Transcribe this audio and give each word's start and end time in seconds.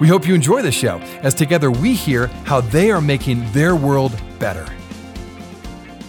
We 0.00 0.08
hope 0.08 0.26
you 0.26 0.34
enjoy 0.34 0.60
the 0.62 0.72
show 0.72 0.98
as 1.22 1.34
together 1.34 1.70
we 1.70 1.94
hear 1.94 2.26
how 2.44 2.62
they 2.62 2.90
are 2.90 3.00
making 3.00 3.50
their 3.52 3.76
world 3.76 4.12
better. 4.40 4.66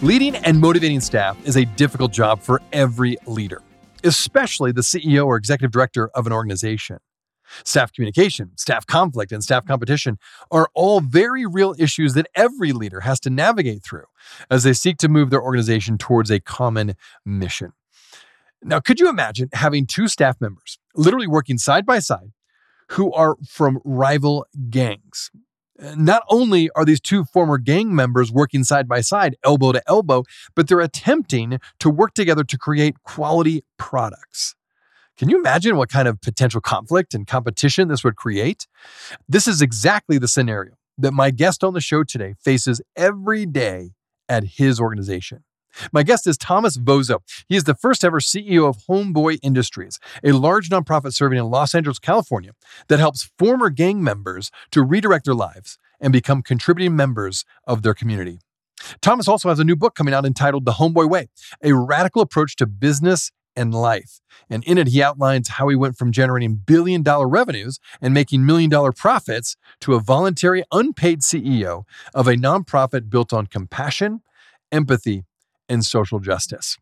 Leading 0.02 0.34
and 0.36 0.60
motivating 0.60 1.00
staff 1.00 1.36
is 1.46 1.56
a 1.56 1.64
difficult 1.64 2.12
job 2.12 2.42
for 2.42 2.60
every 2.72 3.16
leader, 3.26 3.62
especially 4.02 4.72
the 4.72 4.80
CEO 4.80 5.24
or 5.24 5.36
executive 5.36 5.70
director 5.70 6.08
of 6.14 6.26
an 6.26 6.32
organization. 6.32 6.98
Staff 7.64 7.92
communication, 7.92 8.50
staff 8.56 8.84
conflict, 8.86 9.30
and 9.30 9.44
staff 9.44 9.64
competition 9.64 10.18
are 10.50 10.68
all 10.74 10.98
very 10.98 11.46
real 11.46 11.72
issues 11.78 12.14
that 12.14 12.26
every 12.34 12.72
leader 12.72 13.00
has 13.00 13.20
to 13.20 13.30
navigate 13.30 13.84
through 13.84 14.06
as 14.50 14.64
they 14.64 14.72
seek 14.72 14.96
to 14.96 15.08
move 15.08 15.30
their 15.30 15.42
organization 15.42 15.96
towards 15.96 16.28
a 16.28 16.40
common 16.40 16.94
mission. 17.24 17.72
Now, 18.62 18.80
could 18.80 18.98
you 18.98 19.08
imagine 19.08 19.48
having 19.52 19.86
two 19.86 20.08
staff 20.08 20.40
members 20.40 20.80
literally 20.96 21.28
working 21.28 21.56
side 21.56 21.86
by 21.86 22.00
side 22.00 22.32
who 22.90 23.12
are 23.12 23.36
from 23.48 23.80
rival 23.84 24.46
gangs. 24.70 25.30
Not 25.78 26.22
only 26.30 26.70
are 26.70 26.84
these 26.84 27.00
two 27.00 27.24
former 27.24 27.58
gang 27.58 27.94
members 27.94 28.32
working 28.32 28.64
side 28.64 28.88
by 28.88 29.02
side, 29.02 29.36
elbow 29.44 29.72
to 29.72 29.82
elbow, 29.86 30.24
but 30.54 30.68
they're 30.68 30.80
attempting 30.80 31.58
to 31.80 31.90
work 31.90 32.14
together 32.14 32.44
to 32.44 32.58
create 32.58 33.02
quality 33.02 33.62
products. 33.78 34.54
Can 35.18 35.28
you 35.28 35.38
imagine 35.38 35.76
what 35.76 35.88
kind 35.88 36.08
of 36.08 36.20
potential 36.20 36.60
conflict 36.60 37.14
and 37.14 37.26
competition 37.26 37.88
this 37.88 38.04
would 38.04 38.16
create? 38.16 38.66
This 39.28 39.46
is 39.46 39.62
exactly 39.62 40.18
the 40.18 40.28
scenario 40.28 40.74
that 40.98 41.12
my 41.12 41.30
guest 41.30 41.62
on 41.64 41.74
the 41.74 41.80
show 41.80 42.04
today 42.04 42.34
faces 42.42 42.80
every 42.96 43.46
day 43.46 43.92
at 44.28 44.44
his 44.44 44.80
organization. 44.80 45.44
My 45.92 46.02
guest 46.02 46.26
is 46.26 46.36
Thomas 46.36 46.76
Vozzo. 46.76 47.20
He 47.48 47.56
is 47.56 47.64
the 47.64 47.74
first 47.74 48.04
ever 48.04 48.20
CEO 48.20 48.68
of 48.68 48.78
Homeboy 48.88 49.38
Industries, 49.42 49.98
a 50.24 50.32
large 50.32 50.68
nonprofit 50.68 51.14
serving 51.14 51.38
in 51.38 51.50
Los 51.50 51.74
Angeles, 51.74 51.98
California, 51.98 52.52
that 52.88 52.98
helps 52.98 53.30
former 53.38 53.70
gang 53.70 54.02
members 54.02 54.50
to 54.70 54.82
redirect 54.82 55.24
their 55.24 55.34
lives 55.34 55.78
and 56.00 56.12
become 56.12 56.42
contributing 56.42 56.96
members 56.96 57.44
of 57.66 57.82
their 57.82 57.94
community. 57.94 58.38
Thomas 59.00 59.28
also 59.28 59.48
has 59.48 59.58
a 59.58 59.64
new 59.64 59.76
book 59.76 59.94
coming 59.94 60.14
out 60.14 60.26
entitled 60.26 60.64
The 60.64 60.72
Homeboy 60.72 61.08
Way 61.08 61.28
A 61.62 61.72
Radical 61.72 62.22
Approach 62.22 62.56
to 62.56 62.66
Business 62.66 63.32
and 63.56 63.74
Life. 63.74 64.20
And 64.50 64.62
in 64.64 64.76
it, 64.78 64.88
he 64.88 65.02
outlines 65.02 65.48
how 65.48 65.68
he 65.68 65.76
went 65.76 65.96
from 65.96 66.12
generating 66.12 66.56
billion 66.56 67.02
dollar 67.02 67.26
revenues 67.26 67.80
and 68.02 68.12
making 68.12 68.44
million 68.44 68.70
dollar 68.70 68.92
profits 68.92 69.56
to 69.80 69.94
a 69.94 70.00
voluntary, 70.00 70.62
unpaid 70.70 71.22
CEO 71.22 71.84
of 72.14 72.28
a 72.28 72.34
nonprofit 72.34 73.08
built 73.08 73.32
on 73.32 73.46
compassion, 73.46 74.20
empathy, 74.70 75.24
and 75.68 75.84
social 75.84 76.20
justice. 76.20 76.76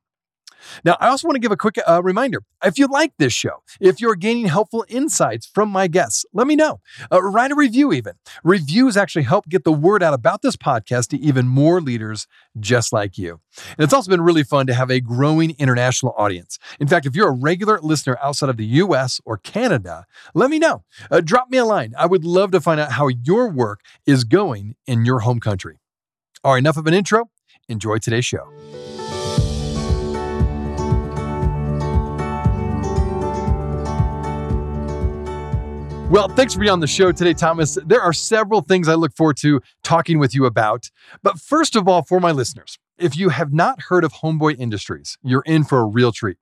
Now, 0.84 0.96
I 1.00 1.08
also 1.08 1.26
want 1.28 1.36
to 1.36 1.40
give 1.40 1.52
a 1.52 1.56
quick 1.56 1.76
uh, 1.86 2.02
reminder. 2.02 2.42
If 2.64 2.78
you 2.78 2.86
like 2.86 3.12
this 3.18 3.32
show, 3.32 3.62
if 3.80 4.00
you're 4.00 4.14
gaining 4.14 4.46
helpful 4.46 4.84
insights 4.88 5.46
from 5.46 5.68
my 5.68 5.86
guests, 5.86 6.24
let 6.32 6.46
me 6.46 6.56
know. 6.56 6.80
Uh, 7.12 7.22
write 7.22 7.50
a 7.50 7.54
review, 7.54 7.92
even. 7.92 8.14
Reviews 8.42 8.96
actually 8.96 9.24
help 9.24 9.48
get 9.48 9.64
the 9.64 9.72
word 9.72 10.02
out 10.02 10.14
about 10.14 10.42
this 10.42 10.56
podcast 10.56 11.08
to 11.08 11.18
even 11.18 11.46
more 11.46 11.80
leaders 11.80 12.26
just 12.58 12.92
like 12.92 13.18
you. 13.18 13.40
And 13.76 13.84
it's 13.84 13.92
also 13.92 14.10
been 14.10 14.20
really 14.20 14.44
fun 14.44 14.66
to 14.66 14.74
have 14.74 14.90
a 14.90 15.00
growing 15.00 15.54
international 15.58 16.14
audience. 16.16 16.58
In 16.80 16.88
fact, 16.88 17.06
if 17.06 17.14
you're 17.14 17.28
a 17.28 17.32
regular 17.32 17.80
listener 17.80 18.18
outside 18.22 18.48
of 18.48 18.56
the 18.56 18.66
US 18.66 19.20
or 19.24 19.38
Canada, 19.38 20.06
let 20.34 20.50
me 20.50 20.58
know. 20.58 20.84
Uh, 21.10 21.20
drop 21.20 21.50
me 21.50 21.58
a 21.58 21.64
line. 21.64 21.94
I 21.98 22.06
would 22.06 22.24
love 22.24 22.50
to 22.52 22.60
find 22.60 22.80
out 22.80 22.92
how 22.92 23.08
your 23.08 23.50
work 23.50 23.80
is 24.06 24.24
going 24.24 24.76
in 24.86 25.04
your 25.04 25.20
home 25.20 25.40
country. 25.40 25.78
All 26.42 26.52
right, 26.52 26.58
enough 26.58 26.76
of 26.76 26.86
an 26.86 26.94
intro. 26.94 27.30
Enjoy 27.68 27.98
today's 27.98 28.26
show. 28.26 28.48
Well, 36.10 36.28
thanks 36.28 36.54
for 36.54 36.60
being 36.60 36.70
on 36.70 36.78
the 36.78 36.86
show 36.86 37.10
today, 37.10 37.34
Thomas. 37.34 37.76
There 37.84 38.00
are 38.00 38.12
several 38.12 38.60
things 38.60 38.86
I 38.88 38.94
look 38.94 39.16
forward 39.16 39.36
to 39.38 39.60
talking 39.82 40.20
with 40.20 40.32
you 40.32 40.44
about. 40.44 40.90
But 41.24 41.40
first 41.40 41.74
of 41.74 41.88
all, 41.88 42.02
for 42.02 42.20
my 42.20 42.30
listeners, 42.30 42.78
if 42.98 43.16
you 43.16 43.30
have 43.30 43.52
not 43.52 43.82
heard 43.88 44.04
of 44.04 44.12
Homeboy 44.12 44.56
Industries, 44.58 45.18
you're 45.24 45.42
in 45.44 45.64
for 45.64 45.80
a 45.80 45.84
real 45.84 46.12
treat. 46.12 46.36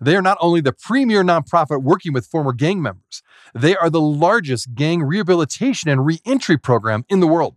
They 0.00 0.16
are 0.16 0.22
not 0.22 0.38
only 0.40 0.60
the 0.60 0.72
premier 0.72 1.22
nonprofit 1.22 1.82
working 1.82 2.12
with 2.12 2.26
former 2.26 2.52
gang 2.52 2.82
members, 2.82 3.22
they 3.54 3.76
are 3.76 3.90
the 3.90 4.00
largest 4.00 4.74
gang 4.74 5.02
rehabilitation 5.02 5.88
and 5.88 6.04
reentry 6.04 6.58
program 6.58 7.04
in 7.08 7.20
the 7.20 7.28
world. 7.28 7.54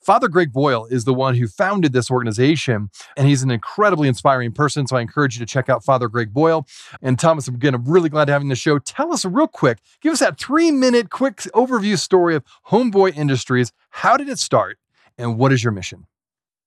Father 0.00 0.28
Greg 0.28 0.52
Boyle 0.52 0.86
is 0.86 1.04
the 1.04 1.14
one 1.14 1.34
who 1.34 1.46
founded 1.46 1.92
this 1.92 2.10
organization, 2.10 2.90
and 3.16 3.26
he's 3.26 3.42
an 3.42 3.50
incredibly 3.50 4.08
inspiring 4.08 4.52
person. 4.52 4.86
So 4.86 4.96
I 4.96 5.00
encourage 5.00 5.38
you 5.38 5.44
to 5.44 5.50
check 5.50 5.68
out 5.68 5.84
Father 5.84 6.08
Greg 6.08 6.32
Boyle. 6.32 6.66
And 7.02 7.18
Thomas, 7.18 7.48
again, 7.48 7.74
I'm 7.74 7.84
really 7.84 8.08
glad 8.08 8.26
to 8.26 8.32
have 8.32 8.42
you 8.42 8.46
on 8.46 8.48
the 8.50 8.56
show. 8.56 8.78
Tell 8.78 9.12
us 9.12 9.24
real 9.24 9.48
quick, 9.48 9.78
give 10.00 10.12
us 10.12 10.20
that 10.20 10.38
three 10.38 10.70
minute 10.70 11.10
quick 11.10 11.36
overview 11.54 11.98
story 11.98 12.34
of 12.34 12.44
Homeboy 12.68 13.16
Industries. 13.16 13.72
How 13.90 14.16
did 14.16 14.28
it 14.28 14.38
start, 14.38 14.78
and 15.18 15.38
what 15.38 15.52
is 15.52 15.64
your 15.64 15.72
mission? 15.72 16.06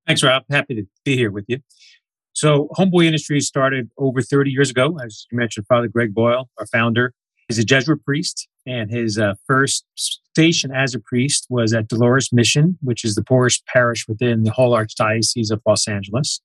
Thanks, 0.06 0.24
Rob. 0.24 0.44
Happy 0.50 0.76
to 0.76 0.84
be 1.06 1.16
here 1.16 1.32
with 1.32 1.46
you. 1.48 1.60
So, 2.34 2.68
Homeboy 2.78 3.06
Industries 3.06 3.48
started 3.48 3.90
over 3.98 4.22
30 4.22 4.52
years 4.52 4.70
ago. 4.70 4.98
As 5.04 5.28
you 5.32 5.38
mentioned, 5.38 5.68
Father 5.68 5.88
Greg 5.88 6.14
Boyle, 6.14 6.50
our 6.58 6.66
founder, 6.66 7.14
is 7.48 7.60
a 7.60 7.64
Jesuit 7.64 8.04
priest, 8.04 8.48
and 8.66 8.90
his 8.90 9.18
uh, 9.18 9.34
first 9.46 9.85
station 9.96 10.72
as 10.72 10.96
a 10.96 11.00
priest 11.00 11.47
was 11.50 11.74
at 11.74 11.88
Dolores 11.88 12.31
Mission, 12.31 12.78
which 12.81 13.03
is 13.03 13.16
the 13.16 13.24
poorest 13.24 13.66
parish 13.68 14.07
within 14.07 14.44
the 14.44 14.51
whole 14.51 14.75
Archdiocese 14.75 15.51
of 15.51 15.62
Los 15.66 15.88
Angeles. 15.88 16.41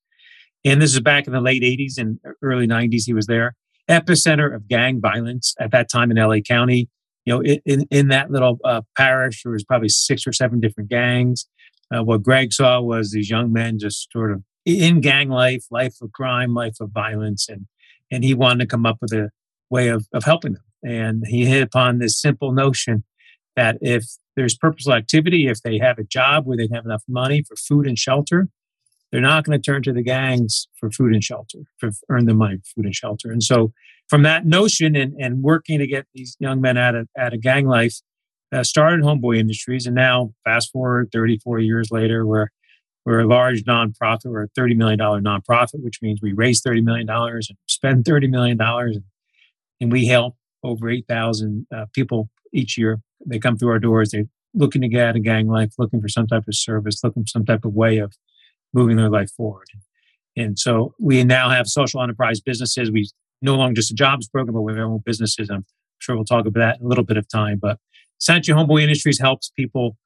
And 0.65 0.81
this 0.81 0.93
is 0.93 0.99
back 0.99 1.27
in 1.27 1.33
the 1.33 1.41
late 1.41 1.63
80s 1.63 1.97
and 1.97 2.19
early 2.41 2.67
90s, 2.67 3.03
he 3.05 3.13
was 3.13 3.27
there. 3.27 3.55
Epicenter 3.89 4.53
of 4.53 4.67
gang 4.67 4.99
violence 5.01 5.55
at 5.59 5.71
that 5.71 5.89
time 5.89 6.11
in 6.11 6.17
LA 6.17 6.39
County. 6.39 6.89
You 7.25 7.35
know, 7.35 7.43
in, 7.43 7.85
in 7.89 8.07
that 8.09 8.31
little 8.31 8.59
uh, 8.63 8.81
parish, 8.97 9.43
there 9.43 9.51
was 9.51 9.63
probably 9.63 9.89
six 9.89 10.27
or 10.27 10.33
seven 10.33 10.59
different 10.59 10.89
gangs. 10.89 11.47
Uh, 11.93 12.03
what 12.03 12.23
Greg 12.23 12.53
saw 12.53 12.81
was 12.81 13.11
these 13.11 13.29
young 13.29 13.51
men 13.51 13.79
just 13.79 14.11
sort 14.11 14.31
of 14.31 14.43
in 14.65 15.01
gang 15.01 15.29
life, 15.29 15.65
life 15.71 15.95
of 16.01 16.11
crime, 16.11 16.53
life 16.53 16.77
of 16.79 16.91
violence, 16.91 17.49
and 17.49 17.65
and 18.11 18.23
he 18.23 18.33
wanted 18.33 18.59
to 18.59 18.67
come 18.67 18.85
up 18.85 18.97
with 19.01 19.11
a 19.13 19.29
way 19.69 19.89
of, 19.89 20.07
of 20.13 20.23
helping 20.23 20.53
them. 20.53 20.63
And 20.83 21.23
he 21.27 21.45
hit 21.45 21.61
upon 21.61 21.99
this 21.99 22.19
simple 22.19 22.51
notion 22.51 23.03
that 23.55 23.77
if 23.81 24.05
there's 24.35 24.57
purposeful 24.57 24.93
activity, 24.93 25.47
if 25.47 25.61
they 25.61 25.77
have 25.79 25.99
a 25.99 26.03
job 26.03 26.45
where 26.45 26.57
they 26.57 26.69
have 26.73 26.85
enough 26.85 27.03
money 27.07 27.43
for 27.43 27.55
food 27.55 27.85
and 27.85 27.97
shelter, 27.97 28.47
they're 29.11 29.21
not 29.21 29.43
going 29.43 29.59
to 29.59 29.61
turn 29.61 29.83
to 29.83 29.93
the 29.93 30.03
gangs 30.03 30.67
for 30.79 30.89
food 30.91 31.13
and 31.13 31.23
shelter, 31.23 31.59
for 31.77 31.91
earn 32.09 32.25
the 32.25 32.33
money 32.33 32.57
for 32.57 32.75
food 32.75 32.85
and 32.85 32.95
shelter. 32.95 33.31
And 33.31 33.43
so, 33.43 33.73
from 34.07 34.23
that 34.23 34.45
notion 34.45 34.95
and, 34.95 35.13
and 35.19 35.43
working 35.43 35.77
to 35.79 35.85
get 35.85 36.07
these 36.15 36.35
young 36.39 36.61
men 36.61 36.77
out 36.77 36.95
of, 36.95 37.07
out 37.17 37.33
of 37.33 37.41
gang 37.41 37.67
life, 37.67 37.95
uh, 38.51 38.63
started 38.63 39.01
Homeboy 39.01 39.37
Industries. 39.37 39.85
And 39.85 39.95
now, 39.95 40.33
fast 40.45 40.71
forward 40.71 41.09
34 41.13 41.59
years 41.59 41.91
later, 41.91 42.25
we're, 42.25 42.47
we're 43.05 43.19
a 43.19 43.27
large 43.27 43.63
nonprofit. 43.63 44.25
We're 44.25 44.43
a 44.43 44.49
$30 44.49 44.75
million 44.75 44.99
nonprofit, 44.99 45.83
which 45.83 46.01
means 46.01 46.21
we 46.21 46.33
raise 46.33 46.61
$30 46.61 46.83
million 46.83 47.09
and 47.09 47.43
spend 47.67 48.05
$30 48.05 48.29
million. 48.29 48.59
And, 48.59 49.03
and 49.81 49.91
we 49.91 50.07
help 50.07 50.35
over 50.63 50.89
8,000 50.89 51.67
uh, 51.75 51.85
people 51.93 52.29
each 52.53 52.77
year. 52.77 53.01
They 53.25 53.39
come 53.39 53.57
through 53.57 53.71
our 53.71 53.79
doors. 53.79 54.11
They're 54.11 54.25
looking 54.53 54.81
to 54.81 54.87
get 54.87 55.07
out 55.07 55.15
of 55.15 55.23
gang 55.23 55.47
life, 55.47 55.73
looking 55.77 56.01
for 56.01 56.07
some 56.07 56.27
type 56.27 56.47
of 56.47 56.55
service, 56.55 57.03
looking 57.03 57.23
for 57.23 57.27
some 57.27 57.45
type 57.45 57.65
of 57.65 57.73
way 57.73 57.97
of 57.97 58.13
moving 58.73 58.97
their 58.97 59.09
life 59.09 59.31
forward. 59.31 59.67
And 60.35 60.57
so 60.57 60.93
we 60.99 61.23
now 61.23 61.49
have 61.49 61.67
social 61.67 62.01
enterprise 62.01 62.39
businesses. 62.39 62.91
We 62.91 63.09
no 63.41 63.55
longer 63.55 63.75
just 63.75 63.91
a 63.91 63.95
jobs 63.95 64.27
program, 64.27 64.53
but 64.53 64.61
we 64.61 64.73
have 64.73 64.79
our 64.79 64.85
own 64.85 65.01
businesses. 65.05 65.49
I'm 65.49 65.65
sure 65.99 66.15
we'll 66.15 66.25
talk 66.25 66.45
about 66.45 66.59
that 66.59 66.79
in 66.79 66.85
a 66.85 66.89
little 66.89 67.03
bit 67.03 67.17
of 67.17 67.27
time. 67.27 67.59
But 67.61 67.77
essentially, 68.19 68.57
Homeboy 68.57 68.83
Industries 68.83 69.19
helps 69.19 69.49
people 69.49 69.97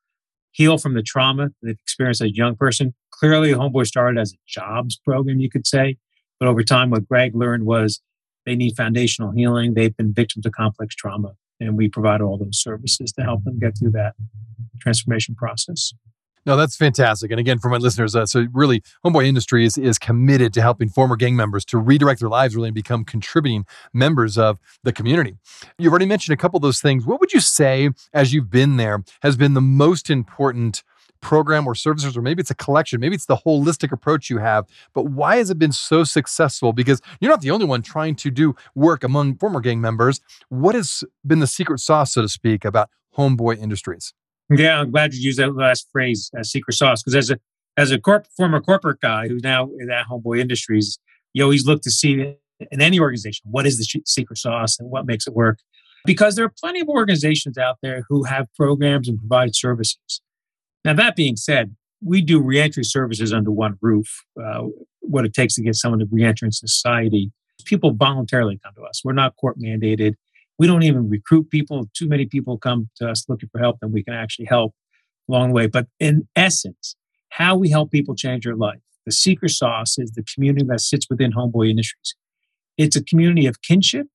heal 0.52 0.78
from 0.78 0.94
the 0.94 1.02
trauma 1.02 1.50
they've 1.62 1.78
experienced 1.82 2.22
as 2.22 2.30
a 2.30 2.36
young 2.36 2.56
person. 2.56 2.94
Clearly, 3.12 3.54
Homeboy 3.54 3.86
started 3.86 4.20
as 4.20 4.34
a 4.34 4.38
jobs 4.48 4.98
program, 4.98 5.40
you 5.40 5.50
could 5.50 5.68
say. 5.68 5.98
But 6.40 6.48
over 6.48 6.64
time, 6.64 6.90
what 6.90 7.08
Greg 7.08 7.36
learned 7.36 7.66
was 7.66 8.02
they 8.46 8.56
need 8.56 8.76
foundational 8.76 9.32
healing. 9.32 9.74
They've 9.74 9.96
been 9.96 10.14
victims 10.14 10.46
of 10.46 10.52
complex 10.52 10.96
trauma, 10.96 11.34
and 11.60 11.78
we 11.78 11.90
provide 11.90 12.22
all 12.22 12.38
those 12.38 12.62
services 12.62 13.12
to 13.14 13.24
help 13.24 13.44
them 13.44 13.60
get 13.60 13.78
through 13.78 13.92
that 13.92 14.14
transformation 14.80 15.36
process. 15.36 15.94
No, 16.46 16.58
that's 16.58 16.76
fantastic. 16.76 17.32
And 17.32 17.40
again, 17.40 17.60
for 17.60 17.70
my 17.70 17.78
listeners, 17.78 18.16
uh, 18.16 18.26
so 18.26 18.48
really, 18.52 18.84
Homeboy 19.06 19.26
Industries 19.26 19.78
is 19.78 19.98
committed 19.98 20.54
to 20.54 20.62
helping 20.62 20.90
former 20.90 21.16
gang 21.16 21.36
members 21.36 21.64
to 21.66 21.78
redirect 21.78 22.20
their 22.20 22.30
lives 22.30 22.54
really 22.56 22.68
and 22.68 22.76
become 22.76 23.06
contributing 23.06 23.66
members 23.94 24.38
of 24.38 24.60
the 24.84 24.92
community. 24.92 25.38
You've 25.78 25.94
already 25.94 26.06
mentioned 26.06 26.34
a 26.34 26.38
couple 26.38 26.58
of 26.58 26.62
those 26.62 26.82
things. 26.82 27.06
What 27.06 27.22
would 27.22 27.32
you 27.32 27.40
say, 27.40 27.92
as 28.14 28.34
you've 28.34 28.50
been 28.50 28.76
there, 28.76 29.04
has 29.22 29.38
been 29.38 29.54
the 29.54 29.62
most 29.62 30.10
important 30.10 30.84
program 31.24 31.66
or 31.66 31.74
services, 31.74 32.16
or 32.16 32.22
maybe 32.22 32.42
it's 32.42 32.52
a 32.52 32.56
collection, 32.56 33.00
maybe 33.00 33.16
it's 33.16 33.26
the 33.26 33.38
holistic 33.38 33.92
approach 33.92 34.30
you 34.30 34.38
have, 34.38 34.68
but 34.94 35.06
why 35.06 35.38
has 35.38 35.50
it 35.50 35.58
been 35.58 35.72
so 35.72 36.04
successful? 36.04 36.74
Because 36.74 37.02
you're 37.20 37.32
not 37.32 37.42
the 37.42 37.50
only 37.50 37.66
one 37.66 37.82
trying 37.82 38.16
to 38.18 38.30
do 38.30 38.56
work 38.76 39.04
among 39.04 39.38
former 39.38 39.62
gang 39.62 39.82
members. 39.82 40.22
What 40.50 40.76
has 40.76 41.04
been 41.26 41.40
the 41.40 41.48
secret 41.48 41.80
sauce, 41.80 42.14
so 42.14 42.22
to 42.22 42.30
speak, 42.30 42.66
about 42.66 42.90
Homeboy 43.18 43.58
Industries? 43.58 44.14
Yeah, 44.50 44.82
I'm 44.82 44.92
glad 44.92 45.14
you 45.14 45.22
used 45.22 45.40
that 45.40 45.56
last 45.56 45.88
phrase, 45.92 46.30
uh, 46.38 46.44
secret 46.44 46.74
sauce, 46.74 47.02
because 47.02 47.16
as 47.16 47.32
a 47.32 47.40
as 47.76 47.90
a 47.90 48.00
corp, 48.00 48.28
former 48.38 48.62
corporate 48.62 49.00
guy 49.00 49.28
who's 49.28 49.42
now 49.42 49.70
at 49.82 50.06
Homeboy 50.06 50.40
Industries, 50.40 51.00
you 51.34 51.44
always 51.44 51.66
look 51.66 51.82
to 51.82 51.90
see 51.90 52.36
in 52.60 52.82
any 52.82 53.00
organization 53.00 53.48
what 53.50 53.66
is 53.66 53.78
the 53.78 54.02
secret 54.06 54.38
sauce 54.38 54.80
and 54.80 54.92
what 54.92 55.08
makes 55.08 55.26
it 55.26 55.34
work. 55.34 55.60
Because 56.06 56.36
there 56.36 56.46
are 56.46 56.54
plenty 56.62 56.82
of 56.82 56.90
organizations 56.90 57.58
out 57.58 57.78
there 57.82 58.04
who 58.10 58.26
have 58.26 58.48
programs 58.56 59.08
and 59.08 59.18
provide 59.18 59.56
services. 59.56 60.22
Now, 60.86 60.94
that 60.94 61.16
being 61.16 61.36
said, 61.36 61.76
we 62.06 62.22
do 62.22 62.42
reentry 62.42 62.84
services 62.84 63.32
under 63.32 63.52
one 63.52 63.78
roof. 63.82 64.24
Uh, 64.42 64.64
what 65.04 65.26
it 65.26 65.34
takes 65.34 65.56
to 65.56 65.62
get 65.62 65.76
someone 65.76 66.00
to 66.00 66.08
reenter 66.12 66.46
in 66.46 66.52
society. 66.52 67.32
People 67.66 67.94
voluntarily 67.94 68.60
come 68.64 68.74
to 68.76 68.84
us. 68.84 69.02
We're 69.04 69.14
not 69.14 69.36
court 69.38 69.60
mandated. 69.60 70.16
We 70.58 70.68
don't 70.68 70.84
even 70.84 71.10
recruit 71.10 71.50
people. 71.50 71.90
Too 71.94 72.08
many 72.08 72.26
people 72.26 72.58
come 72.58 72.90
to 72.98 73.10
us 73.10 73.26
looking 73.30 73.50
for 73.52 73.60
help, 73.60 73.78
and 73.82 73.94
we 73.94 74.04
can 74.04 74.14
actually 74.14 74.46
help 74.46 74.74
along 75.30 75.50
the 75.50 75.54
way. 75.54 75.68
But 75.68 75.88
in 76.00 76.28
essence, 76.36 76.96
how 77.30 77.56
we 77.56 77.70
help 77.70 77.92
people 77.92 78.16
change 78.16 78.46
their 78.46 78.56
life. 78.56 78.80
The 79.06 79.12
secret 79.12 79.50
sauce 79.50 79.98
is 79.98 80.12
the 80.12 80.24
community 80.24 80.66
that 80.70 80.80
sits 80.80 81.08
within 81.10 81.34
Homeboy 81.34 81.70
Industries. 81.70 82.16
It's 82.78 82.96
a 82.96 83.04
community 83.04 83.46
of 83.46 83.62
kinship 83.62 84.08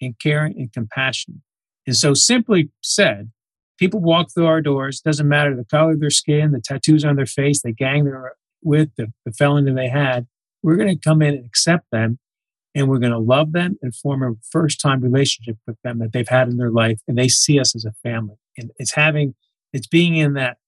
and 0.00 0.18
caring 0.18 0.54
and 0.56 0.72
compassion. 0.72 1.42
And 1.86 1.96
so, 1.96 2.14
simply 2.14 2.70
said, 2.80 3.30
people 3.78 4.00
walk 4.00 4.32
through 4.32 4.46
our 4.46 4.60
doors, 4.60 5.00
doesn't 5.00 5.28
matter 5.28 5.56
the 5.56 5.64
color 5.64 5.92
of 5.92 6.00
their 6.00 6.10
skin, 6.10 6.52
the 6.52 6.60
tattoos 6.60 7.04
on 7.04 7.16
their 7.16 7.26
face, 7.26 7.62
the 7.62 7.72
gang 7.72 8.04
they're 8.04 8.34
with, 8.62 8.90
the, 8.96 9.12
the 9.24 9.32
felony 9.32 9.72
they 9.72 9.88
had. 9.88 10.26
We're 10.62 10.76
going 10.76 10.96
to 10.96 10.96
come 10.96 11.22
in 11.22 11.34
and 11.34 11.44
accept 11.44 11.86
them 11.90 12.18
and 12.74 12.88
we're 12.88 12.98
going 12.98 13.12
to 13.12 13.18
love 13.18 13.52
them 13.52 13.78
and 13.82 13.94
form 13.94 14.22
a 14.22 14.34
first 14.50 14.80
time 14.80 15.00
relationship 15.00 15.58
with 15.66 15.76
them 15.82 15.98
that 15.98 16.12
they've 16.12 16.28
had 16.28 16.48
in 16.48 16.56
their 16.56 16.70
life 16.70 17.00
and 17.06 17.18
they 17.18 17.28
see 17.28 17.58
us 17.58 17.74
as 17.74 17.84
a 17.84 17.92
family 18.02 18.36
and 18.56 18.70
it's 18.78 18.94
having 18.94 19.34
it's 19.72 19.86
being 19.86 20.16
in 20.16 20.34
that 20.34 20.58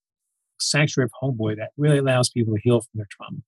sanctuary 0.60 1.06
of 1.06 1.12
homeboy 1.22 1.56
that 1.56 1.70
really 1.76 1.98
allows 1.98 2.28
people 2.30 2.54
to 2.54 2.60
heal 2.62 2.80
from 2.80 2.90
their 2.94 3.06
trauma 3.10 3.38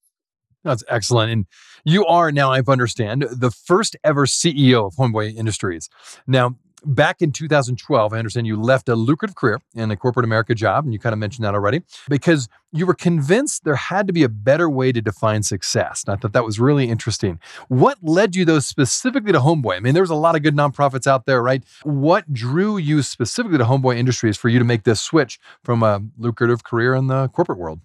that's 0.66 0.82
excellent. 0.88 1.30
And 1.30 1.46
you 1.84 2.04
are 2.06 2.32
now, 2.32 2.52
I 2.52 2.60
understand, 2.66 3.22
the 3.22 3.52
first 3.52 3.96
ever 4.02 4.26
CEO 4.26 4.86
of 4.88 4.94
Homeboy 4.96 5.36
Industries. 5.36 5.88
Now, 6.26 6.56
back 6.84 7.22
in 7.22 7.32
2012, 7.32 8.12
I 8.12 8.18
understand 8.18 8.46
you 8.46 8.60
left 8.60 8.88
a 8.88 8.94
lucrative 8.94 9.36
career 9.36 9.60
in 9.74 9.90
a 9.90 9.96
corporate 9.96 10.24
America 10.24 10.54
job, 10.54 10.84
and 10.84 10.92
you 10.92 10.98
kind 10.98 11.12
of 11.12 11.18
mentioned 11.18 11.44
that 11.44 11.54
already, 11.54 11.82
because 12.08 12.48
you 12.72 12.86
were 12.86 12.94
convinced 12.94 13.64
there 13.64 13.76
had 13.76 14.06
to 14.06 14.12
be 14.12 14.22
a 14.22 14.28
better 14.28 14.68
way 14.68 14.92
to 14.92 15.00
define 15.00 15.42
success. 15.42 16.04
And 16.06 16.14
I 16.14 16.20
thought 16.20 16.32
that 16.32 16.44
was 16.44 16.60
really 16.60 16.88
interesting. 16.88 17.40
What 17.68 17.98
led 18.02 18.36
you, 18.36 18.44
though, 18.44 18.58
specifically 18.58 19.32
to 19.32 19.38
Homeboy? 19.40 19.76
I 19.76 19.80
mean, 19.80 19.94
there's 19.94 20.10
a 20.10 20.14
lot 20.14 20.36
of 20.36 20.42
good 20.42 20.54
nonprofits 20.54 21.06
out 21.06 21.26
there, 21.26 21.42
right? 21.42 21.64
What 21.82 22.32
drew 22.32 22.76
you 22.76 23.02
specifically 23.02 23.58
to 23.58 23.64
Homeboy 23.64 23.96
Industries 23.96 24.36
for 24.36 24.48
you 24.48 24.58
to 24.58 24.64
make 24.64 24.84
this 24.84 25.00
switch 25.00 25.38
from 25.62 25.82
a 25.82 26.02
lucrative 26.18 26.64
career 26.64 26.94
in 26.94 27.06
the 27.06 27.28
corporate 27.28 27.58
world? 27.58 27.80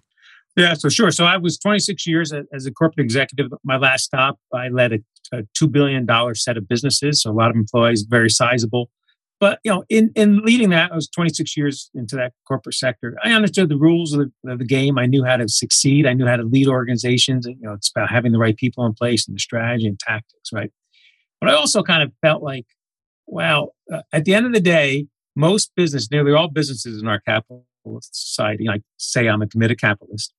Yeah, 0.56 0.74
so 0.74 0.88
sure. 0.88 1.10
So 1.10 1.24
I 1.24 1.38
was 1.38 1.58
26 1.58 2.06
years 2.06 2.32
as 2.52 2.66
a 2.66 2.72
corporate 2.72 3.04
executive. 3.04 3.50
My 3.64 3.76
last 3.76 4.04
stop, 4.04 4.38
I 4.52 4.68
led 4.68 4.92
a, 4.92 4.98
a 5.32 5.42
$2 5.58 5.70
billion 5.72 6.06
set 6.34 6.56
of 6.58 6.68
businesses, 6.68 7.22
so 7.22 7.30
a 7.30 7.32
lot 7.32 7.50
of 7.50 7.56
employees, 7.56 8.02
very 8.02 8.28
sizable. 8.28 8.90
But 9.40 9.58
you 9.64 9.72
know, 9.72 9.82
in, 9.88 10.12
in 10.14 10.38
leading 10.42 10.70
that, 10.70 10.92
I 10.92 10.94
was 10.94 11.08
26 11.08 11.56
years 11.56 11.90
into 11.94 12.14
that 12.16 12.32
corporate 12.46 12.76
sector. 12.76 13.16
I 13.24 13.32
understood 13.32 13.70
the 13.70 13.76
rules 13.76 14.12
of 14.12 14.30
the, 14.44 14.52
of 14.52 14.60
the 14.60 14.64
game. 14.64 14.98
I 14.98 15.06
knew 15.06 15.24
how 15.24 15.36
to 15.36 15.48
succeed. 15.48 16.06
I 16.06 16.12
knew 16.12 16.26
how 16.26 16.36
to 16.36 16.44
lead 16.44 16.68
organizations. 16.68 17.44
And, 17.46 17.56
you 17.60 17.66
know, 17.66 17.72
it's 17.72 17.90
about 17.90 18.08
having 18.08 18.30
the 18.30 18.38
right 18.38 18.56
people 18.56 18.86
in 18.86 18.92
place 18.92 19.26
and 19.26 19.34
the 19.34 19.40
strategy 19.40 19.88
and 19.88 19.98
tactics, 19.98 20.52
right? 20.52 20.70
But 21.40 21.50
I 21.50 21.54
also 21.54 21.82
kind 21.82 22.04
of 22.04 22.12
felt 22.20 22.44
like, 22.44 22.66
well, 23.26 23.74
uh, 23.92 24.02
at 24.12 24.26
the 24.26 24.34
end 24.34 24.46
of 24.46 24.52
the 24.52 24.60
day, 24.60 25.08
most 25.34 25.72
business, 25.74 26.08
nearly 26.08 26.32
all 26.32 26.46
businesses 26.46 27.02
in 27.02 27.08
our 27.08 27.18
capitalist 27.18 27.64
society, 28.14 28.66
like 28.68 28.82
say 28.98 29.28
I'm 29.28 29.42
a 29.42 29.48
committed 29.48 29.80
capitalist, 29.80 30.32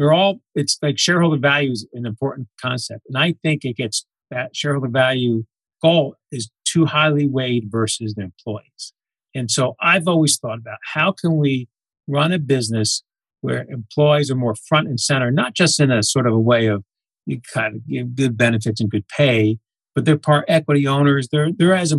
they're 0.00 0.14
all 0.14 0.40
it's 0.54 0.78
like 0.80 0.98
shareholder 0.98 1.36
value 1.36 1.70
is 1.70 1.86
an 1.92 2.06
important 2.06 2.48
concept. 2.60 3.02
And 3.06 3.18
i 3.18 3.34
think 3.42 3.64
it 3.64 3.76
gets 3.76 4.06
that 4.30 4.56
shareholder 4.56 4.88
value 4.88 5.44
goal 5.82 6.16
is 6.32 6.50
too 6.64 6.86
highly 6.86 7.26
weighed 7.26 7.68
versus 7.70 8.14
the 8.14 8.22
employees. 8.22 8.92
And 9.34 9.50
so 9.50 9.76
i've 9.80 10.08
always 10.08 10.38
thought 10.38 10.58
about 10.58 10.78
how 10.94 11.12
can 11.12 11.36
we 11.36 11.68
run 12.08 12.32
a 12.32 12.38
business 12.38 13.04
where 13.42 13.66
employees 13.68 14.30
are 14.30 14.36
more 14.36 14.54
front 14.54 14.88
and 14.88 14.98
center 14.98 15.30
not 15.30 15.54
just 15.54 15.78
in 15.78 15.90
a 15.90 16.02
sort 16.02 16.26
of 16.26 16.32
a 16.32 16.40
way 16.40 16.66
of 16.66 16.82
you 17.26 17.40
kind 17.52 17.76
of 17.76 17.86
give 17.86 18.16
good 18.16 18.36
benefits 18.36 18.80
and 18.80 18.90
good 18.90 19.06
pay 19.06 19.58
but 19.94 20.04
they're 20.04 20.16
part 20.16 20.44
equity 20.48 20.86
owners. 20.86 21.28
They're 21.30 21.52
they're 21.52 21.74
as 21.74 21.94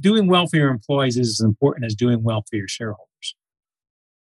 doing 0.00 0.26
well 0.26 0.46
for 0.46 0.56
your 0.56 0.70
employees 0.70 1.18
is 1.18 1.40
as 1.40 1.44
important 1.44 1.84
as 1.84 1.94
doing 1.94 2.22
well 2.22 2.44
for 2.48 2.56
your 2.56 2.68
shareholders 2.68 3.11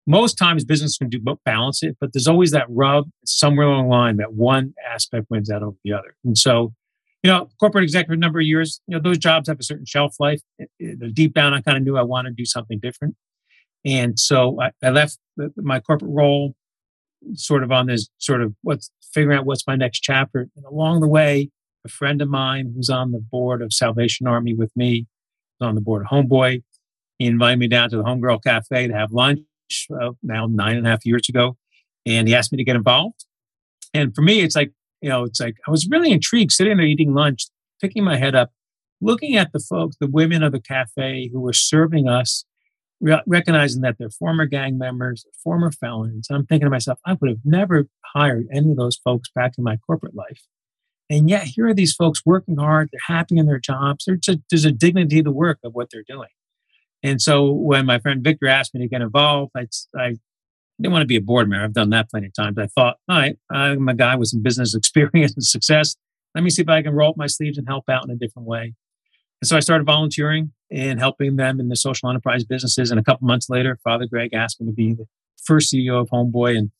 most 0.09 0.39
times 0.39 0.65
business 0.65 0.97
can 0.97 1.07
do 1.07 1.21
balance 1.45 1.83
it, 1.83 1.95
but 2.01 2.11
there's 2.13 2.27
always 2.27 2.49
that 2.49 2.65
rub 2.67 3.07
somewhere 3.25 3.67
along 3.67 3.83
the 3.83 3.95
line 3.95 4.17
that 4.17 4.33
one 4.33 4.73
aspect 4.91 5.27
wins 5.29 5.51
out 5.51 5.61
over 5.61 5.77
the 5.83 5.93
other. 5.93 6.15
And 6.25 6.35
so, 6.35 6.73
you 7.21 7.29
know, 7.29 7.47
corporate 7.59 7.83
executive 7.83 8.17
number 8.17 8.39
of 8.39 8.45
years, 8.45 8.81
you 8.87 8.95
know, 8.95 9.01
those 9.03 9.19
jobs 9.19 9.47
have 9.47 9.59
a 9.59 9.63
certain 9.63 9.85
shelf 9.85 10.15
life. 10.19 10.41
deep 11.13 11.35
down, 11.35 11.53
I 11.53 11.61
kind 11.61 11.77
of 11.77 11.83
knew 11.83 11.95
I 11.95 12.01
wanted 12.01 12.29
to 12.31 12.35
do 12.35 12.45
something 12.45 12.79
different. 12.79 13.15
And 13.85 14.19
so 14.19 14.59
I, 14.59 14.71
I 14.81 14.89
left 14.89 15.19
the, 15.37 15.53
my 15.57 15.79
corporate 15.79 16.11
role 16.11 16.55
sort 17.35 17.61
of 17.61 17.71
on 17.71 17.85
this 17.85 18.09
sort 18.17 18.41
of 18.41 18.55
what's 18.63 18.89
figuring 19.13 19.37
out 19.37 19.45
what's 19.45 19.67
my 19.67 19.75
next 19.75 19.99
chapter. 19.99 20.47
And 20.55 20.65
along 20.65 21.01
the 21.01 21.07
way, 21.07 21.51
a 21.85 21.89
friend 21.89 22.19
of 22.19 22.29
mine 22.29 22.73
who's 22.75 22.89
on 22.89 23.11
the 23.11 23.19
board 23.19 23.61
of 23.61 23.71
Salvation 23.71 24.25
Army 24.25 24.55
with 24.55 24.71
me, 24.75 25.05
on 25.61 25.75
the 25.75 25.81
board 25.81 26.01
of 26.01 26.07
Homeboy, 26.07 26.63
he 27.19 27.27
invited 27.27 27.59
me 27.59 27.67
down 27.67 27.91
to 27.91 27.97
the 27.97 28.03
Homegirl 28.03 28.43
Cafe 28.43 28.87
to 28.87 28.93
have 28.93 29.11
lunch 29.11 29.39
uh, 30.01 30.11
now 30.23 30.47
nine 30.47 30.77
and 30.77 30.85
a 30.85 30.89
half 30.89 31.05
years 31.05 31.29
ago, 31.29 31.57
and 32.05 32.27
he 32.27 32.35
asked 32.35 32.51
me 32.51 32.57
to 32.57 32.63
get 32.63 32.75
involved. 32.75 33.25
And 33.93 34.13
for 34.13 34.21
me, 34.21 34.41
it's 34.41 34.55
like 34.55 34.71
you 35.01 35.09
know, 35.09 35.23
it's 35.23 35.39
like 35.39 35.55
I 35.67 35.71
was 35.71 35.87
really 35.89 36.11
intrigued 36.11 36.51
sitting 36.51 36.77
there 36.77 36.85
eating 36.85 37.13
lunch, 37.13 37.47
picking 37.81 38.03
my 38.03 38.17
head 38.17 38.35
up, 38.35 38.51
looking 39.01 39.37
at 39.37 39.51
the 39.53 39.59
folks, 39.59 39.95
the 39.99 40.07
women 40.07 40.43
of 40.43 40.51
the 40.51 40.59
cafe 40.59 41.29
who 41.31 41.39
were 41.39 41.53
serving 41.53 42.07
us, 42.07 42.45
re- 42.99 43.21
recognizing 43.25 43.81
that 43.81 43.97
they're 43.97 44.09
former 44.09 44.45
gang 44.45 44.77
members, 44.77 45.25
former 45.43 45.71
felons. 45.71 46.27
I'm 46.29 46.45
thinking 46.45 46.65
to 46.65 46.71
myself, 46.71 46.99
I 47.05 47.13
would 47.19 47.29
have 47.29 47.39
never 47.45 47.87
hired 48.13 48.47
any 48.53 48.71
of 48.71 48.77
those 48.77 48.97
folks 48.97 49.29
back 49.33 49.53
in 49.57 49.63
my 49.63 49.77
corporate 49.77 50.15
life. 50.15 50.43
And 51.09 51.27
yet, 51.29 51.43
here 51.43 51.67
are 51.67 51.73
these 51.73 51.95
folks 51.95 52.23
working 52.23 52.57
hard. 52.57 52.89
They're 52.91 53.15
happy 53.15 53.37
in 53.37 53.47
their 53.47 53.59
jobs. 53.59 54.05
There's 54.05 54.27
a, 54.27 54.39
there's 54.51 54.65
a 54.65 54.71
dignity 54.71 55.23
to 55.23 55.31
work 55.31 55.57
of 55.63 55.73
what 55.73 55.89
they're 55.91 56.03
doing. 56.07 56.29
And 57.03 57.21
so 57.21 57.51
when 57.51 57.85
my 57.85 57.99
friend 57.99 58.23
Victor 58.23 58.47
asked 58.47 58.73
me 58.73 58.81
to 58.81 58.87
get 58.87 59.01
involved, 59.01 59.51
I, 59.55 59.67
I 59.97 60.15
didn't 60.81 60.91
want 60.91 61.01
to 61.01 61.07
be 61.07 61.15
a 61.15 61.21
board 61.21 61.49
member. 61.49 61.63
I've 61.63 61.73
done 61.73 61.89
that 61.91 62.09
plenty 62.09 62.27
of 62.27 62.33
times. 62.33 62.57
I 62.57 62.67
thought, 62.67 62.97
all 63.07 63.17
right, 63.17 63.37
I'm 63.49 63.87
a 63.87 63.93
guy 63.93 64.15
with 64.15 64.29
some 64.29 64.41
business 64.41 64.75
experience 64.75 65.33
and 65.33 65.43
success. 65.43 65.95
Let 66.35 66.43
me 66.43 66.49
see 66.49 66.61
if 66.61 66.69
I 66.69 66.81
can 66.81 66.93
roll 66.93 67.11
up 67.11 67.17
my 67.17 67.27
sleeves 67.27 67.57
and 67.57 67.67
help 67.67 67.89
out 67.89 68.05
in 68.05 68.11
a 68.11 68.15
different 68.15 68.47
way. 68.47 68.73
And 69.41 69.47
so 69.47 69.55
I 69.55 69.61
started 69.61 69.85
volunteering 69.85 70.51
and 70.71 70.99
helping 70.99 71.37
them 71.37 71.59
in 71.59 71.69
the 71.69 71.75
social 71.75 72.09
enterprise 72.09 72.43
businesses. 72.43 72.91
And 72.91 72.99
a 72.99 73.03
couple 73.03 73.27
months 73.27 73.49
later, 73.49 73.77
Father 73.83 74.05
Greg 74.05 74.33
asked 74.33 74.61
me 74.61 74.67
to 74.67 74.73
be 74.73 74.93
the 74.93 75.05
first 75.43 75.73
CEO 75.73 75.99
of 76.01 76.09
Homeboy. 76.09 76.57
And 76.57 76.71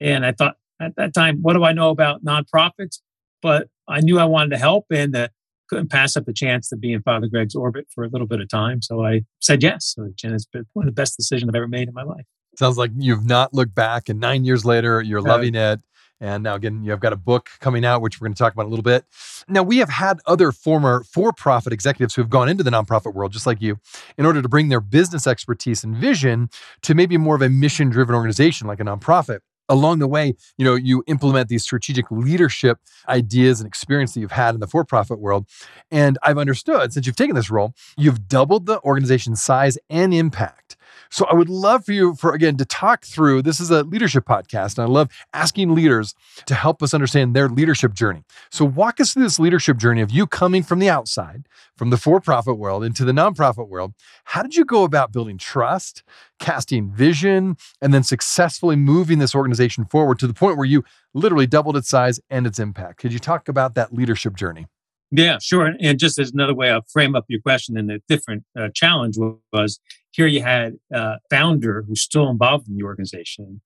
and 0.00 0.24
I 0.24 0.32
thought 0.32 0.56
at 0.80 0.94
that 0.96 1.12
time, 1.12 1.38
what 1.42 1.54
do 1.54 1.64
I 1.64 1.72
know 1.72 1.90
about 1.90 2.24
nonprofits? 2.24 3.00
But 3.42 3.68
I 3.88 4.00
knew 4.00 4.18
I 4.18 4.24
wanted 4.24 4.50
to 4.50 4.58
help, 4.58 4.86
and 4.90 5.12
the 5.12 5.30
couldn't 5.68 5.90
pass 5.90 6.16
up 6.16 6.24
the 6.24 6.32
chance 6.32 6.68
to 6.68 6.76
be 6.76 6.92
in 6.92 7.02
Father 7.02 7.26
Greg's 7.26 7.54
orbit 7.54 7.86
for 7.94 8.04
a 8.04 8.08
little 8.08 8.26
bit 8.26 8.40
of 8.40 8.48
time. 8.48 8.82
So 8.82 9.04
I 9.04 9.22
said 9.40 9.62
yes. 9.62 9.94
and 9.96 10.14
it's 10.34 10.46
been 10.46 10.66
one 10.72 10.86
of 10.86 10.94
the 10.94 11.00
best 11.00 11.16
decisions 11.16 11.48
I've 11.48 11.54
ever 11.54 11.68
made 11.68 11.88
in 11.88 11.94
my 11.94 12.02
life. 12.02 12.24
Sounds 12.58 12.76
like 12.76 12.90
you've 12.96 13.24
not 13.24 13.54
looked 13.54 13.74
back, 13.74 14.08
and 14.08 14.18
nine 14.18 14.44
years 14.44 14.64
later, 14.64 15.00
you're 15.00 15.20
uh, 15.20 15.22
loving 15.22 15.54
it. 15.54 15.80
And 16.20 16.42
now, 16.42 16.56
again, 16.56 16.82
you've 16.82 16.98
got 16.98 17.12
a 17.12 17.16
book 17.16 17.48
coming 17.60 17.84
out, 17.84 18.02
which 18.02 18.20
we're 18.20 18.26
going 18.26 18.34
to 18.34 18.38
talk 18.38 18.52
about 18.52 18.66
a 18.66 18.68
little 18.68 18.82
bit. 18.82 19.04
Now, 19.48 19.62
we 19.62 19.78
have 19.78 19.88
had 19.88 20.18
other 20.26 20.50
former 20.50 21.04
for 21.04 21.32
profit 21.32 21.72
executives 21.72 22.16
who 22.16 22.22
have 22.22 22.30
gone 22.30 22.48
into 22.48 22.64
the 22.64 22.70
nonprofit 22.70 23.14
world, 23.14 23.32
just 23.32 23.46
like 23.46 23.62
you, 23.62 23.78
in 24.16 24.26
order 24.26 24.42
to 24.42 24.48
bring 24.48 24.68
their 24.68 24.80
business 24.80 25.28
expertise 25.28 25.84
and 25.84 25.96
vision 25.96 26.50
to 26.82 26.94
maybe 26.94 27.16
more 27.16 27.36
of 27.36 27.42
a 27.42 27.48
mission 27.48 27.88
driven 27.88 28.16
organization 28.16 28.66
like 28.66 28.80
a 28.80 28.84
nonprofit 28.84 29.40
along 29.68 29.98
the 29.98 30.08
way, 30.08 30.34
you 30.56 30.64
know, 30.64 30.74
you 30.74 31.04
implement 31.06 31.48
these 31.48 31.62
strategic 31.62 32.10
leadership 32.10 32.78
ideas 33.08 33.60
and 33.60 33.66
experience 33.66 34.14
that 34.14 34.20
you've 34.20 34.32
had 34.32 34.54
in 34.54 34.60
the 34.60 34.66
for-profit 34.66 35.18
world. 35.20 35.46
And 35.90 36.18
I've 36.22 36.38
understood 36.38 36.92
since 36.92 37.06
you've 37.06 37.16
taken 37.16 37.36
this 37.36 37.50
role, 37.50 37.74
you've 37.96 38.28
doubled 38.28 38.66
the 38.66 38.80
organization's 38.82 39.42
size 39.42 39.78
and 39.90 40.14
impact 40.14 40.76
So 41.10 41.26
I 41.26 41.34
would 41.34 41.48
love 41.48 41.84
for 41.84 41.92
you 41.92 42.14
for 42.14 42.32
again 42.32 42.56
to 42.58 42.64
talk 42.64 43.04
through 43.04 43.42
this 43.42 43.60
is 43.60 43.70
a 43.70 43.82
leadership 43.84 44.24
podcast 44.24 44.78
and 44.78 44.86
I 44.86 44.90
love 44.90 45.10
asking 45.32 45.74
leaders 45.74 46.14
to 46.46 46.54
help 46.54 46.82
us 46.82 46.94
understand 46.94 47.34
their 47.34 47.48
leadership 47.48 47.94
journey. 47.94 48.24
So 48.50 48.64
walk 48.64 49.00
us 49.00 49.12
through 49.12 49.22
this 49.22 49.38
leadership 49.38 49.78
journey 49.78 50.00
of 50.00 50.10
you 50.10 50.26
coming 50.26 50.62
from 50.62 50.78
the 50.78 50.88
outside, 50.88 51.46
from 51.76 51.90
the 51.90 51.96
for-profit 51.96 52.58
world 52.58 52.84
into 52.84 53.04
the 53.04 53.12
nonprofit 53.12 53.68
world. 53.68 53.94
How 54.24 54.42
did 54.42 54.56
you 54.56 54.64
go 54.64 54.84
about 54.84 55.12
building 55.12 55.38
trust, 55.38 56.02
casting 56.38 56.90
vision, 56.90 57.56
and 57.80 57.94
then 57.94 58.02
successfully 58.02 58.76
moving 58.76 59.18
this 59.18 59.34
organization 59.34 59.84
forward 59.84 60.18
to 60.18 60.26
the 60.26 60.34
point 60.34 60.56
where 60.56 60.66
you 60.66 60.84
literally 61.14 61.46
doubled 61.46 61.76
its 61.76 61.88
size 61.88 62.20
and 62.30 62.46
its 62.46 62.58
impact? 62.58 62.98
Could 62.98 63.12
you 63.12 63.18
talk 63.18 63.48
about 63.48 63.74
that 63.74 63.92
leadership 63.92 64.36
journey? 64.36 64.66
Yeah, 65.10 65.38
sure. 65.40 65.72
And 65.80 65.98
just 65.98 66.18
as 66.18 66.32
another 66.32 66.54
way 66.54 66.70
I'll 66.70 66.84
frame 66.92 67.14
up 67.14 67.24
your 67.28 67.40
question 67.40 67.78
and 67.78 67.88
the 67.88 68.02
different 68.08 68.44
uh, 68.58 68.68
challenge 68.74 69.16
was 69.52 69.80
here 70.12 70.26
you 70.26 70.42
had 70.42 70.74
a 70.92 71.16
founder 71.30 71.84
who's 71.86 72.02
still 72.02 72.28
involved 72.28 72.68
in 72.68 72.76
the 72.76 72.82
organization. 72.82 73.60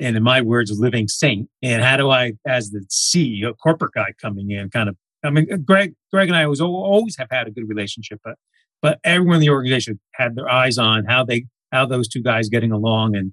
And 0.00 0.16
in 0.16 0.22
my 0.22 0.40
words, 0.40 0.70
a 0.70 0.80
living 0.80 1.08
saint. 1.08 1.48
And 1.62 1.82
how 1.82 1.96
do 1.96 2.10
I, 2.10 2.32
as 2.46 2.70
the 2.70 2.84
CEO, 2.88 3.52
corporate 3.56 3.94
guy 3.94 4.12
coming 4.20 4.50
in, 4.50 4.70
kind 4.70 4.88
of, 4.88 4.96
I 5.24 5.30
mean, 5.30 5.64
Greg, 5.64 5.94
Greg 6.12 6.28
and 6.28 6.36
I 6.36 6.46
was 6.46 6.60
always 6.60 7.16
have 7.18 7.28
had 7.30 7.48
a 7.48 7.50
good 7.50 7.68
relationship, 7.68 8.20
but, 8.24 8.36
but 8.80 9.00
everyone 9.02 9.36
in 9.36 9.40
the 9.40 9.50
organization 9.50 9.98
had 10.14 10.36
their 10.36 10.48
eyes 10.48 10.78
on 10.78 11.04
how 11.04 11.24
they, 11.24 11.46
how 11.72 11.84
those 11.84 12.06
two 12.08 12.22
guys 12.22 12.48
getting 12.48 12.70
along. 12.70 13.16
And, 13.16 13.32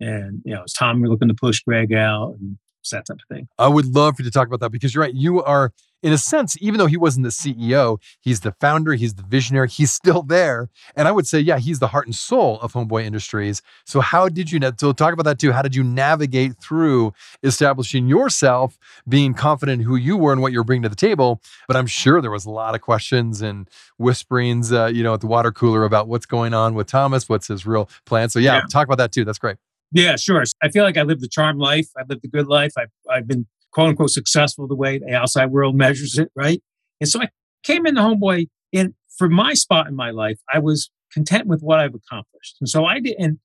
and, 0.00 0.40
you 0.44 0.54
know, 0.54 0.62
is 0.64 0.72
Tom 0.72 1.02
looking 1.02 1.28
to 1.28 1.34
push 1.34 1.60
Greg 1.60 1.92
out 1.92 2.36
and 2.40 2.58
that 2.90 3.06
type 3.06 3.16
of 3.16 3.36
thing. 3.36 3.48
I 3.58 3.68
would 3.68 3.86
love 3.86 4.16
for 4.16 4.22
you 4.22 4.30
to 4.30 4.32
talk 4.32 4.46
about 4.46 4.60
that 4.60 4.70
because 4.70 4.94
you're 4.94 5.02
right. 5.02 5.14
You 5.14 5.42
are, 5.42 5.72
in 6.02 6.12
a 6.12 6.18
sense, 6.18 6.56
even 6.60 6.78
though 6.78 6.86
he 6.86 6.96
wasn't 6.96 7.24
the 7.24 7.30
CEO, 7.30 7.98
he's 8.20 8.40
the 8.40 8.52
founder, 8.60 8.94
he's 8.94 9.14
the 9.14 9.22
visionary, 9.22 9.68
he's 9.68 9.92
still 9.92 10.22
there. 10.22 10.68
And 10.96 11.08
I 11.08 11.12
would 11.12 11.26
say, 11.26 11.40
yeah, 11.40 11.58
he's 11.58 11.78
the 11.78 11.88
heart 11.88 12.06
and 12.06 12.14
soul 12.14 12.60
of 12.60 12.72
Homeboy 12.74 13.04
Industries. 13.04 13.62
So, 13.86 14.00
how 14.00 14.28
did 14.28 14.50
you, 14.50 14.60
so 14.78 14.92
talk 14.92 15.12
about 15.12 15.24
that 15.24 15.38
too. 15.38 15.52
How 15.52 15.62
did 15.62 15.74
you 15.74 15.82
navigate 15.82 16.56
through 16.58 17.12
establishing 17.42 18.06
yourself, 18.06 18.78
being 19.08 19.34
confident 19.34 19.82
who 19.82 19.96
you 19.96 20.16
were 20.16 20.32
and 20.32 20.42
what 20.42 20.52
you 20.52 20.58
were 20.58 20.64
bringing 20.64 20.82
to 20.82 20.88
the 20.88 20.96
table? 20.96 21.40
But 21.66 21.76
I'm 21.76 21.86
sure 21.86 22.20
there 22.20 22.30
was 22.30 22.44
a 22.44 22.50
lot 22.50 22.74
of 22.74 22.80
questions 22.80 23.40
and 23.40 23.68
whisperings, 23.98 24.72
uh, 24.72 24.86
you 24.86 25.02
know, 25.02 25.14
at 25.14 25.20
the 25.20 25.26
water 25.26 25.52
cooler 25.52 25.84
about 25.84 26.08
what's 26.08 26.26
going 26.26 26.54
on 26.54 26.74
with 26.74 26.86
Thomas, 26.86 27.28
what's 27.28 27.48
his 27.48 27.66
real 27.66 27.88
plan. 28.04 28.28
So, 28.28 28.38
yeah, 28.38 28.56
yeah. 28.56 28.62
talk 28.70 28.86
about 28.86 28.98
that 28.98 29.12
too. 29.12 29.24
That's 29.24 29.38
great. 29.38 29.56
Yeah, 29.94 30.16
sure. 30.16 30.42
I 30.60 30.68
feel 30.70 30.82
like 30.82 30.96
I 30.96 31.02
lived 31.02 31.22
the 31.22 31.28
charm 31.28 31.56
life. 31.56 31.86
I 31.96 32.02
lived 32.08 32.24
a 32.24 32.28
good 32.28 32.48
life. 32.48 32.72
I've, 32.76 32.90
I've 33.08 33.28
been 33.28 33.46
quote 33.72 33.90
unquote 33.90 34.10
successful 34.10 34.66
the 34.66 34.74
way 34.74 34.98
the 34.98 35.14
outside 35.14 35.46
world 35.46 35.76
measures 35.76 36.18
it, 36.18 36.30
right? 36.36 36.60
And 37.00 37.08
so 37.08 37.22
I 37.22 37.28
came 37.62 37.86
into 37.86 38.00
Homeboy, 38.00 38.48
and 38.74 38.94
for 39.16 39.28
my 39.28 39.54
spot 39.54 39.86
in 39.86 39.94
my 39.94 40.10
life, 40.10 40.38
I 40.52 40.58
was 40.58 40.90
content 41.12 41.46
with 41.46 41.60
what 41.60 41.78
I've 41.78 41.94
accomplished. 41.94 42.56
And 42.60 42.68
so 42.68 42.84
I 42.84 42.98
didn't 42.98 43.38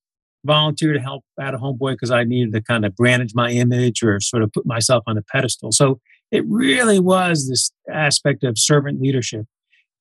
volunteer 0.43 0.93
to 0.93 0.99
help 0.99 1.23
out 1.39 1.53
of 1.53 1.61
Homeboy 1.61 1.93
because 1.93 2.09
I 2.09 2.23
needed 2.23 2.51
to 2.53 2.61
kind 2.61 2.83
of 2.83 2.95
brand 2.95 3.29
my 3.35 3.51
image 3.51 4.01
or 4.01 4.19
sort 4.19 4.41
of 4.41 4.51
put 4.51 4.65
myself 4.65 5.03
on 5.05 5.17
a 5.17 5.21
pedestal. 5.21 5.71
So 5.71 5.99
it 6.31 6.43
really 6.47 6.99
was 6.99 7.47
this 7.47 7.71
aspect 7.91 8.43
of 8.43 8.57
servant 8.57 8.99
leadership. 8.99 9.45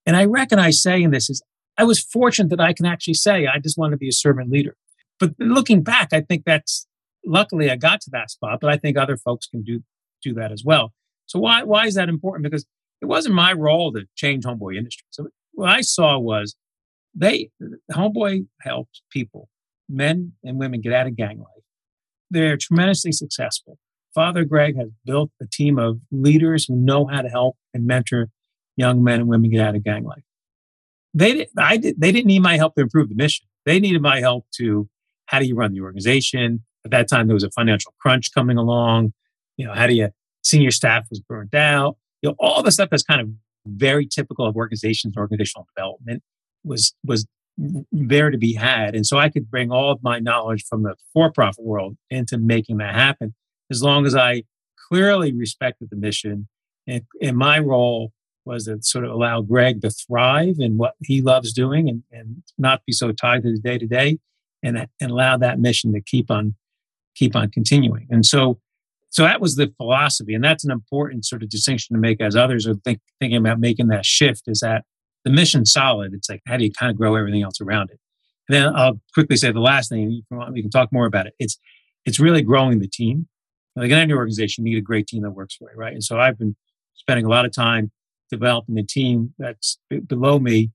And 0.06 0.16
I 0.16 0.24
recognize 0.24 0.82
saying 0.82 1.10
this 1.10 1.28
is 1.28 1.42
I 1.76 1.84
was 1.84 2.00
fortunate 2.00 2.48
that 2.48 2.60
I 2.60 2.72
can 2.72 2.86
actually 2.86 3.14
say 3.14 3.46
I 3.46 3.58
just 3.58 3.76
want 3.76 3.92
to 3.92 3.98
be 3.98 4.08
a 4.08 4.12
servant 4.12 4.50
leader. 4.50 4.74
But 5.18 5.32
looking 5.38 5.82
back, 5.82 6.08
I 6.12 6.20
think 6.20 6.44
that's 6.44 6.86
luckily 7.24 7.70
I 7.70 7.76
got 7.76 8.00
to 8.02 8.10
that 8.12 8.30
spot, 8.30 8.58
but 8.60 8.70
I 8.70 8.76
think 8.76 8.96
other 8.96 9.16
folks 9.16 9.46
can 9.46 9.62
do 9.62 9.80
do 10.22 10.34
that 10.34 10.50
as 10.50 10.62
well. 10.64 10.92
So 11.26 11.38
why 11.38 11.62
why 11.64 11.86
is 11.86 11.94
that 11.94 12.08
important? 12.08 12.44
Because 12.44 12.66
it 13.00 13.06
wasn't 13.06 13.34
my 13.34 13.52
role 13.52 13.92
to 13.92 14.06
change 14.16 14.44
homeboy 14.44 14.76
industry. 14.76 15.06
So 15.10 15.28
what 15.52 15.68
I 15.68 15.80
saw 15.82 16.18
was 16.18 16.56
they 17.14 17.50
homeboy 17.92 18.46
helped 18.62 19.02
people, 19.10 19.48
men 19.88 20.32
and 20.44 20.58
women, 20.58 20.80
get 20.80 20.92
out 20.92 21.06
of 21.06 21.16
gang 21.16 21.38
life. 21.38 21.64
They're 22.30 22.56
tremendously 22.56 23.12
successful. 23.12 23.78
Father 24.14 24.44
Greg 24.44 24.76
has 24.76 24.88
built 25.04 25.30
a 25.40 25.46
team 25.46 25.78
of 25.78 26.00
leaders 26.10 26.64
who 26.66 26.76
know 26.76 27.06
how 27.06 27.22
to 27.22 27.28
help 27.28 27.56
and 27.72 27.86
mentor 27.86 28.28
young 28.76 29.02
men 29.02 29.20
and 29.20 29.28
women 29.28 29.50
get 29.50 29.60
out 29.60 29.74
of 29.74 29.84
gang 29.84 30.04
life. 30.04 30.22
They 31.14 31.34
did, 31.34 31.48
I 31.56 31.76
did, 31.76 32.00
they 32.00 32.12
didn't 32.12 32.26
need 32.26 32.42
my 32.42 32.56
help 32.56 32.74
to 32.74 32.82
improve 32.82 33.08
the 33.08 33.14
mission. 33.14 33.46
They 33.64 33.80
needed 33.80 34.02
my 34.02 34.20
help 34.20 34.46
to 34.56 34.88
how 35.28 35.38
do 35.38 35.46
you 35.46 35.54
run 35.54 35.72
the 35.72 35.80
organization? 35.80 36.64
At 36.84 36.90
that 36.90 37.08
time, 37.08 37.28
there 37.28 37.34
was 37.34 37.44
a 37.44 37.50
financial 37.50 37.94
crunch 38.00 38.32
coming 38.34 38.56
along. 38.56 39.12
You 39.56 39.66
know, 39.66 39.74
how 39.74 39.86
do 39.86 39.94
you, 39.94 40.08
senior 40.42 40.70
staff 40.70 41.06
was 41.10 41.20
burnt 41.20 41.54
out. 41.54 41.96
You 42.22 42.30
know, 42.30 42.36
all 42.38 42.62
the 42.62 42.72
stuff 42.72 42.88
that's 42.90 43.02
kind 43.02 43.20
of 43.20 43.28
very 43.66 44.06
typical 44.06 44.46
of 44.46 44.56
organizations, 44.56 45.16
organizational 45.16 45.66
development 45.76 46.22
was, 46.64 46.94
was 47.04 47.26
there 47.92 48.30
to 48.30 48.38
be 48.38 48.54
had. 48.54 48.94
And 48.94 49.04
so 49.04 49.18
I 49.18 49.28
could 49.28 49.50
bring 49.50 49.70
all 49.70 49.90
of 49.90 50.02
my 50.02 50.18
knowledge 50.18 50.64
from 50.66 50.82
the 50.82 50.94
for 51.12 51.30
profit 51.30 51.64
world 51.64 51.96
into 52.08 52.38
making 52.38 52.78
that 52.78 52.94
happen 52.94 53.34
as 53.70 53.82
long 53.82 54.06
as 54.06 54.16
I 54.16 54.44
clearly 54.88 55.32
respected 55.32 55.88
the 55.90 55.96
mission. 55.96 56.48
And, 56.86 57.02
and 57.20 57.36
my 57.36 57.58
role 57.58 58.12
was 58.46 58.64
to 58.64 58.78
sort 58.80 59.04
of 59.04 59.10
allow 59.10 59.42
Greg 59.42 59.82
to 59.82 59.90
thrive 59.90 60.56
in 60.58 60.78
what 60.78 60.94
he 61.00 61.20
loves 61.20 61.52
doing 61.52 61.86
and, 61.86 62.02
and 62.10 62.42
not 62.56 62.80
be 62.86 62.92
so 62.92 63.12
tied 63.12 63.42
to 63.42 63.52
the 63.52 63.58
day 63.58 63.76
to 63.76 63.86
day 63.86 64.18
and, 64.62 64.86
and 65.00 65.10
allow 65.10 65.36
that 65.36 65.58
mission 65.58 65.92
to 65.92 66.00
keep 66.00 66.30
on 66.30 66.54
keep 67.14 67.34
on 67.34 67.50
continuing. 67.50 68.06
And 68.10 68.24
so 68.24 68.60
so 69.10 69.22
that 69.22 69.40
was 69.40 69.56
the 69.56 69.72
philosophy, 69.78 70.34
and 70.34 70.44
that's 70.44 70.64
an 70.64 70.70
important 70.70 71.24
sort 71.24 71.42
of 71.42 71.48
distinction 71.48 71.96
to 71.96 72.00
make 72.00 72.20
as 72.20 72.36
others 72.36 72.66
are 72.66 72.74
think, 72.84 73.00
thinking 73.18 73.38
about 73.38 73.58
making 73.58 73.88
that 73.88 74.04
shift. 74.04 74.42
Is 74.46 74.60
that 74.60 74.84
the 75.24 75.30
mission's 75.30 75.72
solid? 75.72 76.12
It's 76.12 76.28
like 76.28 76.42
how 76.46 76.56
do 76.56 76.64
you 76.64 76.72
kind 76.72 76.90
of 76.90 76.96
grow 76.96 77.14
everything 77.14 77.42
else 77.42 77.60
around 77.60 77.90
it? 77.90 77.98
And 78.48 78.56
then 78.56 78.76
I'll 78.76 79.00
quickly 79.14 79.36
say 79.36 79.50
the 79.52 79.60
last 79.60 79.88
thing. 79.88 80.22
We 80.52 80.62
can 80.62 80.70
talk 80.70 80.92
more 80.92 81.06
about 81.06 81.26
it. 81.26 81.34
It's 81.38 81.58
it's 82.04 82.20
really 82.20 82.42
growing 82.42 82.78
the 82.78 82.88
team. 82.88 83.28
Like 83.76 83.90
in 83.90 83.98
any 83.98 84.12
organization, 84.12 84.66
you 84.66 84.74
need 84.74 84.78
a 84.78 84.82
great 84.82 85.06
team 85.06 85.22
that 85.22 85.30
works 85.30 85.54
for 85.54 85.70
you, 85.70 85.78
right? 85.78 85.92
And 85.92 86.02
so 86.02 86.18
I've 86.18 86.38
been 86.38 86.56
spending 86.94 87.24
a 87.24 87.28
lot 87.28 87.46
of 87.46 87.52
time 87.52 87.90
developing 88.30 88.74
the 88.74 88.82
team 88.82 89.34
that's 89.38 89.78
below 90.06 90.38
me 90.38 90.70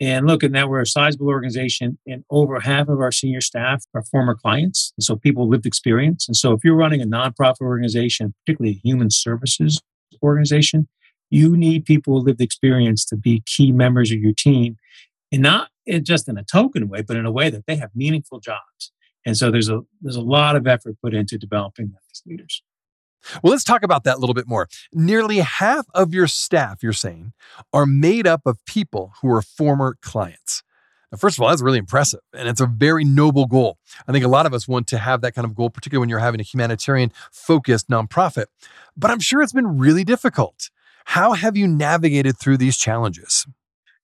and 0.00 0.26
look, 0.26 0.42
and 0.42 0.52
now 0.52 0.66
we're 0.66 0.80
a 0.80 0.86
sizable 0.86 1.28
organization, 1.28 1.98
and 2.06 2.24
over 2.30 2.58
half 2.60 2.88
of 2.88 3.00
our 3.00 3.12
senior 3.12 3.42
staff 3.42 3.84
are 3.94 4.02
former 4.02 4.34
clients. 4.34 4.92
And 4.96 5.04
so 5.04 5.14
people 5.14 5.46
lived 5.46 5.66
experience. 5.66 6.26
And 6.26 6.36
so 6.36 6.52
if 6.52 6.64
you're 6.64 6.74
running 6.74 7.02
a 7.02 7.06
nonprofit 7.06 7.60
organization, 7.60 8.34
particularly 8.44 8.76
a 8.76 8.88
human 8.88 9.10
services 9.10 9.80
organization, 10.22 10.88
you 11.28 11.56
need 11.56 11.84
people 11.84 12.14
with 12.14 12.24
lived 12.24 12.40
experience 12.40 13.04
to 13.06 13.16
be 13.16 13.42
key 13.46 13.72
members 13.72 14.10
of 14.10 14.18
your 14.18 14.32
team. 14.32 14.76
And 15.30 15.42
not 15.42 15.68
just 16.02 16.28
in 16.28 16.38
a 16.38 16.44
token 16.44 16.88
way, 16.88 17.02
but 17.02 17.16
in 17.16 17.26
a 17.26 17.30
way 17.30 17.50
that 17.50 17.66
they 17.66 17.76
have 17.76 17.90
meaningful 17.94 18.40
jobs. 18.40 18.92
And 19.26 19.36
so 19.36 19.50
there's 19.50 19.68
a 19.68 19.80
there's 20.00 20.16
a 20.16 20.22
lot 20.22 20.56
of 20.56 20.66
effort 20.66 20.96
put 21.02 21.14
into 21.14 21.36
developing 21.36 21.92
these 22.08 22.22
leaders. 22.26 22.62
Well, 23.42 23.52
let's 23.52 23.64
talk 23.64 23.82
about 23.82 24.04
that 24.04 24.16
a 24.16 24.18
little 24.18 24.34
bit 24.34 24.48
more. 24.48 24.68
Nearly 24.92 25.38
half 25.38 25.86
of 25.94 26.14
your 26.14 26.26
staff, 26.26 26.82
you're 26.82 26.92
saying, 26.92 27.32
are 27.72 27.86
made 27.86 28.26
up 28.26 28.42
of 28.46 28.64
people 28.66 29.12
who 29.20 29.30
are 29.32 29.42
former 29.42 29.96
clients. 30.02 30.62
Now, 31.12 31.18
first 31.18 31.36
of 31.36 31.42
all, 31.42 31.48
that's 31.48 31.62
really 31.62 31.78
impressive, 31.78 32.20
and 32.32 32.48
it's 32.48 32.60
a 32.60 32.66
very 32.66 33.04
noble 33.04 33.46
goal. 33.46 33.78
I 34.06 34.12
think 34.12 34.24
a 34.24 34.28
lot 34.28 34.46
of 34.46 34.54
us 34.54 34.68
want 34.68 34.86
to 34.88 34.98
have 34.98 35.22
that 35.22 35.34
kind 35.34 35.44
of 35.44 35.56
goal, 35.56 35.68
particularly 35.68 36.02
when 36.02 36.08
you're 36.08 36.20
having 36.20 36.40
a 36.40 36.44
humanitarian 36.44 37.10
focused 37.32 37.88
nonprofit. 37.88 38.46
But 38.96 39.10
I'm 39.10 39.18
sure 39.18 39.42
it's 39.42 39.52
been 39.52 39.78
really 39.78 40.04
difficult. 40.04 40.70
How 41.06 41.32
have 41.32 41.56
you 41.56 41.66
navigated 41.66 42.38
through 42.38 42.58
these 42.58 42.76
challenges? 42.76 43.46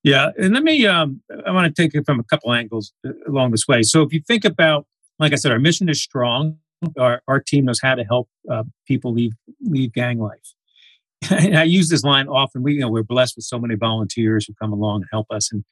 Yeah, 0.02 0.30
and 0.36 0.54
let 0.54 0.64
me, 0.64 0.84
um, 0.86 1.20
I 1.46 1.52
want 1.52 1.72
to 1.74 1.82
take 1.82 1.94
it 1.94 2.04
from 2.04 2.18
a 2.18 2.24
couple 2.24 2.52
angles 2.52 2.92
uh, 3.06 3.10
along 3.28 3.52
this 3.52 3.68
way. 3.68 3.82
So 3.82 4.02
if 4.02 4.12
you 4.12 4.20
think 4.20 4.44
about, 4.44 4.86
like 5.18 5.32
I 5.32 5.36
said, 5.36 5.52
our 5.52 5.58
mission 5.58 5.88
is 5.88 6.02
strong 6.02 6.58
our, 6.98 7.22
our 7.28 7.40
team 7.40 7.64
knows 7.64 7.80
how 7.80 7.94
to 7.94 8.04
help 8.04 8.28
uh, 8.50 8.64
people 8.86 9.12
leave 9.12 9.32
leave 9.62 9.92
gang 9.92 10.18
life. 10.18 10.54
and 11.30 11.56
I 11.56 11.64
use 11.64 11.88
this 11.88 12.04
line 12.04 12.28
often. 12.28 12.62
We 12.62 12.74
you 12.74 12.80
know 12.80 12.90
we're 12.90 13.02
blessed 13.02 13.36
with 13.36 13.44
so 13.44 13.58
many 13.58 13.74
volunteers 13.74 14.46
who 14.46 14.54
come 14.60 14.72
along 14.72 15.02
and 15.02 15.08
help 15.10 15.26
us, 15.30 15.50
and 15.52 15.64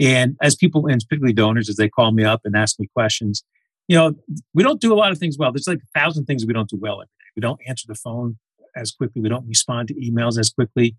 and 0.00 0.36
as 0.40 0.54
people 0.54 0.86
and 0.86 1.00
particularly 1.00 1.34
donors, 1.34 1.68
as 1.68 1.76
they 1.76 1.88
call 1.88 2.12
me 2.12 2.24
up 2.24 2.42
and 2.44 2.56
ask 2.56 2.78
me 2.78 2.88
questions, 2.94 3.44
you 3.88 3.96
know, 3.96 4.14
we 4.54 4.62
don't 4.62 4.80
do 4.80 4.92
a 4.92 4.96
lot 4.96 5.12
of 5.12 5.18
things 5.18 5.36
well. 5.38 5.52
There's 5.52 5.68
like 5.68 5.78
a 5.78 5.98
thousand 5.98 6.26
things 6.26 6.46
we 6.46 6.52
don't 6.52 6.68
do 6.68 6.78
well 6.80 6.94
every 6.94 7.06
day. 7.06 7.30
We 7.36 7.40
don't 7.40 7.60
answer 7.66 7.86
the 7.88 7.94
phone 7.94 8.38
as 8.76 8.92
quickly. 8.92 9.20
We 9.20 9.28
don't 9.28 9.46
respond 9.46 9.88
to 9.88 9.94
emails 9.94 10.38
as 10.38 10.50
quickly. 10.50 10.96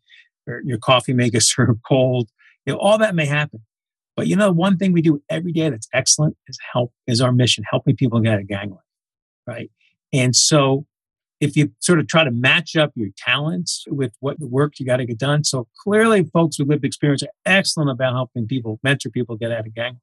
Your 0.64 0.78
coffee 0.78 1.14
may 1.14 1.30
get 1.30 1.44
served 1.44 1.82
cold. 1.88 2.30
You 2.66 2.74
know, 2.74 2.80
all 2.80 2.98
that 2.98 3.16
may 3.16 3.26
happen. 3.26 3.62
But 4.16 4.28
you 4.28 4.36
know, 4.36 4.48
the 4.48 4.54
one 4.54 4.78
thing 4.78 4.94
we 4.94 5.02
do 5.02 5.22
every 5.30 5.52
day 5.52 5.70
that's 5.70 5.90
excellent 5.94 6.38
is 6.48 6.58
help 6.74 6.94
is 7.08 7.22
our 7.22 7.32
mission, 7.32 7.64
helping 7.70 7.96
people 7.96 8.20
get 8.20 8.40
of 8.40 8.48
gang 8.48 8.72
life 8.72 8.85
right? 9.48 9.72
And 10.14 10.36
so 10.36 10.86
if 11.42 11.56
you 11.58 11.72
sort 11.80 12.00
of 12.00 12.08
try 12.08 12.24
to 12.24 12.32
match 12.32 12.76
up 12.76 12.92
your 12.96 13.10
talents 13.18 13.86
with 13.88 14.14
what 14.20 14.40
the 14.40 14.48
work 14.48 14.80
you 14.80 14.86
got 14.86 14.98
to 14.98 15.06
get 15.06 15.18
done. 15.18 15.44
So 15.44 15.68
clearly, 15.84 16.24
folks 16.24 16.58
with 16.58 16.70
lived 16.70 16.86
experience 16.86 17.24
are 17.24 17.30
excellent 17.46 17.90
about 17.90 18.14
helping 18.14 18.48
people, 18.48 18.80
mentor 18.84 19.10
people 19.10 19.36
get 19.36 19.52
out 19.52 19.68
of 19.68 19.76
gang. 19.76 20.00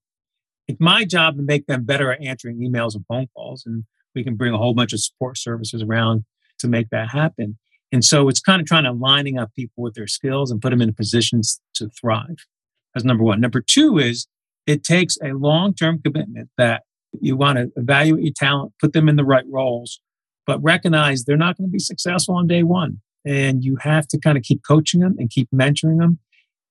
It's 0.69 0.81
my 0.81 1.05
job 1.05 1.37
to 1.37 1.43
make 1.43 1.67
them 1.67 1.85
better 1.85 2.13
at 2.13 2.23
answering 2.23 2.59
emails 2.59 2.95
and 2.95 3.05
phone 3.07 3.27
calls. 3.35 3.65
And 3.67 3.85
we 4.15 4.23
can 4.23 4.37
bring 4.37 4.53
a 4.53 4.59
whole 4.59 4.75
bunch 4.75 4.93
of 4.93 5.01
support 5.01 5.39
services 5.39 5.83
around 5.83 6.25
to 6.59 6.69
make 6.69 6.91
that 6.91 7.09
happen. 7.09 7.59
And 7.91 8.05
so 8.05 8.29
it's 8.29 8.41
kind 8.41 8.61
of 8.61 8.67
trying 8.67 8.85
to 8.85 8.93
lining 8.93 9.39
up 9.39 9.55
people 9.55 9.83
with 9.83 9.95
their 9.95 10.07
skills 10.07 10.51
and 10.51 10.63
put 10.63 10.71
them 10.71 10.81
in 10.81 10.95
positions 10.95 11.61
to 11.75 11.89
thrive. 11.89 12.47
That's 12.95 13.05
number 13.05 13.25
one. 13.25 13.41
Number 13.41 13.61
two 13.61 13.99
is 13.99 14.29
it 14.67 14.85
takes 14.85 15.19
a 15.23 15.33
long 15.33 15.75
term 15.75 16.01
commitment 16.03 16.51
that 16.57 16.85
You 17.21 17.37
want 17.37 17.59
to 17.59 17.71
evaluate 17.76 18.25
your 18.25 18.33
talent, 18.35 18.73
put 18.81 18.92
them 18.92 19.09
in 19.09 19.16
the 19.16 19.25
right 19.25 19.45
roles, 19.49 20.00
but 20.47 20.62
recognize 20.62 21.25
they're 21.25 21.37
not 21.37 21.57
going 21.57 21.69
to 21.69 21.73
be 21.73 21.78
successful 21.78 22.35
on 22.35 22.47
day 22.47 22.62
one. 22.62 23.00
And 23.25 23.62
you 23.64 23.76
have 23.81 24.09
to 24.09 24.19
kind 24.19 24.37
of 24.37 24.42
keep 24.42 24.62
coaching 24.66 25.00
them 25.00 25.14
and 25.19 25.31
keep 25.31 25.49
mentoring 25.54 25.99
them. 25.99 26.19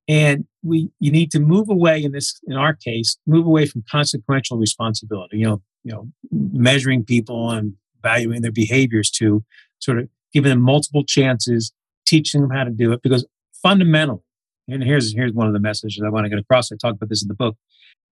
And 0.07 0.45
we 0.63 0.89
you 0.99 1.11
need 1.11 1.31
to 1.31 1.39
move 1.39 1.69
away 1.69 2.03
in 2.03 2.11
this 2.11 2.39
in 2.45 2.55
our 2.57 2.73
case, 2.73 3.17
move 3.25 3.45
away 3.45 3.65
from 3.65 3.83
consequential 3.89 4.57
responsibility. 4.57 5.37
You 5.37 5.45
know, 5.45 5.61
you 5.83 5.93
know, 5.93 6.07
measuring 6.31 7.05
people 7.05 7.51
and 7.51 7.75
valuing 8.01 8.41
their 8.41 8.51
behaviors 8.51 9.09
to 9.11 9.43
sort 9.79 9.99
of 9.99 10.09
giving 10.33 10.49
them 10.49 10.61
multiple 10.61 11.03
chances, 11.05 11.71
teaching 12.05 12.41
them 12.41 12.49
how 12.49 12.63
to 12.63 12.71
do 12.71 12.91
it. 12.91 13.01
Because 13.01 13.25
fundamentally, 13.61 14.21
and 14.67 14.83
here's 14.83 15.13
here's 15.13 15.33
one 15.33 15.47
of 15.47 15.53
the 15.53 15.59
messages 15.59 16.01
I 16.05 16.09
want 16.09 16.25
to 16.25 16.29
get 16.29 16.39
across. 16.39 16.71
I 16.71 16.75
talk 16.75 16.95
about 16.95 17.09
this 17.09 17.21
in 17.21 17.27
the 17.27 17.33
book. 17.33 17.55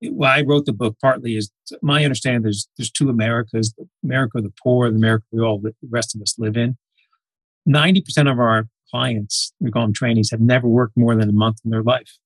Why 0.01 0.37
I 0.37 0.41
wrote 0.41 0.65
the 0.65 0.73
book 0.73 0.95
partly 1.01 1.35
is 1.35 1.51
my 1.81 2.03
understanding. 2.03 2.43
There's 2.43 2.67
there's 2.77 2.91
two 2.91 3.09
Americas: 3.09 3.73
the 3.77 3.87
America 4.03 4.37
of 4.37 4.43
the 4.45 4.53
poor, 4.63 4.87
and 4.87 4.95
America 4.95 5.25
we 5.31 5.41
all 5.41 5.59
the 5.59 5.73
rest 5.89 6.15
of 6.15 6.21
us 6.21 6.35
live 6.37 6.55
in. 6.55 6.77
Ninety 7.65 8.01
percent 8.01 8.29
of 8.29 8.39
our 8.39 8.67
clients, 8.89 9.53
we 9.59 9.71
call 9.71 9.83
them 9.83 9.93
trainees, 9.93 10.31
have 10.31 10.41
never 10.41 10.67
worked 10.67 10.97
more 10.97 11.15
than 11.15 11.29
a 11.29 11.33
month 11.33 11.57
in 11.63 11.71
their 11.71 11.83
life. 11.83 12.17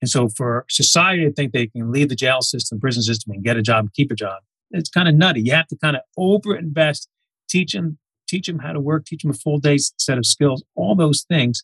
And 0.00 0.10
so, 0.10 0.28
for 0.28 0.64
society 0.68 1.24
to 1.24 1.32
think 1.32 1.52
they 1.52 1.68
can 1.68 1.90
leave 1.90 2.08
the 2.08 2.16
jail 2.16 2.42
system, 2.42 2.80
prison 2.80 3.02
system, 3.02 3.32
and 3.32 3.44
get 3.44 3.56
a 3.56 3.62
job, 3.62 3.88
keep 3.94 4.10
a 4.10 4.16
job, 4.16 4.42
it's 4.70 4.90
kind 4.90 5.08
of 5.08 5.14
nutty. 5.14 5.42
You 5.42 5.52
have 5.52 5.68
to 5.68 5.76
kind 5.76 5.96
of 5.96 6.02
over 6.16 6.56
invest, 6.56 7.08
teach 7.48 7.72
them, 7.72 7.98
teach 8.28 8.46
them 8.46 8.58
how 8.58 8.72
to 8.72 8.80
work, 8.80 9.04
teach 9.06 9.22
them 9.22 9.30
a 9.30 9.34
full 9.34 9.58
day 9.58 9.78
set 9.78 10.18
of 10.18 10.26
skills, 10.26 10.64
all 10.74 10.94
those 10.94 11.22
things, 11.22 11.62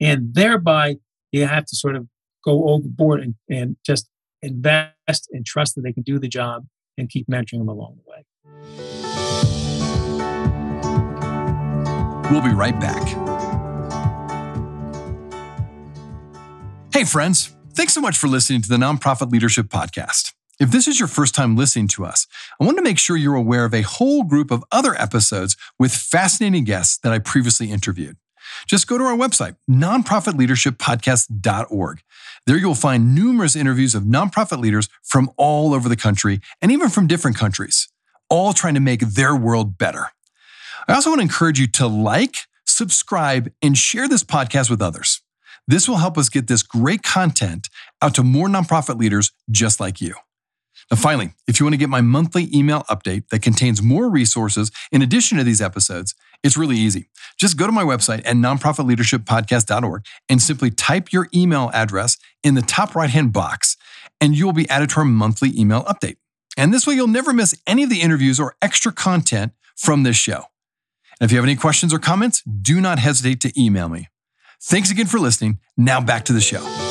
and 0.00 0.34
thereby 0.34 0.96
you 1.30 1.46
have 1.46 1.66
to 1.66 1.76
sort 1.76 1.96
of 1.96 2.06
go 2.44 2.68
overboard 2.68 3.20
and, 3.20 3.34
and 3.50 3.76
just 3.84 4.08
invest 4.44 5.28
and 5.32 5.44
trust 5.44 5.74
that 5.74 5.82
they 5.82 5.92
can 5.92 6.02
do 6.02 6.18
the 6.18 6.28
job 6.28 6.66
and 6.98 7.08
keep 7.08 7.26
mentoring 7.28 7.58
them 7.58 7.68
along 7.68 7.96
the 7.96 8.10
way. 8.10 8.24
We'll 12.30 12.42
be 12.42 12.54
right 12.54 12.78
back. 12.80 13.06
Hey, 16.92 17.04
friends, 17.04 17.54
thanks 17.72 17.92
so 17.92 18.00
much 18.00 18.16
for 18.16 18.28
listening 18.28 18.62
to 18.62 18.68
the 18.68 18.76
Nonprofit 18.76 19.30
Leadership 19.30 19.66
Podcast. 19.66 20.32
If 20.60 20.70
this 20.70 20.86
is 20.86 21.00
your 21.00 21.08
first 21.08 21.34
time 21.34 21.56
listening 21.56 21.88
to 21.88 22.04
us, 22.04 22.28
I 22.60 22.64
want 22.64 22.76
to 22.78 22.82
make 22.82 22.98
sure 22.98 23.16
you're 23.16 23.34
aware 23.34 23.64
of 23.64 23.74
a 23.74 23.82
whole 23.82 24.22
group 24.22 24.52
of 24.52 24.64
other 24.70 24.94
episodes 24.94 25.56
with 25.78 25.92
fascinating 25.92 26.62
guests 26.64 26.98
that 26.98 27.12
I 27.12 27.18
previously 27.18 27.72
interviewed. 27.72 28.16
Just 28.66 28.86
go 28.86 28.98
to 28.98 29.04
our 29.04 29.16
website, 29.16 29.56
nonprofitleadershippodcast.org. 29.70 32.02
There 32.46 32.58
you'll 32.58 32.74
find 32.74 33.14
numerous 33.14 33.56
interviews 33.56 33.94
of 33.94 34.02
nonprofit 34.02 34.60
leaders 34.60 34.88
from 35.02 35.30
all 35.36 35.74
over 35.74 35.88
the 35.88 35.96
country 35.96 36.40
and 36.60 36.70
even 36.70 36.90
from 36.90 37.06
different 37.06 37.36
countries, 37.36 37.88
all 38.28 38.52
trying 38.52 38.74
to 38.74 38.80
make 38.80 39.00
their 39.00 39.34
world 39.34 39.78
better. 39.78 40.10
I 40.86 40.94
also 40.94 41.10
want 41.10 41.20
to 41.20 41.24
encourage 41.24 41.58
you 41.58 41.66
to 41.68 41.86
like, 41.86 42.36
subscribe, 42.66 43.50
and 43.62 43.78
share 43.78 44.08
this 44.08 44.24
podcast 44.24 44.68
with 44.68 44.82
others. 44.82 45.22
This 45.66 45.88
will 45.88 45.96
help 45.96 46.18
us 46.18 46.28
get 46.28 46.46
this 46.46 46.62
great 46.62 47.02
content 47.02 47.70
out 48.02 48.14
to 48.16 48.22
more 48.22 48.48
nonprofit 48.48 48.98
leaders 48.98 49.32
just 49.50 49.80
like 49.80 50.00
you. 50.00 50.14
Now, 50.90 50.96
finally, 50.96 51.32
if 51.46 51.58
you 51.58 51.66
want 51.66 51.74
to 51.74 51.78
get 51.78 51.88
my 51.88 52.00
monthly 52.00 52.48
email 52.54 52.82
update 52.90 53.28
that 53.28 53.42
contains 53.42 53.82
more 53.82 54.08
resources 54.08 54.70
in 54.92 55.02
addition 55.02 55.38
to 55.38 55.44
these 55.44 55.60
episodes, 55.60 56.14
it's 56.42 56.56
really 56.56 56.76
easy. 56.76 57.08
Just 57.38 57.56
go 57.56 57.66
to 57.66 57.72
my 57.72 57.84
website 57.84 58.18
at 58.18 58.36
nonprofitleadershippodcast.org 58.36 60.04
and 60.28 60.42
simply 60.42 60.70
type 60.70 61.12
your 61.12 61.28
email 61.34 61.70
address 61.72 62.18
in 62.42 62.54
the 62.54 62.62
top 62.62 62.94
right 62.94 63.10
hand 63.10 63.32
box, 63.32 63.76
and 64.20 64.36
you 64.36 64.44
will 64.44 64.52
be 64.52 64.68
added 64.68 64.90
to 64.90 64.98
our 64.98 65.04
monthly 65.04 65.58
email 65.58 65.84
update. 65.84 66.16
And 66.56 66.72
this 66.72 66.86
way, 66.86 66.94
you'll 66.94 67.08
never 67.08 67.32
miss 67.32 67.60
any 67.66 67.82
of 67.82 67.90
the 67.90 68.00
interviews 68.00 68.38
or 68.38 68.54
extra 68.62 68.92
content 68.92 69.52
from 69.74 70.02
this 70.02 70.16
show. 70.16 70.44
And 71.20 71.28
if 71.28 71.32
you 71.32 71.38
have 71.38 71.44
any 71.44 71.56
questions 71.56 71.92
or 71.92 71.98
comments, 71.98 72.42
do 72.42 72.80
not 72.80 72.98
hesitate 72.98 73.40
to 73.40 73.60
email 73.60 73.88
me. 73.88 74.08
Thanks 74.62 74.90
again 74.90 75.06
for 75.06 75.18
listening. 75.18 75.58
Now 75.76 76.00
back 76.00 76.24
to 76.26 76.32
the 76.32 76.40
show. 76.40 76.83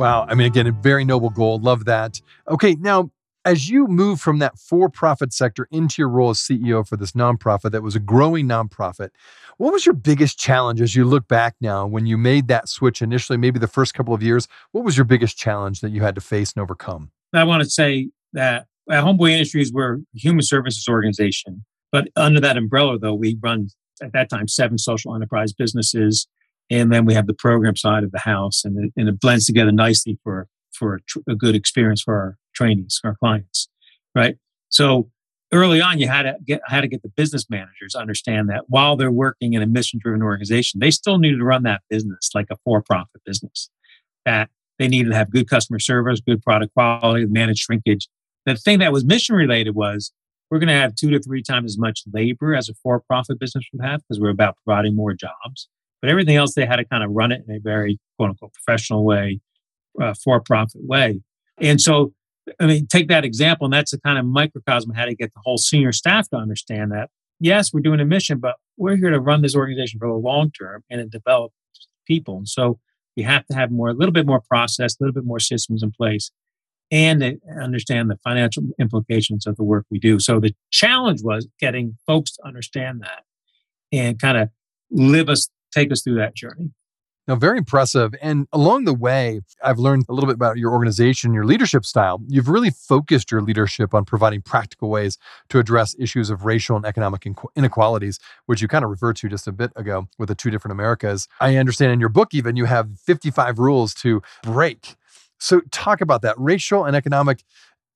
Wow. 0.00 0.26
I 0.26 0.34
mean, 0.34 0.46
again, 0.46 0.66
a 0.66 0.72
very 0.72 1.04
noble 1.04 1.28
goal. 1.28 1.58
Love 1.58 1.84
that. 1.84 2.22
Okay. 2.48 2.74
Now, 2.74 3.10
as 3.44 3.68
you 3.68 3.86
move 3.86 4.18
from 4.18 4.38
that 4.38 4.58
for 4.58 4.88
profit 4.88 5.32
sector 5.32 5.68
into 5.70 6.00
your 6.00 6.08
role 6.08 6.30
as 6.30 6.38
CEO 6.38 6.86
for 6.86 6.96
this 6.96 7.12
nonprofit 7.12 7.72
that 7.72 7.82
was 7.82 7.96
a 7.96 8.00
growing 8.00 8.48
nonprofit, 8.48 9.10
what 9.58 9.74
was 9.74 9.84
your 9.84 9.94
biggest 9.94 10.38
challenge 10.38 10.80
as 10.80 10.96
you 10.96 11.04
look 11.04 11.28
back 11.28 11.54
now 11.60 11.86
when 11.86 12.06
you 12.06 12.16
made 12.16 12.48
that 12.48 12.66
switch 12.66 13.02
initially, 13.02 13.36
maybe 13.36 13.58
the 13.58 13.68
first 13.68 13.92
couple 13.92 14.14
of 14.14 14.22
years? 14.22 14.48
What 14.72 14.84
was 14.84 14.96
your 14.96 15.04
biggest 15.04 15.36
challenge 15.36 15.80
that 15.80 15.90
you 15.90 16.00
had 16.00 16.14
to 16.14 16.22
face 16.22 16.52
and 16.54 16.62
overcome? 16.62 17.10
I 17.34 17.44
want 17.44 17.62
to 17.62 17.68
say 17.68 18.08
that 18.32 18.66
at 18.90 19.04
Homeboy 19.04 19.32
Industries, 19.32 19.70
we're 19.70 19.96
a 19.96 19.98
human 20.14 20.42
services 20.42 20.88
organization. 20.88 21.64
But 21.92 22.08
under 22.16 22.40
that 22.40 22.56
umbrella, 22.56 22.98
though, 22.98 23.14
we 23.14 23.36
run 23.42 23.68
at 24.02 24.12
that 24.12 24.30
time 24.30 24.48
seven 24.48 24.78
social 24.78 25.14
enterprise 25.14 25.52
businesses 25.52 26.26
and 26.70 26.92
then 26.92 27.04
we 27.04 27.14
have 27.14 27.26
the 27.26 27.34
program 27.34 27.76
side 27.76 28.04
of 28.04 28.12
the 28.12 28.20
house, 28.20 28.64
and 28.64 28.84
it, 28.84 28.92
and 28.96 29.08
it 29.08 29.20
blends 29.20 29.46
together 29.46 29.72
nicely 29.72 30.18
for 30.22 30.46
for 30.72 30.94
a, 30.94 31.00
tr- 31.02 31.18
a, 31.28 31.34
good 31.34 31.54
experience 31.54 32.00
for 32.00 32.14
our 32.14 32.38
trainees, 32.54 33.00
our 33.04 33.16
clients, 33.16 33.68
right? 34.14 34.36
So 34.68 35.10
early 35.52 35.80
on, 35.80 35.98
you 35.98 36.06
had 36.08 36.22
to 36.22 36.36
get 36.44 36.60
had 36.66 36.82
to 36.82 36.88
get 36.88 37.02
the 37.02 37.08
business 37.08 37.46
managers 37.50 37.94
understand 37.94 38.48
that 38.50 38.64
while 38.68 38.96
they're 38.96 39.10
working 39.10 39.54
in 39.54 39.62
a 39.62 39.66
mission 39.66 39.98
driven 40.02 40.22
organization, 40.22 40.80
they 40.80 40.90
still 40.90 41.18
needed 41.18 41.38
to 41.38 41.44
run 41.44 41.64
that 41.64 41.82
business 41.90 42.30
like 42.34 42.46
a 42.50 42.56
for 42.64 42.82
profit 42.82 43.22
business. 43.24 43.70
That 44.24 44.50
they 44.78 44.88
needed 44.88 45.10
to 45.10 45.16
have 45.16 45.30
good 45.30 45.48
customer 45.48 45.78
service, 45.78 46.20
good 46.20 46.42
product 46.42 46.72
quality, 46.74 47.26
manage 47.26 47.58
shrinkage. 47.58 48.08
The 48.46 48.56
thing 48.56 48.78
that 48.78 48.92
was 48.92 49.04
mission 49.04 49.34
related 49.34 49.74
was 49.74 50.12
we're 50.50 50.58
going 50.58 50.68
to 50.68 50.74
have 50.74 50.94
two 50.94 51.10
to 51.10 51.20
three 51.20 51.42
times 51.42 51.72
as 51.72 51.78
much 51.78 52.02
labor 52.12 52.54
as 52.54 52.68
a 52.68 52.74
for 52.74 53.00
profit 53.00 53.38
business 53.38 53.64
would 53.72 53.84
have 53.84 54.00
because 54.00 54.20
we're 54.20 54.30
about 54.30 54.56
providing 54.64 54.96
more 54.96 55.12
jobs. 55.12 55.68
But 56.00 56.10
everything 56.10 56.36
else, 56.36 56.54
they 56.54 56.66
had 56.66 56.76
to 56.76 56.84
kind 56.84 57.04
of 57.04 57.10
run 57.10 57.32
it 57.32 57.42
in 57.46 57.54
a 57.54 57.60
very 57.60 57.98
quote 58.16 58.30
unquote 58.30 58.52
professional 58.52 59.04
way, 59.04 59.40
uh, 60.00 60.14
for 60.14 60.40
profit 60.40 60.82
way. 60.84 61.20
And 61.58 61.80
so, 61.80 62.12
I 62.58 62.66
mean, 62.66 62.86
take 62.86 63.08
that 63.08 63.24
example, 63.24 63.66
and 63.66 63.74
that's 63.74 63.92
a 63.92 64.00
kind 64.00 64.18
of 64.18 64.24
microcosm 64.24 64.92
how 64.94 65.04
to 65.04 65.14
get 65.14 65.32
the 65.34 65.40
whole 65.44 65.58
senior 65.58 65.92
staff 65.92 66.28
to 66.30 66.36
understand 66.36 66.92
that 66.92 67.10
yes, 67.40 67.72
we're 67.72 67.80
doing 67.80 68.00
a 68.00 68.04
mission, 68.04 68.38
but 68.38 68.56
we're 68.76 68.96
here 68.96 69.10
to 69.10 69.18
run 69.18 69.42
this 69.42 69.56
organization 69.56 69.98
for 69.98 70.08
the 70.08 70.14
long 70.14 70.52
term 70.52 70.84
and 70.88 71.00
to 71.00 71.18
develop 71.18 71.52
people. 72.06 72.36
And 72.36 72.48
so 72.48 72.78
you 73.16 73.24
have 73.24 73.46
to 73.46 73.54
have 73.54 73.72
more, 73.72 73.88
a 73.88 73.94
little 73.94 74.12
bit 74.12 74.26
more 74.26 74.40
process, 74.40 74.94
a 74.94 75.02
little 75.02 75.14
bit 75.14 75.24
more 75.24 75.40
systems 75.40 75.82
in 75.82 75.90
place, 75.90 76.30
and 76.90 77.40
understand 77.60 78.10
the 78.10 78.16
financial 78.22 78.64
implications 78.78 79.46
of 79.46 79.56
the 79.56 79.64
work 79.64 79.86
we 79.90 79.98
do. 79.98 80.20
So 80.20 80.38
the 80.38 80.54
challenge 80.70 81.22
was 81.22 81.48
getting 81.58 81.96
folks 82.06 82.32
to 82.32 82.46
understand 82.46 83.00
that 83.02 83.24
and 83.92 84.18
kind 84.18 84.38
of 84.38 84.50
live 84.90 85.28
us 85.28 85.48
take 85.72 85.92
us 85.92 86.02
through 86.02 86.16
that 86.16 86.34
journey. 86.34 86.70
Now, 87.30 87.36
very 87.36 87.58
impressive. 87.58 88.12
And 88.20 88.48
along 88.52 88.86
the 88.86 88.94
way, 88.94 89.40
I've 89.62 89.78
learned 89.78 90.06
a 90.08 90.12
little 90.12 90.26
bit 90.26 90.34
about 90.34 90.56
your 90.56 90.72
organization, 90.72 91.32
your 91.32 91.44
leadership 91.44 91.84
style. 91.84 92.20
You've 92.26 92.48
really 92.48 92.70
focused 92.70 93.30
your 93.30 93.40
leadership 93.40 93.94
on 93.94 94.04
providing 94.04 94.42
practical 94.42 94.90
ways 94.90 95.16
to 95.50 95.60
address 95.60 95.94
issues 95.96 96.30
of 96.30 96.44
racial 96.44 96.74
and 96.74 96.84
economic 96.84 97.24
inequalities, 97.54 98.18
which 98.46 98.60
you 98.60 98.66
kind 98.66 98.84
of 98.84 98.90
referred 98.90 99.14
to 99.16 99.28
just 99.28 99.46
a 99.46 99.52
bit 99.52 99.70
ago 99.76 100.08
with 100.18 100.28
the 100.28 100.34
two 100.34 100.50
different 100.50 100.72
Americas. 100.72 101.28
I 101.40 101.56
understand 101.56 101.92
in 101.92 102.00
your 102.00 102.08
book, 102.08 102.34
even 102.34 102.56
you 102.56 102.64
have 102.64 102.98
55 102.98 103.60
rules 103.60 103.94
to 103.94 104.22
break. 104.42 104.96
So, 105.38 105.60
talk 105.70 106.00
about 106.00 106.22
that 106.22 106.34
racial 106.36 106.84
and 106.84 106.96
economic 106.96 107.44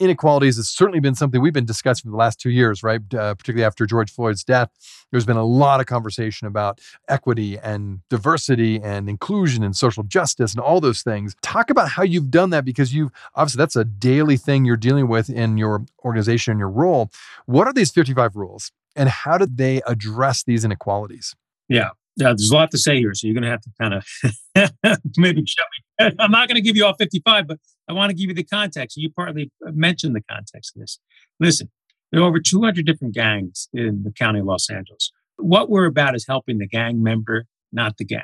inequalities 0.00 0.56
has 0.56 0.68
certainly 0.68 1.00
been 1.00 1.14
something 1.14 1.40
we've 1.40 1.52
been 1.52 1.64
discussing 1.64 2.08
for 2.08 2.12
the 2.12 2.16
last 2.16 2.40
two 2.40 2.50
years, 2.50 2.82
right? 2.82 3.00
Uh, 3.14 3.34
particularly 3.34 3.64
after 3.64 3.86
George 3.86 4.10
Floyd's 4.10 4.44
death, 4.44 4.70
there's 5.10 5.24
been 5.24 5.36
a 5.36 5.44
lot 5.44 5.80
of 5.80 5.86
conversation 5.86 6.46
about 6.46 6.80
equity 7.08 7.58
and 7.58 8.00
diversity 8.10 8.80
and 8.82 9.08
inclusion 9.08 9.62
and 9.62 9.76
social 9.76 10.02
justice 10.02 10.52
and 10.52 10.60
all 10.60 10.80
those 10.80 11.02
things. 11.02 11.34
Talk 11.42 11.70
about 11.70 11.90
how 11.90 12.02
you've 12.02 12.30
done 12.30 12.50
that 12.50 12.64
because 12.64 12.92
you've 12.92 13.12
obviously 13.34 13.58
that's 13.58 13.76
a 13.76 13.84
daily 13.84 14.36
thing 14.36 14.64
you're 14.64 14.76
dealing 14.76 15.08
with 15.08 15.30
in 15.30 15.56
your 15.56 15.84
organization 16.04 16.52
and 16.52 16.58
your 16.58 16.70
role. 16.70 17.10
What 17.46 17.66
are 17.66 17.72
these 17.72 17.90
55 17.90 18.36
rules 18.36 18.72
and 18.96 19.08
how 19.08 19.38
did 19.38 19.56
they 19.56 19.82
address 19.86 20.42
these 20.42 20.64
inequalities? 20.64 21.34
Yeah. 21.68 21.90
Yeah, 22.16 22.28
there's 22.28 22.50
a 22.50 22.54
lot 22.54 22.70
to 22.70 22.78
say 22.78 22.98
here, 22.98 23.12
so 23.12 23.26
you're 23.26 23.34
going 23.34 23.42
to 23.42 23.50
have 23.50 23.62
to 23.62 23.70
kind 23.80 23.94
of 23.94 25.00
maybe 25.16 25.44
show 25.46 25.64
me. 25.64 25.83
I'm 26.00 26.30
not 26.30 26.48
going 26.48 26.56
to 26.56 26.62
give 26.62 26.76
you 26.76 26.84
all 26.84 26.94
55, 26.94 27.46
but 27.46 27.58
I 27.88 27.92
want 27.92 28.10
to 28.10 28.14
give 28.14 28.28
you 28.28 28.34
the 28.34 28.44
context. 28.44 28.96
You 28.96 29.10
partly 29.10 29.50
mentioned 29.60 30.14
the 30.16 30.22
context 30.22 30.74
of 30.76 30.80
this. 30.80 30.98
Listen, 31.40 31.70
there 32.10 32.20
are 32.20 32.24
over 32.24 32.40
200 32.40 32.84
different 32.86 33.14
gangs 33.14 33.68
in 33.72 34.02
the 34.02 34.12
county 34.12 34.40
of 34.40 34.46
Los 34.46 34.70
Angeles. 34.70 35.12
What 35.36 35.68
we're 35.68 35.86
about 35.86 36.14
is 36.14 36.26
helping 36.26 36.58
the 36.58 36.66
gang 36.66 37.02
member, 37.02 37.44
not 37.72 37.96
the 37.96 38.04
gang. 38.04 38.22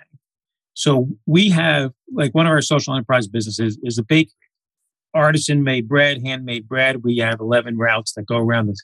So 0.74 1.08
we 1.26 1.50
have, 1.50 1.92
like, 2.12 2.34
one 2.34 2.46
of 2.46 2.50
our 2.50 2.62
social 2.62 2.94
enterprise 2.94 3.26
businesses 3.26 3.78
is 3.82 3.98
a 3.98 4.02
bakery. 4.02 4.32
Artisan 5.12 5.64
made 5.64 5.88
bread, 5.88 6.24
handmade 6.24 6.68
bread. 6.68 7.02
We 7.02 7.18
have 7.18 7.40
11 7.40 7.76
routes 7.76 8.12
that 8.12 8.26
go 8.26 8.36
around 8.38 8.68
the 8.68 8.80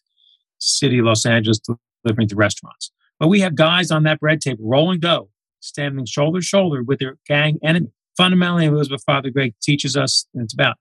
city 0.59 0.99
of 0.99 1.05
Los 1.05 1.25
Angeles 1.25 1.61
delivering 2.05 2.29
to 2.29 2.37
restaurants. 2.37 2.91
But 3.21 3.29
we 3.29 3.41
have 3.41 3.55
guys 3.55 3.91
on 3.91 4.03
that 4.03 4.21
bread 4.21 4.41
table 4.41 4.69
rolling 4.69 5.01
dough, 5.01 5.31
standing 5.61 6.05
shoulder 6.05 6.41
to 6.41 6.45
shoulder 6.45 6.83
with 6.83 6.99
their 6.99 7.17
gang 7.27 7.59
enemy 7.63 7.93
fundamentally, 8.17 8.67
it 8.67 8.71
was 8.71 8.91
what 8.91 9.01
Father 9.03 9.31
Greg 9.31 9.55
teaches 9.63 9.97
us, 9.97 10.27
and 10.35 10.45
it's 10.45 10.55
about. 10.55 10.77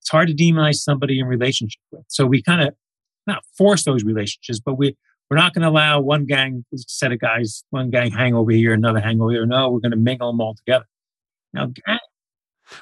It's 0.00 0.10
hard 0.10 0.28
to 0.28 0.34
demonize 0.34 0.76
somebody 0.76 1.18
in 1.18 1.26
relationship 1.26 1.80
with. 1.90 2.04
So 2.08 2.24
we 2.24 2.42
kind 2.42 2.62
of 2.62 2.74
not 3.26 3.42
force 3.56 3.84
those 3.84 4.04
relationships, 4.04 4.60
but 4.64 4.74
we 4.74 4.96
we're 5.28 5.36
not 5.36 5.52
going 5.52 5.62
to 5.62 5.68
allow 5.68 6.00
one 6.00 6.24
gang 6.24 6.64
set 6.74 7.12
of 7.12 7.18
guys, 7.18 7.62
one 7.70 7.90
gang 7.90 8.10
hang 8.10 8.34
over 8.34 8.50
here, 8.50 8.72
another 8.72 9.00
hang 9.00 9.20
over 9.20 9.32
here. 9.32 9.44
No, 9.44 9.70
we're 9.70 9.80
going 9.80 9.90
to 9.90 9.98
mingle 9.98 10.32
them 10.32 10.40
all 10.40 10.54
together. 10.54 10.86
Now, 11.52 11.70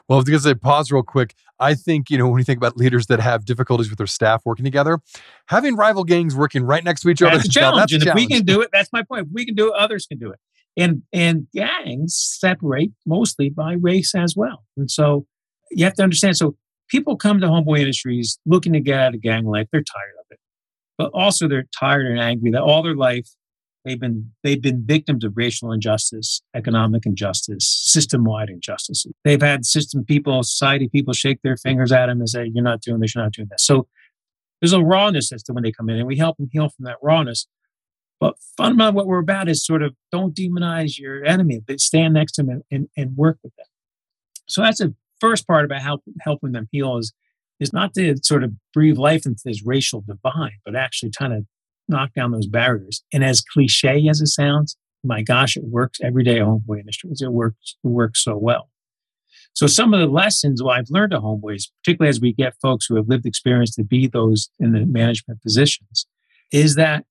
well, 0.08 0.22
because 0.22 0.46
I 0.46 0.54
pause 0.54 0.90
real 0.90 1.02
quick, 1.02 1.34
I 1.58 1.74
think, 1.74 2.10
you 2.10 2.18
know, 2.18 2.28
when 2.28 2.38
you 2.38 2.44
think 2.44 2.58
about 2.58 2.76
leaders 2.76 3.06
that 3.06 3.20
have 3.20 3.44
difficulties 3.44 3.88
with 3.88 3.98
their 3.98 4.06
staff 4.06 4.42
working 4.44 4.64
together, 4.64 5.00
having 5.46 5.76
rival 5.76 6.04
gangs 6.04 6.34
working 6.34 6.64
right 6.64 6.84
next 6.84 7.02
to 7.02 7.08
each 7.08 7.22
other. 7.22 7.36
That's 7.36 7.48
a 7.48 7.52
challenge. 7.52 7.90
That's 7.90 7.92
and 7.94 8.02
a 8.02 8.06
challenge. 8.06 8.22
if 8.22 8.28
we 8.28 8.34
can 8.36 8.44
do 8.44 8.60
it, 8.62 8.70
that's 8.72 8.92
my 8.92 9.02
point. 9.02 9.26
If 9.26 9.32
we 9.32 9.44
can 9.44 9.54
do 9.54 9.68
it, 9.68 9.74
others 9.78 10.06
can 10.06 10.18
do 10.18 10.30
it. 10.30 10.38
And 10.76 11.02
and 11.12 11.46
gangs 11.54 12.14
separate 12.14 12.90
mostly 13.06 13.48
by 13.48 13.74
race 13.74 14.14
as 14.14 14.34
well. 14.36 14.64
And 14.76 14.90
so 14.90 15.26
you 15.70 15.84
have 15.84 15.94
to 15.94 16.02
understand. 16.02 16.36
So 16.36 16.56
people 16.88 17.16
come 17.16 17.40
to 17.40 17.46
Homeboy 17.46 17.80
Industries 17.80 18.38
looking 18.44 18.74
to 18.74 18.80
get 18.80 18.98
out 18.98 19.14
of 19.14 19.22
gang 19.22 19.46
life. 19.46 19.68
They're 19.72 19.80
tired 19.82 20.14
of 20.20 20.26
it. 20.30 20.38
But 20.98 21.10
also 21.14 21.48
they're 21.48 21.66
tired 21.78 22.06
and 22.06 22.20
angry 22.20 22.50
that 22.50 22.62
all 22.62 22.82
their 22.82 22.94
life 22.94 23.28
They've 23.86 24.00
been 24.00 24.32
they've 24.42 24.60
been 24.60 24.84
victims 24.84 25.22
of 25.22 25.34
racial 25.36 25.70
injustice, 25.70 26.42
economic 26.56 27.06
injustice, 27.06 27.64
system-wide 27.84 28.50
injustices. 28.50 29.12
They've 29.22 29.40
had 29.40 29.64
system 29.64 30.04
people, 30.04 30.42
society 30.42 30.88
people 30.88 31.14
shake 31.14 31.40
their 31.42 31.56
fingers 31.56 31.92
at 31.92 32.06
them 32.06 32.18
and 32.18 32.28
say, 32.28 32.50
"You're 32.52 32.64
not 32.64 32.80
doing 32.80 33.00
this. 33.00 33.14
You're 33.14 33.22
not 33.22 33.32
doing 33.32 33.46
that." 33.48 33.60
So 33.60 33.86
there's 34.60 34.72
a 34.72 34.82
rawness 34.82 35.30
as 35.32 35.44
to 35.44 35.52
when 35.52 35.62
they 35.62 35.70
come 35.70 35.88
in, 35.88 35.98
and 35.98 36.06
we 36.06 36.16
help 36.16 36.36
them 36.36 36.48
heal 36.50 36.68
from 36.68 36.84
that 36.86 36.96
rawness. 37.00 37.46
But 38.18 38.36
fundamentally, 38.56 38.96
what 38.96 39.06
we're 39.06 39.18
about 39.18 39.48
is 39.48 39.64
sort 39.64 39.82
of 39.82 39.94
don't 40.10 40.34
demonize 40.34 40.98
your 40.98 41.24
enemy, 41.24 41.60
but 41.66 41.80
stand 41.80 42.14
next 42.14 42.32
to 42.32 42.42
them 42.42 42.50
and, 42.50 42.62
and, 42.70 42.88
and 42.96 43.16
work 43.16 43.38
with 43.42 43.54
them. 43.56 43.66
So 44.46 44.62
that's 44.62 44.78
the 44.78 44.94
first 45.20 45.46
part 45.46 45.64
about 45.64 45.82
help, 45.82 46.02
helping 46.20 46.52
them 46.52 46.68
heal 46.70 46.96
is 46.98 47.12
is 47.58 47.72
not 47.72 47.94
to 47.94 48.14
sort 48.22 48.44
of 48.44 48.52
breathe 48.74 48.98
life 48.98 49.24
into 49.24 49.40
this 49.44 49.64
racial 49.64 50.04
divide, 50.06 50.58
but 50.64 50.76
actually 50.76 51.10
trying 51.10 51.30
to 51.30 51.46
knock 51.88 52.12
down 52.14 52.32
those 52.32 52.46
barriers. 52.46 53.02
And 53.12 53.24
as 53.24 53.40
cliche 53.40 54.08
as 54.08 54.20
it 54.20 54.26
sounds, 54.26 54.76
my 55.02 55.22
gosh, 55.22 55.56
it 55.56 55.64
works 55.64 55.98
every 56.02 56.24
day 56.24 56.38
at 56.40 56.46
Homeboy 56.46 56.80
Industries. 56.80 57.22
It 57.22 57.32
works, 57.32 57.76
it 57.82 57.88
works 57.88 58.22
so 58.22 58.36
well. 58.36 58.68
So 59.54 59.66
some 59.66 59.94
of 59.94 60.00
the 60.00 60.06
lessons 60.06 60.62
well, 60.62 60.74
I've 60.74 60.90
learned 60.90 61.14
at 61.14 61.20
Homeboys, 61.20 61.70
particularly 61.82 62.10
as 62.10 62.20
we 62.20 62.32
get 62.32 62.60
folks 62.60 62.86
who 62.86 62.96
have 62.96 63.08
lived 63.08 63.24
experience 63.24 63.74
to 63.76 63.84
be 63.84 64.06
those 64.06 64.50
in 64.58 64.72
the 64.72 64.84
management 64.84 65.40
positions, 65.42 66.06
is 66.52 66.74
that 66.74 67.04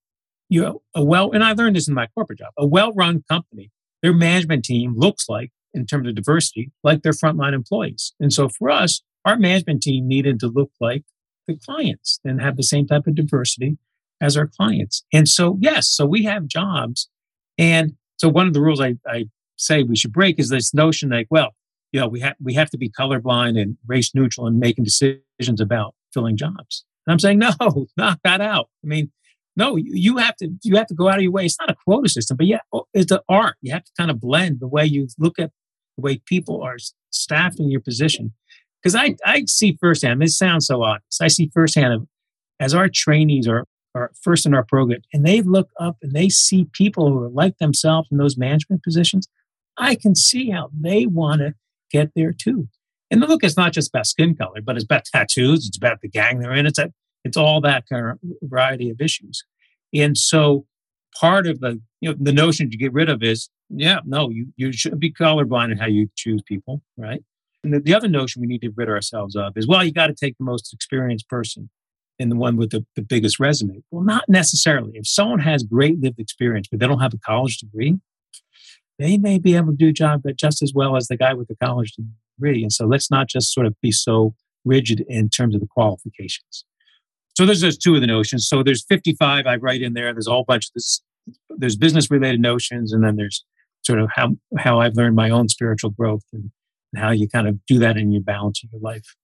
you 0.49 0.61
know, 0.61 0.81
a 0.93 1.03
well, 1.03 1.31
and 1.31 1.43
I 1.43 1.53
learned 1.53 1.75
this 1.75 1.87
in 1.87 1.93
my 1.93 2.07
corporate 2.07 2.39
job, 2.39 2.53
a 2.57 2.65
well-run 2.65 3.23
company, 3.29 3.71
their 4.01 4.13
management 4.13 4.65
team 4.65 4.93
looks 4.95 5.27
like, 5.27 5.51
in 5.75 5.85
terms 5.85 6.07
of 6.07 6.15
diversity, 6.15 6.71
like 6.83 7.03
their 7.03 7.11
frontline 7.11 7.53
employees. 7.53 8.13
And 8.19 8.31
so 8.31 8.47
for 8.47 8.69
us, 8.69 9.01
our 9.25 9.37
management 9.37 9.83
team 9.83 10.07
needed 10.07 10.39
to 10.39 10.47
look 10.47 10.71
like 10.79 11.03
the 11.47 11.57
clients 11.57 12.19
and 12.23 12.41
have 12.41 12.55
the 12.55 12.63
same 12.63 12.87
type 12.87 13.05
of 13.07 13.15
diversity 13.15 13.77
as 14.21 14.37
our 14.37 14.47
clients. 14.47 15.03
And 15.11 15.27
so, 15.27 15.57
yes, 15.59 15.87
so 15.87 16.05
we 16.05 16.23
have 16.23 16.47
jobs. 16.47 17.09
And 17.57 17.95
so 18.17 18.29
one 18.29 18.47
of 18.47 18.53
the 18.53 18.61
rules 18.61 18.79
I, 18.79 18.95
I 19.05 19.25
say 19.57 19.83
we 19.83 19.97
should 19.97 20.13
break 20.13 20.39
is 20.39 20.49
this 20.49 20.73
notion 20.73 21.09
like, 21.09 21.27
well, 21.29 21.53
you 21.91 21.99
know, 21.99 22.07
we 22.07 22.19
have 22.21 22.35
we 22.41 22.53
have 22.53 22.69
to 22.71 22.77
be 22.77 22.89
colorblind 22.89 23.59
and 23.61 23.77
race 23.87 24.13
neutral 24.15 24.47
in 24.47 24.59
making 24.59 24.83
decisions 24.83 25.61
about 25.61 25.95
filling 26.13 26.37
jobs. 26.37 26.85
And 27.05 27.13
I'm 27.13 27.19
saying, 27.19 27.39
no, 27.59 27.87
knock 27.97 28.19
that 28.23 28.41
out. 28.41 28.69
I 28.83 28.87
mean, 28.87 29.11
no, 29.55 29.75
you, 29.77 30.17
have 30.17 30.35
to 30.37 30.49
you 30.63 30.75
have 30.75 30.87
to 30.87 30.93
go 30.93 31.07
out 31.07 31.17
of 31.17 31.21
your 31.21 31.31
way. 31.31 31.45
It's 31.45 31.59
not 31.59 31.71
a 31.71 31.75
quota 31.85 32.09
system, 32.09 32.37
but 32.37 32.45
yeah, 32.45 32.59
oh, 32.73 32.85
it's 32.93 33.09
the 33.09 33.23
art. 33.29 33.55
You 33.61 33.71
have 33.73 33.85
to 33.85 33.91
kind 33.97 34.11
of 34.11 34.19
blend 34.19 34.59
the 34.59 34.67
way 34.67 34.85
you 34.85 35.07
look 35.17 35.39
at 35.39 35.51
the 35.97 36.01
way 36.01 36.21
people 36.25 36.61
are 36.61 36.77
staffed 37.11 37.59
in 37.59 37.71
your 37.71 37.81
position. 37.81 38.33
Because 38.81 38.95
I, 38.95 39.15
I 39.25 39.45
see 39.47 39.77
firsthand, 39.79 40.21
this 40.21 40.37
sounds 40.37 40.67
so 40.67 40.83
obvious. 40.83 41.19
I 41.21 41.27
see 41.27 41.49
firsthand 41.53 41.93
of, 41.93 42.07
as 42.59 42.73
our 42.73 42.89
trainees 42.89 43.47
are 43.47 43.65
are 43.95 44.11
first 44.21 44.45
in 44.45 44.53
our 44.53 44.65
program 44.65 44.99
and 45.13 45.25
they 45.25 45.41
look 45.41 45.69
up 45.79 45.95
and 46.01 46.11
they 46.11 46.27
see 46.27 46.67
people 46.73 47.09
who 47.09 47.23
are 47.23 47.29
like 47.29 47.57
themselves 47.59 48.09
in 48.11 48.17
those 48.17 48.37
management 48.37 48.83
positions, 48.83 49.27
I 49.77 49.95
can 49.95 50.15
see 50.15 50.49
how 50.49 50.69
they 50.77 51.05
want 51.05 51.39
to 51.39 51.53
get 51.91 52.11
there 52.13 52.33
too. 52.33 52.67
And 53.09 53.21
the 53.21 53.27
look 53.27 53.43
is 53.43 53.55
not 53.55 53.71
just 53.71 53.89
about 53.89 54.07
skin 54.07 54.35
color, 54.35 54.61
but 54.61 54.75
it's 54.75 54.83
about 54.83 55.05
tattoos, 55.05 55.65
it's 55.67 55.77
about 55.77 56.01
the 56.01 56.09
gang 56.09 56.39
they're 56.39 56.53
in, 56.53 56.65
it's 56.65 56.79
a, 56.79 56.91
it's 57.25 57.35
all 57.35 57.59
that 57.61 57.83
kind 57.89 58.05
of 58.07 58.19
variety 58.43 58.89
of 58.89 59.01
issues. 59.01 59.43
And 59.93 60.17
so 60.17 60.65
part 61.19 61.47
of 61.47 61.59
the 61.59 61.81
you 61.99 62.09
know 62.09 62.15
the 62.19 62.31
notion 62.31 62.69
to 62.69 62.77
get 62.77 62.93
rid 62.93 63.09
of 63.09 63.23
is 63.23 63.49
yeah, 63.69 63.99
no, 64.05 64.29
you 64.29 64.53
you 64.55 64.71
should 64.71 64.99
be 64.99 65.11
colorblind 65.11 65.71
in 65.71 65.77
how 65.77 65.87
you 65.87 66.07
choose 66.15 66.41
people, 66.43 66.81
right? 66.97 67.21
And 67.63 67.73
the, 67.73 67.79
the 67.79 67.95
other 67.95 68.07
notion 68.07 68.41
we 68.41 68.47
need 68.47 68.61
to 68.61 68.71
rid 68.75 68.87
ourselves 68.87 69.35
of 69.35 69.53
is 69.57 69.67
well, 69.67 69.83
you 69.83 69.91
got 69.91 70.07
to 70.07 70.13
take 70.13 70.37
the 70.37 70.45
most 70.45 70.71
experienced 70.73 71.27
person 71.27 71.69
and 72.19 72.31
the 72.31 72.35
one 72.35 72.55
with 72.55 72.69
the, 72.69 72.85
the 72.95 73.01
biggest 73.01 73.39
resume. 73.39 73.83
Well, 73.91 74.03
not 74.03 74.23
necessarily. 74.29 74.91
If 74.93 75.07
someone 75.07 75.39
has 75.39 75.63
great 75.63 75.99
lived 75.99 76.19
experience, 76.19 76.67
but 76.69 76.79
they 76.79 76.87
don't 76.87 77.01
have 77.01 77.13
a 77.13 77.17
college 77.17 77.57
degree, 77.57 77.99
they 78.99 79.17
may 79.17 79.39
be 79.39 79.55
able 79.55 79.71
to 79.71 79.77
do 79.77 79.89
a 79.89 79.93
job 79.93 80.21
but 80.23 80.37
just 80.37 80.61
as 80.61 80.73
well 80.73 80.95
as 80.95 81.07
the 81.07 81.17
guy 81.17 81.33
with 81.33 81.47
the 81.47 81.57
college 81.57 81.93
degree. 82.37 82.61
And 82.61 82.71
so 82.71 82.85
let's 82.85 83.11
not 83.11 83.27
just 83.27 83.51
sort 83.51 83.65
of 83.65 83.73
be 83.81 83.91
so 83.91 84.35
rigid 84.63 85.03
in 85.09 85.29
terms 85.29 85.55
of 85.55 85.61
the 85.61 85.67
qualifications. 85.67 86.65
So 87.35 87.45
there's 87.45 87.61
those 87.61 87.77
two 87.77 87.95
of 87.95 88.01
the 88.01 88.07
notions. 88.07 88.47
So 88.47 88.63
there's 88.63 88.85
55 88.85 89.45
I 89.45 89.55
write 89.57 89.81
in 89.81 89.93
there. 89.93 90.13
There's 90.13 90.27
a 90.27 90.31
whole 90.31 90.45
bunch 90.45 90.67
of 90.67 90.73
this. 90.73 91.01
There's 91.49 91.75
business 91.75 92.09
related 92.09 92.39
notions, 92.39 92.93
and 92.93 93.03
then 93.03 93.15
there's 93.15 93.43
sort 93.83 93.99
of 93.99 94.09
how 94.13 94.35
how 94.57 94.79
I've 94.79 94.95
learned 94.95 95.15
my 95.15 95.29
own 95.29 95.49
spiritual 95.49 95.89
growth 95.89 96.23
and, 96.31 96.51
and 96.93 97.03
how 97.03 97.11
you 97.11 97.27
kind 97.27 97.47
of 97.47 97.65
do 97.65 97.79
that 97.79 97.97
in 97.97 98.11
your 98.11 98.21
balance 98.21 98.63
of 98.63 98.69
your 98.71 98.81
life. 98.81 99.15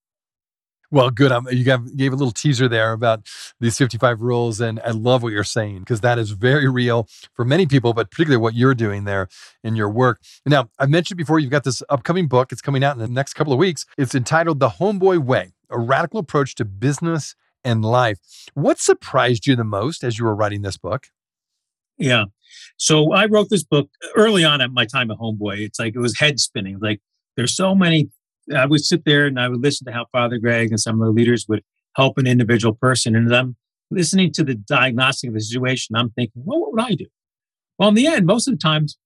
Well, 0.93 1.10
good. 1.10 1.32
Um, 1.32 1.47
you 1.50 1.63
gave, 1.63 1.95
gave 1.95 2.12
a 2.12 2.17
little 2.17 2.34
teaser 2.34 2.67
there 2.67 2.91
about 2.91 3.26
these 3.62 3.78
55 3.78 4.21
rules, 4.21 4.60
and 4.60 4.82
I 4.82 4.91
love 4.91 5.24
what 5.24 5.32
you're 5.32 5.45
saying 5.45 5.80
because 5.80 6.02
that 6.02 6.19
is 6.19 6.32
very 6.32 6.67
real 6.67 7.08
for 7.34 7.45
many 7.45 7.65
people, 7.65 7.93
but 7.93 8.12
particularly 8.12 8.41
what 8.41 8.56
you're 8.56 8.76
doing 8.76 9.06
there 9.06 9.30
in 9.63 9.78
your 9.78 9.89
work. 9.89 10.19
Now, 10.45 10.69
I've 10.78 10.89
mentioned 10.89 11.17
before, 11.17 11.39
you've 11.39 11.50
got 11.50 11.63
this 11.63 11.82
upcoming 11.88 12.28
book. 12.28 12.52
It's 12.52 12.62
coming 12.62 12.84
out 12.84 12.97
in 12.97 13.02
the 13.02 13.08
next 13.08 13.36
couple 13.36 13.54
of 13.54 13.60
weeks. 13.60 13.86
It's 13.97 14.13
entitled 14.13 14.60
The 14.60 14.67
Homeboy 14.67 15.19
Way 15.19 15.54
A 15.69 15.80
Radical 15.80 16.19
Approach 16.19 16.56
to 16.56 16.65
Business 16.65 17.36
and 17.63 17.84
Life. 17.84 18.19
What 18.54 18.80
surprised 18.80 19.47
you 19.47 19.56
the 19.56 19.63
most 19.63 20.04
as 20.04 20.19
you 20.19 20.26
were 20.26 20.36
writing 20.36 20.62
this 20.62 20.78
book? 20.78 21.08
Yeah. 21.97 22.26
So 22.78 23.13
I 23.13 23.28
wrote 23.28 23.50
this 23.50 23.63
book 23.63 23.89
early 24.15 24.43
on 24.43 24.62
at 24.62 24.71
my 24.71 24.86
time 24.86 25.12
at 25.12 25.17
Homeboy. 25.17 25.60
It's 25.60 25.80
like 25.80 25.95
it 25.95 26.00
was 26.00 26.19
head 26.19 26.39
spinning. 26.39 26.80
Like 26.82 27.00
there's 27.38 27.56
so 27.56 27.76
many 27.76 28.10
I 28.56 28.65
would 28.65 28.84
sit 28.84 29.06
there 29.06 29.28
and 29.28 29.39
I 29.39 29.47
would 29.47 29.62
listen 29.62 29.86
to 29.86 29.93
how 29.93 30.06
Father 30.12 30.38
Greg 30.38 30.69
and 30.69 30.80
some 30.80 31.02
of 31.02 31.06
the 31.06 31.12
leaders 31.12 31.45
would 31.47 31.63
help 31.95 32.17
an 32.17 32.28
individual 32.28 32.74
person. 32.74 33.15
And 33.15 33.34
I'm 33.34 33.56
listening 33.89 34.32
to 34.34 34.43
the 34.43 34.56
diagnostic 34.56 35.30
of 35.30 35.34
the 35.36 35.41
situation. 35.41 35.95
I'm 35.95 36.10
thinking, 36.12 36.43
well, 36.45 36.60
what 36.60 36.74
would 36.74 36.82
I 36.82 36.95
do? 36.95 37.06
Well, 37.78 37.89
in 37.89 37.95
the 37.95 38.08
end, 38.08 38.26
most 38.26 38.47
of 38.47 38.54
the 38.54 38.58
times 38.58 38.97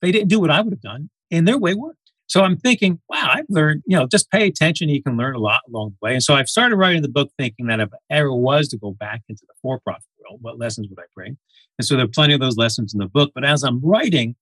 they 0.00 0.12
didn't 0.12 0.28
do 0.28 0.40
what 0.40 0.50
I 0.50 0.60
would 0.60 0.72
have 0.72 0.80
done, 0.80 1.10
and 1.30 1.46
their 1.46 1.58
way 1.58 1.74
worked. 1.74 2.01
So 2.26 2.42
I'm 2.42 2.56
thinking, 2.56 2.98
wow, 3.10 3.30
I've 3.34 3.46
learned, 3.50 3.82
you 3.86 3.96
know, 3.96 4.06
just 4.06 4.30
pay 4.30 4.46
attention. 4.46 4.88
You 4.88 5.02
can 5.02 5.16
learn 5.16 5.34
a 5.34 5.38
lot 5.38 5.60
along 5.68 5.90
the 5.90 6.06
way. 6.06 6.14
And 6.14 6.22
so 6.22 6.34
I've 6.34 6.48
started 6.48 6.76
writing 6.76 7.02
the 7.02 7.08
book 7.08 7.30
thinking 7.38 7.66
that 7.66 7.80
if 7.80 7.90
I 7.92 7.98
ever 8.16 8.32
was 8.32 8.68
to 8.68 8.78
go 8.78 8.92
back 8.92 9.22
into 9.28 9.42
the 9.46 9.54
for 9.60 9.80
profit 9.80 10.04
world, 10.18 10.38
what 10.40 10.58
lessons 10.58 10.88
would 10.88 10.98
I 10.98 11.06
bring? 11.14 11.36
And 11.78 11.84
so 11.86 11.96
there 11.96 12.04
are 12.04 12.08
plenty 12.08 12.32
of 12.32 12.40
those 12.40 12.56
lessons 12.56 12.94
in 12.94 13.00
the 13.00 13.06
book. 13.06 13.32
But 13.34 13.44
as 13.44 13.62
I'm 13.62 13.84
writing, 13.84 14.36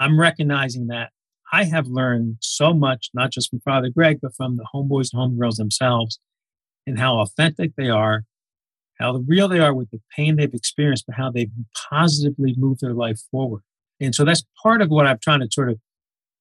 I'm 0.00 0.18
recognizing 0.18 0.86
that 0.86 1.10
I 1.52 1.64
have 1.64 1.86
learned 1.88 2.38
so 2.40 2.72
much, 2.72 3.10
not 3.14 3.30
just 3.30 3.50
from 3.50 3.60
Father 3.60 3.88
Greg, 3.88 4.18
but 4.20 4.34
from 4.34 4.56
the 4.56 4.66
homeboys 4.74 5.10
and 5.12 5.20
homegirls 5.20 5.56
themselves, 5.56 6.18
and 6.86 6.98
how 6.98 7.20
authentic 7.20 7.72
they 7.76 7.88
are, 7.88 8.24
how 8.98 9.22
real 9.26 9.48
they 9.48 9.60
are 9.60 9.74
with 9.74 9.90
the 9.90 10.00
pain 10.14 10.36
they've 10.36 10.52
experienced, 10.54 11.04
but 11.06 11.16
how 11.16 11.30
they've 11.30 11.50
positively 11.90 12.54
moved 12.56 12.80
their 12.80 12.94
life 12.94 13.20
forward. 13.30 13.62
And 14.00 14.14
so 14.14 14.24
that's 14.24 14.44
part 14.62 14.82
of 14.82 14.88
what 14.88 15.06
I'm 15.06 15.18
trying 15.22 15.40
to 15.40 15.48
sort 15.50 15.70
of 15.70 15.78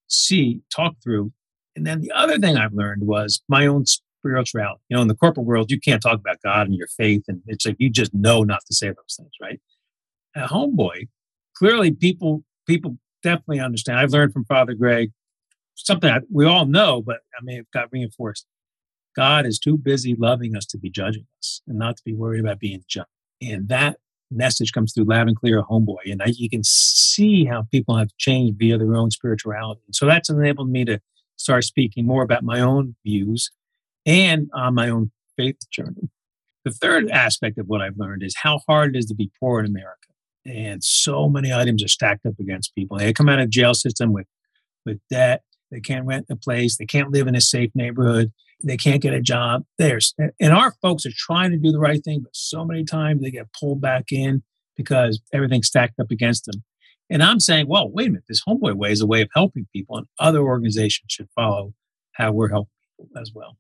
see, 0.08 0.62
talk 0.74 0.96
through. 1.04 1.32
And 1.76 1.86
then 1.86 2.02
the 2.02 2.12
other 2.12 2.38
thing 2.38 2.58
I've 2.58 2.74
learned 2.74 3.04
was 3.06 3.42
my 3.48 3.68
own 3.68 3.86
spirituality. 3.86 4.82
You 4.90 4.96
know, 4.96 5.02
in 5.02 5.08
the 5.08 5.16
corporate 5.16 5.46
world, 5.46 5.72
you 5.72 5.80
can't 5.80 6.02
talk 6.02 6.20
about 6.20 6.42
God 6.44 6.68
and 6.68 6.76
your 6.76 6.88
faith, 6.88 7.24
and 7.28 7.42
it's 7.48 7.66
like 7.66 7.76
you 7.80 7.90
just 7.90 8.14
know 8.14 8.44
not 8.44 8.62
to 8.68 8.74
say 8.74 8.88
those 8.88 9.16
things, 9.18 9.32
right? 9.42 9.60
At 10.36 10.50
Homeboy, 10.50 11.08
clearly 11.56 11.92
people 11.92 12.44
people 12.66 12.98
definitely 13.24 13.60
understand. 13.60 14.00
I've 14.00 14.12
learned 14.12 14.34
from 14.34 14.46
Father 14.46 14.74
Greg 14.74 15.12
something 15.76 16.10
I, 16.10 16.22
we 16.32 16.46
all 16.46 16.66
know, 16.66 17.02
but 17.02 17.18
I 17.38 17.44
mean, 17.44 17.60
it 17.60 17.68
got 17.74 17.92
reinforced. 17.92 18.46
God 19.16 19.46
is 19.46 19.60
too 19.60 19.78
busy 19.78 20.16
loving 20.16 20.56
us 20.56 20.66
to 20.68 20.78
be 20.78 20.90
judging 20.90 21.26
us 21.40 21.62
and 21.68 21.78
not 21.78 21.98
to 21.98 22.04
be 22.04 22.14
worried 22.14 22.42
about 22.42 22.60
being 22.60 22.84
judged. 22.88 23.08
And 23.42 23.70
that 23.70 23.98
message 24.36 24.72
comes 24.72 24.94
through 24.94 25.06
loud 25.06 25.28
and 25.28 25.36
clear, 25.36 25.64
homeboy. 25.64 26.12
And 26.12 26.22
I, 26.22 26.28
you 26.28 26.50
can 26.50 26.64
see 26.64 27.46
how 27.46 27.64
people 27.72 27.98
have 27.98 28.16
changed 28.18 28.60
via 28.60 28.78
their 28.78 28.96
own 28.96 29.12
spirituality. 29.12 29.82
So 29.92 30.06
that's 30.06 30.30
enabled 30.30 30.70
me 30.70 30.86
to 30.86 31.00
start 31.38 31.64
speaking 31.64 32.06
more 32.06 32.24
about 32.24 32.44
my 32.44 32.60
own 32.60 32.96
views 33.06 33.52
and 34.06 34.50
on 34.54 34.76
my 34.76 34.90
own 34.90 35.12
faith 35.38 35.70
journey. 35.70 36.10
The 36.64 36.72
third 36.72 37.10
aspect 37.12 37.58
of 37.58 37.68
what 37.68 37.82
I've 37.82 37.98
learned 37.98 38.24
is 38.24 38.36
how 38.38 38.60
hard 38.68 38.96
it 38.96 39.00
is 39.00 39.06
to 39.08 39.16
be 39.16 39.32
poor 39.40 39.60
in 39.60 39.66
America 39.66 40.06
and 40.46 40.84
so 40.84 41.28
many 41.28 41.52
items 41.52 41.84
are 41.84 41.88
stacked 41.88 42.26
up 42.26 42.40
against 42.40 42.76
people. 42.76 42.98
They 42.98 43.14
come 43.14 43.30
out 43.30 43.40
of 43.40 43.50
jail 43.50 43.74
system 43.74 44.14
with 44.14 44.28
with 44.86 45.00
debt. 45.10 45.42
they 45.72 45.80
can't 45.80 46.06
rent 46.06 46.28
a 46.30 46.36
place, 46.36 46.78
they 46.78 46.86
can't 46.86 47.12
live 47.12 47.28
in 47.28 47.36
a 47.36 47.42
safe 47.42 47.72
neighborhood, 47.74 48.32
they 48.64 48.78
can't 48.78 49.02
get 49.02 49.14
a 49.14 49.22
job. 49.22 49.64
There's 49.78 50.14
and 50.40 50.54
our 50.54 50.74
folks 50.82 51.06
are 51.06 51.12
trying 51.16 51.52
to 51.52 51.58
do 51.58 51.72
the 51.72 51.80
right 51.80 52.04
thing, 52.04 52.22
but 52.22 52.36
so 52.36 52.66
many 52.66 52.84
times 52.84 53.22
they 53.22 53.32
get 53.32 53.52
pulled 53.54 53.82
back 53.82 54.12
in 54.12 54.44
because 54.76 55.22
everything's 55.34 55.68
stacked 55.68 56.00
up 56.00 56.12
against 56.12 56.46
them. 56.46 56.64
And 57.10 57.22
I'm 57.22 57.40
saying, 57.40 57.68
well, 57.68 57.90
wait 57.90 58.08
a 58.08 58.12
minute, 58.12 58.24
this 58.28 58.44
homeboy 58.48 58.74
way 58.74 58.92
is 58.92 59.02
a 59.02 59.06
way 59.06 59.22
of 59.22 59.30
helping 59.34 59.68
people, 59.72 59.98
and 59.98 60.08
other 60.20 60.40
organizations 60.40 61.12
should 61.12 61.30
follow 61.36 61.74
how 62.14 62.32
we're 62.32 62.50
helping 62.50 62.72
people 62.98 63.22
as 63.22 63.32
well. 63.34 63.58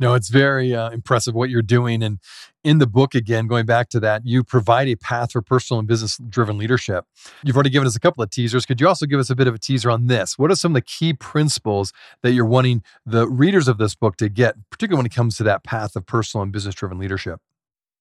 No, 0.00 0.14
it's 0.14 0.28
very 0.28 0.74
uh, 0.74 0.90
impressive 0.90 1.34
what 1.34 1.50
you're 1.50 1.60
doing. 1.60 2.02
And 2.04 2.20
in 2.62 2.78
the 2.78 2.86
book, 2.86 3.16
again, 3.16 3.48
going 3.48 3.66
back 3.66 3.88
to 3.90 4.00
that, 4.00 4.24
you 4.24 4.44
provide 4.44 4.86
a 4.88 4.94
path 4.94 5.32
for 5.32 5.42
personal 5.42 5.80
and 5.80 5.88
business 5.88 6.18
driven 6.28 6.56
leadership. 6.56 7.04
You've 7.42 7.56
already 7.56 7.70
given 7.70 7.86
us 7.86 7.96
a 7.96 8.00
couple 8.00 8.22
of 8.22 8.30
teasers. 8.30 8.64
Could 8.64 8.80
you 8.80 8.86
also 8.86 9.06
give 9.06 9.18
us 9.18 9.28
a 9.28 9.34
bit 9.34 9.48
of 9.48 9.54
a 9.54 9.58
teaser 9.58 9.90
on 9.90 10.06
this? 10.06 10.38
What 10.38 10.52
are 10.52 10.54
some 10.54 10.72
of 10.72 10.74
the 10.74 10.82
key 10.82 11.14
principles 11.14 11.92
that 12.22 12.32
you're 12.32 12.44
wanting 12.44 12.84
the 13.04 13.28
readers 13.28 13.66
of 13.66 13.78
this 13.78 13.96
book 13.96 14.16
to 14.16 14.28
get, 14.28 14.54
particularly 14.70 15.00
when 15.00 15.06
it 15.06 15.14
comes 15.14 15.36
to 15.38 15.42
that 15.44 15.64
path 15.64 15.96
of 15.96 16.06
personal 16.06 16.42
and 16.42 16.52
business 16.52 16.76
driven 16.76 16.98
leadership? 16.98 17.40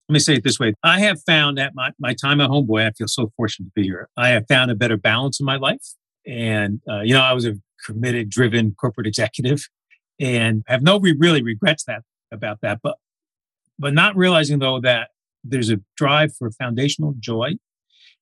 Let 0.08 0.14
me 0.14 0.20
say 0.20 0.36
it 0.36 0.44
this 0.44 0.60
way 0.60 0.74
I 0.84 1.00
have 1.00 1.22
found 1.24 1.60
at 1.60 1.74
my, 1.76 1.92
my 2.00 2.14
time 2.14 2.40
at 2.40 2.50
Homeboy, 2.50 2.88
I 2.88 2.92
feel 2.92 3.08
so 3.08 3.32
fortunate 3.36 3.66
to 3.66 3.72
be 3.76 3.84
here. 3.84 4.08
I 4.16 4.30
have 4.30 4.46
found 4.48 4.72
a 4.72 4.76
better 4.76 4.98
balance 4.98 5.40
in 5.40 5.46
my 5.46 5.58
life. 5.58 5.96
And, 6.26 6.82
uh, 6.90 7.02
you 7.02 7.14
know, 7.14 7.22
I 7.22 7.34
was 7.34 7.46
a 7.46 7.56
committed, 7.86 8.30
driven 8.30 8.76
corporate 8.80 9.08
executive 9.08 9.68
and 10.20 10.64
have 10.68 10.82
no 10.82 11.00
really 11.00 11.42
regrets 11.42 11.84
that 11.86 12.04
about 12.32 12.60
that. 12.62 12.80
But 12.82 12.98
but 13.80 13.94
not 13.94 14.16
realizing 14.16 14.60
though 14.60 14.80
that 14.82 15.10
there's 15.44 15.70
a 15.70 15.80
drive 15.96 16.36
for 16.36 16.50
foundational 16.52 17.16
joy. 17.20 17.56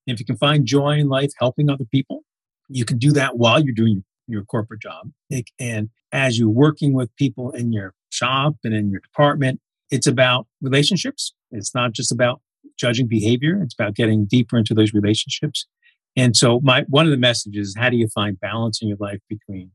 And 0.08 0.14
if 0.14 0.20
you 0.20 0.26
can 0.26 0.38
find 0.38 0.66
joy 0.66 0.98
in 0.98 1.08
life 1.08 1.32
helping 1.40 1.70
other 1.70 1.86
people, 1.86 2.24
you 2.70 2.86
can 2.86 2.98
do 2.98 3.12
that 3.14 3.38
while 3.38 3.64
you're 3.64 3.74
doing 3.74 4.04
your 4.28 4.44
corporate 4.44 4.82
job. 4.82 5.12
And 5.60 5.90
as 6.12 6.38
you're 6.38 6.50
working 6.50 6.94
with 6.94 7.16
people 7.16 7.52
in 7.52 7.72
your 7.72 7.94
shop 8.10 8.56
and 8.64 8.74
in 8.74 8.90
your 8.92 9.00
department, 9.00 9.60
it's 9.92 10.08
about 10.08 10.48
relationships. 10.62 11.34
It's 11.52 11.74
not 11.74 11.94
just 11.94 12.12
about 12.12 12.42
judging 12.78 13.08
behavior. 13.08 13.62
It's 13.64 13.74
about 13.74 13.96
getting 13.96 14.26
deeper 14.26 14.58
into 14.58 14.74
those 14.74 14.94
relationships. 14.94 15.68
And 16.16 16.36
so 16.36 16.60
my 16.62 16.86
one 16.88 17.06
of 17.06 17.12
the 17.12 17.18
messages 17.18 17.70
is 17.70 17.76
how 17.78 17.90
do 17.90 17.98
you 17.98 18.08
find 18.08 18.40
balance 18.40 18.82
in 18.82 18.88
your 18.88 18.98
life 19.00 19.20
between 19.30 19.72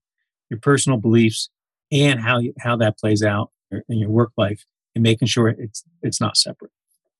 your 0.48 0.58
personal 0.60 0.98
beliefs 0.98 1.50
and 1.92 2.20
how 2.20 2.38
you, 2.38 2.52
how 2.60 2.76
that 2.76 2.98
plays 2.98 3.22
out 3.22 3.50
in 3.70 3.98
your 3.98 4.10
work 4.10 4.32
life 4.36 4.64
and 4.94 5.02
making 5.02 5.28
sure 5.28 5.48
it's 5.48 5.84
it's 6.02 6.20
not 6.20 6.36
separate. 6.36 6.72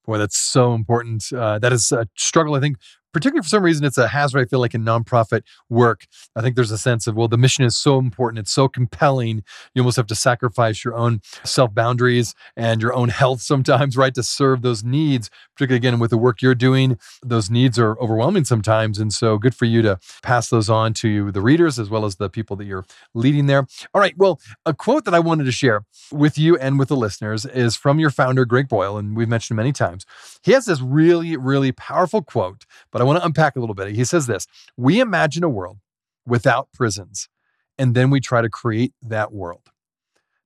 Boy, 0.07 0.19
that's 0.19 0.39
so 0.39 0.75
important. 0.75 1.25
Uh, 1.33 1.59
that 1.59 1.73
is 1.73 1.93
a 1.93 2.09
struggle 2.17 2.55
I 2.55 2.61
think 2.61 2.79
particularly 3.13 3.43
for 3.43 3.49
some 3.49 3.63
reason, 3.63 3.85
it's 3.85 3.99
a 3.99 4.09
hazard. 4.09 4.41
I 4.41 4.45
feel 4.45 4.61
like 4.61 4.75
in 4.75 4.85
nonprofit 4.85 5.43
work, 5.69 6.07
I 6.37 6.41
think 6.41 6.57
there's 6.57 6.71
a 6.71 6.79
sense 6.79 7.07
of, 7.07 7.17
well, 7.17 7.29
the 7.29 7.39
mission 7.39 7.65
is 7.65 7.77
so 7.77 7.99
important. 7.99 8.41
It's 8.41 8.53
so 8.53 8.69
compelling. 8.69 9.43
You 9.75 9.83
almost 9.83 9.97
have 9.97 10.07
to 10.09 10.15
sacrifice 10.15 10.85
your 10.85 10.95
own 10.97 11.21
self 11.45 11.75
boundaries 11.75 12.35
and 12.57 12.81
your 12.81 12.95
own 12.95 13.09
health 13.09 13.41
sometimes, 13.41 13.97
right, 13.97 14.15
to 14.15 14.23
serve 14.23 14.63
those 14.63 14.85
needs. 14.85 15.31
Particularly 15.55 15.77
again, 15.77 15.99
with 15.99 16.11
the 16.11 16.19
work 16.19 16.43
you're 16.43 16.55
doing, 16.55 16.99
those 17.23 17.51
needs 17.51 17.79
are 17.79 17.99
overwhelming 18.01 18.45
sometimes. 18.45 18.99
And 18.99 19.13
so 19.13 19.39
good 19.39 19.55
for 19.55 19.65
you 19.65 19.83
to 19.83 19.99
pass 20.23 20.49
those 20.49 20.71
on 20.71 20.95
to 20.95 21.33
the 21.33 21.41
readers 21.41 21.79
as 21.79 21.91
well 21.91 22.05
as 22.05 22.17
the 22.17 22.31
people 22.31 22.57
that 22.57 22.65
you're 22.65 22.85
leading 23.15 23.47
there. 23.47 23.67
All 23.95 24.01
right. 24.01 24.17
Well, 24.17 24.41
a 24.65 24.75
quote 24.75 25.05
that 25.05 25.15
I 25.15 25.21
wanted 25.21 25.45
to 25.45 25.53
share 25.53 25.85
with 26.13 26.39
you 26.39 26.57
and 26.57 26.79
with 26.79 26.89
the 26.89 26.97
listeners 26.97 27.45
is 27.47 27.77
from 27.77 27.99
your 27.99 28.11
founder, 28.11 28.45
Greg 28.45 28.69
Boyle. 28.69 28.97
And 28.97 29.17
we've 29.17 29.29
mentioned 29.29 29.57
many 29.57 29.73
times. 29.73 30.07
He 30.43 30.53
has 30.53 30.67
this 30.67 30.81
really, 30.81 31.37
really 31.37 31.73
powerful 31.73 32.23
quote, 32.23 32.65
but 32.91 33.00
but 33.01 33.05
I 33.05 33.07
want 33.07 33.21
to 33.21 33.25
unpack 33.25 33.57
a 33.57 33.61
little 33.61 33.75
bit. 33.75 33.95
He 33.95 34.05
says 34.05 34.27
this 34.27 34.47
We 34.77 35.01
imagine 35.01 35.43
a 35.43 35.49
world 35.49 35.79
without 36.27 36.69
prisons, 36.75 37.31
and 37.79 37.95
then 37.95 38.11
we 38.11 38.21
try 38.21 38.43
to 38.43 38.51
create 38.51 38.93
that 39.01 39.33
world. 39.33 39.71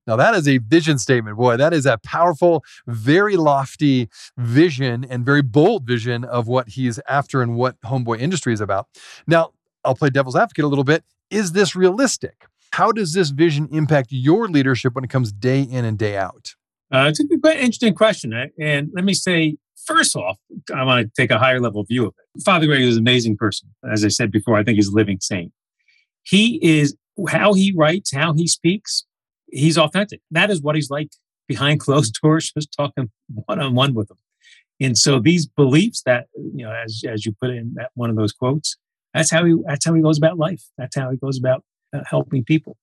Now, 0.07 0.15
that 0.15 0.35
is 0.35 0.47
a 0.47 0.59
vision 0.59 0.97
statement. 0.97 1.35
Boy, 1.35 1.57
that 1.57 1.73
is 1.73 1.85
a 1.85 1.97
powerful, 1.97 2.63
very 2.87 3.35
lofty 3.35 4.07
vision 4.37 5.03
and 5.03 5.25
very 5.25 5.41
bold 5.41 5.85
vision 5.85 6.23
of 6.23 6.47
what 6.47 6.69
he's 6.69 6.97
after 7.09 7.41
and 7.41 7.57
what 7.57 7.75
Homeboy 7.81 8.21
Industry 8.21 8.53
is 8.53 8.61
about. 8.61 8.87
Now, 9.27 9.51
I'll 9.83 9.95
play 9.95 10.09
devil's 10.09 10.37
advocate 10.37 10.63
a 10.63 10.69
little 10.69 10.85
bit. 10.85 11.03
Is 11.29 11.51
this 11.51 11.75
realistic? 11.75 12.45
How 12.71 12.93
does 12.93 13.11
this 13.11 13.31
vision 13.31 13.67
impact 13.69 14.09
your 14.11 14.47
leadership 14.47 14.95
when 14.95 15.03
it 15.03 15.09
comes 15.09 15.33
day 15.33 15.61
in 15.61 15.83
and 15.83 15.97
day 15.97 16.15
out? 16.15 16.55
Uh, 16.89 17.07
it's 17.09 17.19
a 17.19 17.37
quite 17.39 17.57
interesting 17.57 17.93
question. 17.93 18.31
And 18.57 18.91
let 18.93 19.03
me 19.03 19.13
say, 19.13 19.57
first 19.85 20.15
off, 20.15 20.37
I 20.73 20.83
want 20.83 21.05
to 21.05 21.11
take 21.21 21.31
a 21.31 21.37
higher 21.37 21.59
level 21.59 21.83
view 21.83 22.07
of 22.07 22.13
it. 22.17 22.43
Father 22.43 22.65
Greg 22.67 22.81
is 22.81 22.97
an 22.97 23.03
amazing 23.03 23.37
person. 23.37 23.69
As 23.91 24.03
I 24.03 24.09
said 24.09 24.31
before, 24.31 24.57
I 24.57 24.63
think 24.63 24.75
he's 24.75 24.89
a 24.89 24.95
living 24.95 25.19
saint. 25.21 25.51
He 26.23 26.59
is 26.61 26.95
how 27.29 27.53
he 27.53 27.73
writes, 27.75 28.13
how 28.13 28.33
he 28.33 28.47
speaks, 28.47 29.05
he's 29.49 29.77
authentic. 29.77 30.21
That 30.31 30.49
is 30.49 30.61
what 30.61 30.75
he's 30.75 30.89
like 30.89 31.09
behind 31.47 31.79
closed 31.81 32.17
doors, 32.21 32.51
just 32.51 32.73
talking 32.75 33.11
one 33.27 33.59
on 33.59 33.75
one 33.75 33.93
with 33.93 34.07
them. 34.07 34.17
And 34.81 34.97
so 34.97 35.19
these 35.19 35.47
beliefs 35.47 36.01
that, 36.05 36.27
you 36.35 36.65
know, 36.65 36.71
as, 36.71 37.03
as 37.07 37.25
you 37.25 37.33
put 37.39 37.51
in 37.51 37.73
that 37.75 37.91
one 37.93 38.09
of 38.09 38.17
those 38.17 38.33
quotes, 38.33 38.75
that's 39.13 39.31
how 39.31 39.45
he, 39.45 39.55
that's 39.65 39.85
how 39.85 39.93
he 39.93 40.01
goes 40.01 40.17
about 40.17 40.37
life. 40.37 40.63
That's 40.77 40.95
how 40.95 41.09
he 41.11 41.17
goes 41.17 41.37
about 41.37 41.63
uh, 41.93 42.01
helping 42.05 42.43
people. 42.43 42.75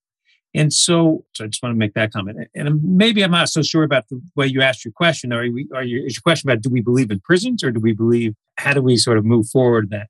And 0.55 0.73
so, 0.73 1.25
so 1.33 1.45
I 1.45 1.47
just 1.49 1.63
want 1.63 1.75
to 1.75 1.79
make 1.79 1.95
that 1.95 2.13
comment. 2.13 2.49
And 2.55 2.69
um, 2.69 2.81
maybe 2.85 3.23
I'm 3.25 3.31
not 3.31 3.49
so 3.49 3.63
sure 3.63 3.85
about 3.85 4.09
the 4.09 4.21
way 4.37 4.47
you 4.47 4.61
asked 4.61 4.85
your 4.85 4.93
question. 4.93 5.33
Are 5.33 5.45
you, 5.45 5.69
are 5.75 5.83
you, 5.83 6.05
is 6.05 6.17
your 6.17 6.23
question 6.23 6.51
about 6.51 6.63
do 6.63 6.69
we 6.71 6.81
believe 6.81 7.11
in 7.11 7.21
prisons 7.21 7.65
or 7.65 7.71
do 7.71 7.81
we 7.81 7.93
believe, 7.93 8.35
how 8.59 8.75
do 8.75 8.83
we 8.83 8.97
sort 8.97 9.19
of 9.19 9.25
move 9.25 9.49
forward 9.49 9.91
that 9.91 10.09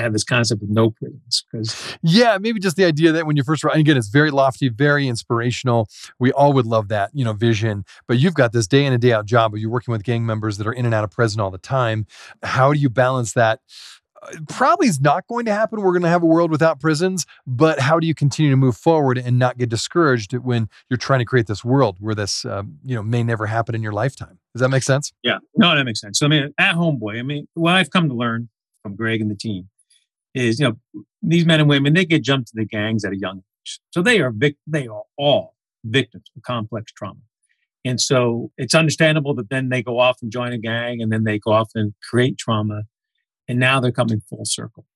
have 0.00 0.12
this 0.12 0.24
concept 0.24 0.62
of 0.62 0.68
no 0.68 0.90
prisons 0.90 1.44
because 1.50 1.96
yeah 2.02 2.36
maybe 2.40 2.58
just 2.58 2.76
the 2.76 2.84
idea 2.84 3.12
that 3.12 3.26
when 3.26 3.36
you 3.36 3.44
first 3.44 3.62
write 3.62 3.76
again 3.76 3.96
it's 3.96 4.08
very 4.08 4.30
lofty 4.30 4.68
very 4.68 5.06
inspirational 5.06 5.88
we 6.18 6.32
all 6.32 6.52
would 6.52 6.66
love 6.66 6.88
that 6.88 7.10
you 7.12 7.24
know 7.24 7.32
vision 7.32 7.84
but 8.08 8.18
you've 8.18 8.34
got 8.34 8.52
this 8.52 8.66
day 8.66 8.84
in 8.84 8.92
and 8.92 9.00
day 9.00 9.12
out 9.12 9.24
job 9.24 9.52
where 9.52 9.60
you're 9.60 9.70
working 9.70 9.92
with 9.92 10.02
gang 10.02 10.26
members 10.26 10.58
that 10.58 10.66
are 10.66 10.72
in 10.72 10.84
and 10.84 10.94
out 10.94 11.04
of 11.04 11.10
prison 11.10 11.40
all 11.40 11.50
the 11.50 11.58
time 11.58 12.06
how 12.42 12.72
do 12.72 12.80
you 12.80 12.90
balance 12.90 13.32
that 13.34 13.60
probably 14.48 14.86
is 14.86 15.00
not 15.00 15.26
going 15.26 15.44
to 15.46 15.52
happen. 15.52 15.80
We're 15.80 15.92
going 15.92 16.02
to 16.02 16.08
have 16.08 16.22
a 16.22 16.26
world 16.26 16.50
without 16.50 16.80
prisons, 16.80 17.26
but 17.46 17.80
how 17.80 17.98
do 17.98 18.06
you 18.06 18.14
continue 18.14 18.50
to 18.50 18.56
move 18.56 18.76
forward 18.76 19.18
and 19.18 19.38
not 19.38 19.58
get 19.58 19.68
discouraged 19.68 20.32
when 20.34 20.68
you're 20.88 20.98
trying 20.98 21.20
to 21.20 21.24
create 21.24 21.46
this 21.46 21.64
world 21.64 21.96
where 22.00 22.14
this, 22.14 22.44
um, 22.44 22.78
you 22.84 22.94
know, 22.94 23.02
may 23.02 23.22
never 23.22 23.46
happen 23.46 23.74
in 23.74 23.82
your 23.82 23.92
lifetime? 23.92 24.38
Does 24.54 24.60
that 24.60 24.68
make 24.68 24.82
sense? 24.82 25.12
Yeah, 25.22 25.38
no, 25.56 25.74
that 25.74 25.84
makes 25.84 26.00
sense. 26.00 26.18
So 26.18 26.26
I 26.26 26.28
mean, 26.28 26.52
at 26.58 26.74
Homeboy, 26.74 27.18
I 27.18 27.22
mean, 27.22 27.48
what 27.54 27.74
I've 27.74 27.90
come 27.90 28.08
to 28.08 28.14
learn 28.14 28.48
from 28.82 28.96
Greg 28.96 29.20
and 29.20 29.30
the 29.30 29.36
team 29.36 29.68
is, 30.34 30.60
you 30.60 30.68
know, 30.68 31.02
these 31.22 31.46
men 31.46 31.60
and 31.60 31.68
women 31.68 31.94
they 31.94 32.04
get 32.04 32.22
jumped 32.22 32.48
to 32.48 32.54
the 32.56 32.64
gangs 32.64 33.04
at 33.04 33.12
a 33.12 33.18
young 33.18 33.38
age, 33.38 33.80
so 33.90 34.02
they 34.02 34.20
are 34.20 34.30
vic- 34.30 34.58
they 34.66 34.86
are 34.86 35.02
all 35.16 35.54
victims 35.84 36.24
of 36.36 36.42
complex 36.42 36.92
trauma. 36.92 37.20
And 37.84 38.00
so 38.00 38.50
it's 38.56 38.74
understandable 38.74 39.34
that 39.34 39.50
then 39.50 39.68
they 39.68 39.82
go 39.82 39.98
off 40.00 40.22
and 40.22 40.32
join 40.32 40.52
a 40.52 40.58
gang 40.58 41.02
and 41.02 41.12
then 41.12 41.24
they 41.24 41.38
go 41.38 41.52
off 41.52 41.70
and 41.74 41.92
create 42.08 42.38
trauma 42.38 42.84
and 43.48 43.58
now 43.58 43.80
they're 43.80 43.92
coming 43.92 44.20
full 44.20 44.44
circle. 44.44 44.86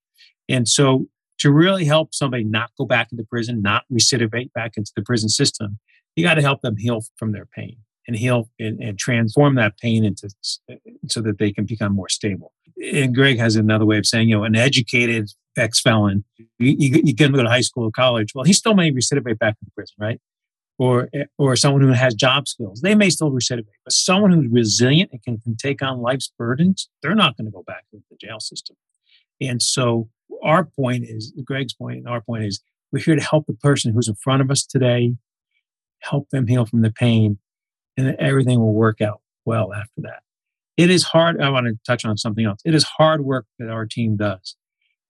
And 0.49 0.69
so 0.69 1.07
to 1.39 1.53
really 1.53 1.85
help 1.85 2.15
somebody 2.15 2.45
not 2.45 2.71
go 2.77 2.85
back 2.85 3.09
into 3.13 3.25
prison, 3.25 3.63
not 3.63 3.85
recidivate 3.93 4.53
back 4.53 4.77
into 4.77 4.93
the 4.97 5.03
prison 5.03 5.29
system, 5.29 5.79
you 6.17 6.25
got 6.25 6.35
to 6.35 6.43
help 6.43 6.63
them 6.63 6.77
heal 6.77 7.03
from 7.17 7.33
their 7.33 7.47
pain 7.47 7.77
and 8.07 8.17
heal 8.17 8.49
and, 8.59 8.83
and, 8.83 8.99
transform 8.99 9.55
that 9.55 9.79
pain 9.79 10.05
into 10.05 10.29
so 11.07 11.21
that 11.21 11.39
they 11.39 11.53
can 11.53 11.65
become 11.65 11.93
more 11.93 12.09
stable. 12.09 12.53
And 12.93 13.15
Greg 13.15 13.39
has 13.39 13.55
another 13.55 13.85
way 13.85 13.99
of 13.99 14.07
saying, 14.07 14.29
you 14.29 14.37
know, 14.37 14.45
an 14.45 14.57
educated 14.57 15.31
ex-felon, 15.57 16.25
you, 16.37 16.49
you, 16.59 17.03
you 17.05 17.15
get 17.15 17.27
him 17.27 17.33
to 17.33 17.39
go 17.39 17.43
to 17.45 17.51
high 17.51 17.61
school 17.61 17.85
or 17.85 17.91
college. 17.91 18.35
Well, 18.35 18.45
he 18.45 18.53
still 18.53 18.75
may 18.75 18.91
recidivate 18.91 19.39
back 19.39 19.57
into 19.61 19.71
prison, 19.75 19.95
right? 19.99 20.21
Or, 20.81 21.09
or 21.38 21.57
someone 21.57 21.83
who 21.83 21.88
has 21.88 22.14
job 22.14 22.47
skills, 22.47 22.83
they 22.83 22.95
may 22.95 23.11
still 23.11 23.33
recidivate. 23.33 23.67
But 23.85 23.93
someone 23.93 24.31
who's 24.31 24.47
resilient 24.49 25.11
and 25.12 25.21
can, 25.25 25.41
can 25.41 25.57
take 25.57 25.83
on 25.83 25.99
life's 25.99 26.33
burdens, 26.38 26.88
they're 27.03 27.17
not 27.17 27.37
going 27.37 27.47
to 27.47 27.51
go 27.51 27.64
back 27.67 27.85
into 27.93 28.05
the 28.09 28.17
jail 28.17 28.38
system. 28.38 28.77
And 29.41 29.61
so 29.61 30.09
our 30.41 30.64
point 30.64 31.05
is, 31.05 31.33
Greg's 31.45 31.75
point, 31.75 31.99
and 31.99 32.09
our 32.09 32.21
point 32.21 32.45
is, 32.45 32.61
we're 32.93 33.03
here 33.03 33.17
to 33.17 33.23
help 33.23 33.47
the 33.47 33.55
person 33.55 33.93
who's 33.93 34.07
in 34.07 34.14
front 34.14 34.41
of 34.41 34.53
us 34.53 34.64
today, 34.64 35.17
help 36.01 36.31
them 36.31 36.47
heal 36.47 36.64
from 36.64 36.83
the 36.83 36.93
pain, 36.93 37.38
and 37.97 38.14
everything 38.21 38.61
will 38.61 38.75
work 38.75 39.01
out 39.01 39.21
well 39.45 39.73
after 39.73 40.01
that. 40.03 40.23
It 40.77 40.91
is 40.91 41.03
hard. 41.03 41.41
I 41.41 41.51
want 41.51 41.67
to 41.67 41.77
touch 41.85 42.05
on 42.05 42.17
something 42.17 42.45
else. 42.45 42.61
It 42.64 42.75
is 42.75 42.85
hard 42.85 43.23
work 43.25 43.47
that 43.59 43.69
our 43.69 43.85
team 43.85 44.17
does. 44.17 44.55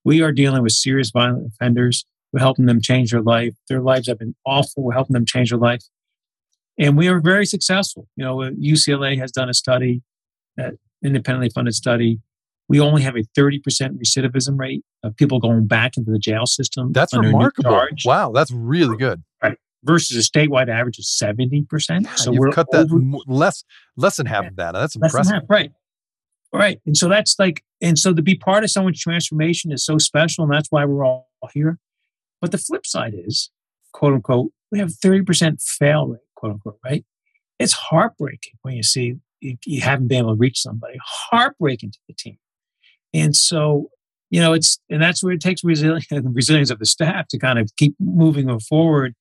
We 0.02 0.22
are 0.22 0.33
dealing 0.33 0.62
with 0.62 0.72
serious 0.72 1.11
violent 1.11 1.46
offenders 1.46 2.07
we're 2.32 2.40
helping 2.40 2.66
them 2.66 2.80
change 2.80 3.12
their 3.12 3.22
life. 3.22 3.54
Their 3.68 3.80
lives 3.80 4.08
have 4.08 4.18
been 4.18 4.34
awful. 4.44 4.82
We're 4.82 4.92
helping 4.92 5.14
them 5.14 5.24
change 5.24 5.50
their 5.50 5.58
life. 5.58 5.82
And 6.78 6.96
we 6.96 7.08
are 7.08 7.20
very 7.20 7.46
successful. 7.46 8.06
You 8.16 8.24
know, 8.24 8.36
UCLA 8.36 9.18
has 9.18 9.32
done 9.32 9.48
a 9.48 9.54
study, 9.54 10.02
an 10.56 10.78
independently 11.02 11.50
funded 11.50 11.74
study. 11.74 12.20
We 12.68 12.80
only 12.80 13.02
have 13.02 13.16
a 13.16 13.22
30% 13.36 13.62
recidivism 13.98 14.58
rate 14.58 14.84
of 15.02 15.16
people 15.16 15.40
going 15.40 15.66
back 15.66 15.96
into 15.96 16.10
the 16.10 16.18
jail 16.18 16.44
system. 16.44 16.92
That's 16.92 17.16
remarkable. 17.16 17.80
Wow, 18.04 18.32
that's 18.32 18.52
really 18.52 18.96
good. 18.96 19.22
Right. 19.42 19.56
Versus 19.84 20.16
a 20.18 20.30
statewide 20.30 20.68
average 20.68 20.98
of 20.98 21.04
70%. 21.04 22.04
Yeah, 22.04 22.14
so 22.14 22.32
we're 22.32 22.50
cut 22.50 22.70
that 22.72 22.90
over, 22.90 23.00
less 23.26 23.64
less 23.96 24.16
than 24.16 24.26
half 24.26 24.46
of 24.46 24.56
that. 24.56 24.72
That's 24.72 24.96
impressive. 24.96 25.32
Half, 25.32 25.42
right. 25.48 25.72
Right. 26.52 26.80
And 26.86 26.96
so 26.96 27.08
that's 27.08 27.38
like, 27.38 27.62
and 27.80 27.98
so 27.98 28.14
to 28.14 28.22
be 28.22 28.34
part 28.34 28.64
of 28.64 28.70
someone's 28.70 29.00
transformation 29.00 29.72
is 29.72 29.84
so 29.84 29.98
special. 29.98 30.44
And 30.44 30.52
that's 30.52 30.68
why 30.70 30.84
we're 30.84 31.04
all 31.04 31.28
here. 31.52 31.78
But 32.40 32.53
the 32.53 32.59
flip 32.59 32.87
side 32.87 33.14
is 33.14 33.51
quote 33.92 34.14
unquote, 34.14 34.53
we 34.70 34.79
have 34.79 34.90
30% 34.90 35.62
fail 35.62 36.07
rate, 36.07 36.20
quote 36.35 36.53
unquote, 36.53 36.79
right? 36.85 37.05
It's 37.59 37.72
heartbreaking 37.72 38.55
when 38.62 38.74
you 38.74 38.83
see 38.83 39.16
you, 39.40 39.57
you 39.64 39.81
haven't 39.81 40.09
been 40.09 40.18
able 40.18 40.35
to 40.35 40.38
reach 40.38 40.61
somebody. 40.61 40.98
Heartbreaking 41.05 41.92
to 41.92 41.98
the 42.09 42.14
team. 42.14 42.38
And 43.14 43.37
so, 43.37 43.88
you 44.31 44.40
know, 44.40 44.53
it's, 44.53 44.79
and 44.90 45.03
that's 45.03 45.22
where 45.22 45.33
it 45.33 45.40
takes 45.40 45.64
resilience, 45.64 46.07
the 46.11 46.22
resilience 46.22 46.70
of 46.70 46.79
the 46.79 46.87
staff 46.87 47.29
to 47.29 47.38
kind 47.38 47.59
of 47.59 47.70
keep 47.77 47.94
moving 47.98 48.59
forward 48.61 49.14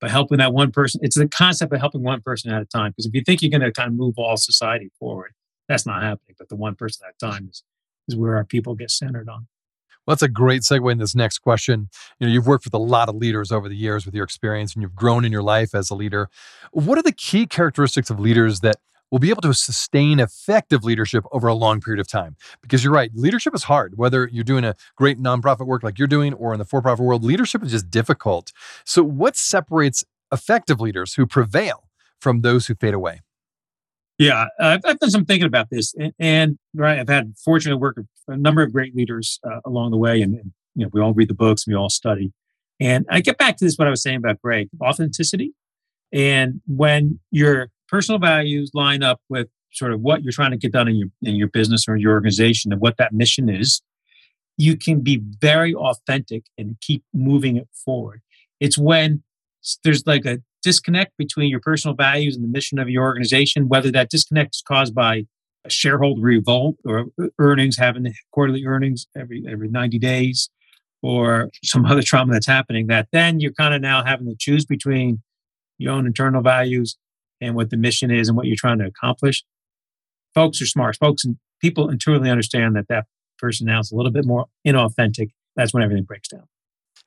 by 0.00 0.08
helping 0.08 0.38
that 0.38 0.52
one 0.52 0.70
person. 0.70 1.00
It's 1.02 1.16
the 1.16 1.28
concept 1.28 1.72
of 1.72 1.80
helping 1.80 2.02
one 2.02 2.20
person 2.20 2.52
at 2.52 2.62
a 2.62 2.66
time. 2.66 2.92
Because 2.92 3.06
if 3.06 3.14
you 3.14 3.22
think 3.24 3.42
you're 3.42 3.50
going 3.50 3.60
to 3.60 3.72
kind 3.72 3.88
of 3.88 3.94
move 3.94 4.14
all 4.16 4.36
society 4.36 4.90
forward, 4.98 5.32
that's 5.68 5.86
not 5.86 6.02
happening. 6.02 6.36
But 6.38 6.48
the 6.48 6.56
one 6.56 6.74
person 6.74 7.06
at 7.06 7.14
a 7.14 7.32
time 7.32 7.48
is, 7.50 7.62
is 8.08 8.16
where 8.16 8.36
our 8.36 8.44
people 8.44 8.74
get 8.74 8.90
centered 8.90 9.28
on. 9.28 9.46
That's 10.10 10.22
a 10.22 10.28
great 10.28 10.62
segue 10.62 10.90
in 10.90 10.98
this 10.98 11.14
next 11.14 11.38
question. 11.38 11.88
You 12.18 12.26
know, 12.26 12.32
you've 12.32 12.46
worked 12.46 12.64
with 12.64 12.74
a 12.74 12.78
lot 12.78 13.08
of 13.08 13.14
leaders 13.14 13.50
over 13.50 13.68
the 13.68 13.76
years 13.76 14.04
with 14.04 14.14
your 14.14 14.24
experience 14.24 14.74
and 14.74 14.82
you've 14.82 14.94
grown 14.94 15.24
in 15.24 15.32
your 15.32 15.42
life 15.42 15.74
as 15.74 15.90
a 15.90 15.94
leader. 15.94 16.28
What 16.72 16.98
are 16.98 17.02
the 17.02 17.12
key 17.12 17.46
characteristics 17.46 18.10
of 18.10 18.20
leaders 18.20 18.60
that 18.60 18.76
will 19.10 19.18
be 19.18 19.30
able 19.30 19.42
to 19.42 19.52
sustain 19.52 20.20
effective 20.20 20.84
leadership 20.84 21.24
over 21.32 21.48
a 21.48 21.54
long 21.54 21.80
period 21.80 22.00
of 22.00 22.06
time. 22.06 22.36
Because 22.62 22.84
you're 22.84 22.92
right, 22.92 23.10
leadership 23.14 23.54
is 23.54 23.64
hard. 23.64 23.94
Whether 23.96 24.28
you're 24.32 24.44
doing 24.44 24.64
a 24.64 24.76
great 24.96 25.18
nonprofit 25.18 25.66
work 25.66 25.82
like 25.82 25.98
you're 25.98 26.08
doing 26.08 26.32
or 26.34 26.52
in 26.52 26.58
the 26.58 26.64
for 26.64 26.80
profit 26.80 27.04
world, 27.04 27.24
leadership 27.24 27.62
is 27.62 27.72
just 27.72 27.90
difficult. 27.90 28.52
So, 28.84 29.02
what 29.02 29.36
separates 29.36 30.04
effective 30.32 30.80
leaders 30.80 31.14
who 31.14 31.26
prevail 31.26 31.88
from 32.20 32.42
those 32.42 32.68
who 32.68 32.74
fade 32.74 32.94
away? 32.94 33.20
Yeah, 34.20 34.48
I've, 34.60 34.82
I've 34.84 34.98
done 34.98 35.10
some 35.10 35.24
thinking 35.24 35.46
about 35.46 35.70
this, 35.70 35.94
and, 35.94 36.12
and, 36.18 36.58
right, 36.74 36.98
I've 36.98 37.08
had 37.08 37.32
fortunate 37.42 37.78
work 37.78 37.96
with 37.96 38.06
a 38.28 38.36
number 38.36 38.62
of 38.62 38.70
great 38.70 38.94
leaders 38.94 39.40
uh, 39.50 39.60
along 39.64 39.92
the 39.92 39.96
way, 39.96 40.20
and, 40.20 40.34
and 40.34 40.52
you 40.74 40.84
know 40.84 40.90
we 40.92 41.00
all 41.00 41.14
read 41.14 41.28
the 41.28 41.34
books, 41.34 41.66
and 41.66 41.72
we 41.74 41.78
all 41.78 41.88
study, 41.88 42.30
and 42.78 43.06
I 43.08 43.22
get 43.22 43.38
back 43.38 43.56
to 43.56 43.64
this 43.64 43.76
what 43.76 43.86
I 43.86 43.90
was 43.90 44.02
saying 44.02 44.18
about 44.18 44.38
Greg 44.42 44.68
authenticity, 44.78 45.54
and 46.12 46.60
when 46.66 47.18
you're 47.30 47.70
personal 47.88 48.18
values 48.18 48.70
line 48.74 49.02
up 49.02 49.22
with 49.30 49.48
sort 49.72 49.90
of 49.90 50.02
what 50.02 50.22
you're 50.22 50.32
trying 50.32 50.50
to 50.50 50.58
get 50.58 50.72
done 50.72 50.86
in 50.86 50.96
your 50.96 51.08
in 51.22 51.36
your 51.36 51.48
business 51.48 51.88
or 51.88 51.96
your 51.96 52.12
organization 52.12 52.72
and 52.72 52.80
what 52.82 52.98
that 52.98 53.14
mission 53.14 53.48
is, 53.48 53.80
you 54.58 54.76
can 54.76 55.00
be 55.00 55.22
very 55.40 55.74
authentic 55.74 56.44
and 56.58 56.76
keep 56.82 57.02
moving 57.14 57.56
it 57.56 57.68
forward. 57.72 58.20
It's 58.60 58.76
when 58.76 59.22
there's 59.82 60.06
like 60.06 60.26
a 60.26 60.40
disconnect 60.62 61.16
between 61.16 61.50
your 61.50 61.60
personal 61.60 61.94
values 61.94 62.36
and 62.36 62.44
the 62.44 62.48
mission 62.48 62.78
of 62.78 62.88
your 62.88 63.04
organization, 63.04 63.68
whether 63.68 63.90
that 63.92 64.10
disconnect 64.10 64.56
is 64.56 64.62
caused 64.66 64.94
by 64.94 65.24
a 65.64 65.70
shareholder 65.70 66.20
revolt 66.20 66.76
or 66.84 67.06
earnings 67.38 67.76
having 67.76 68.12
quarterly 68.32 68.64
earnings 68.64 69.06
every 69.16 69.44
every 69.48 69.68
90 69.68 69.98
days 69.98 70.48
or 71.02 71.50
some 71.64 71.84
other 71.86 72.02
trauma 72.02 72.32
that's 72.32 72.46
happening 72.46 72.86
that 72.86 73.08
then 73.12 73.40
you're 73.40 73.52
kind 73.52 73.74
of 73.74 73.80
now 73.80 74.04
having 74.04 74.26
to 74.26 74.36
choose 74.38 74.64
between 74.64 75.22
your 75.78 75.92
own 75.92 76.06
internal 76.06 76.42
values 76.42 76.96
and 77.40 77.54
what 77.54 77.70
the 77.70 77.76
mission 77.76 78.10
is 78.10 78.28
and 78.28 78.36
what 78.36 78.46
you're 78.46 78.56
trying 78.56 78.78
to 78.78 78.86
accomplish. 78.86 79.44
Folks 80.34 80.60
are 80.60 80.66
smart. 80.66 80.96
Folks 80.96 81.24
and 81.24 81.36
people 81.60 81.88
intuitively 81.88 82.30
understand 82.30 82.76
that 82.76 82.88
that 82.88 83.06
person 83.38 83.66
now 83.66 83.80
is 83.80 83.90
a 83.90 83.96
little 83.96 84.12
bit 84.12 84.26
more 84.26 84.46
inauthentic. 84.66 85.30
That's 85.56 85.72
when 85.72 85.82
everything 85.82 86.04
breaks 86.04 86.28
down. 86.28 86.44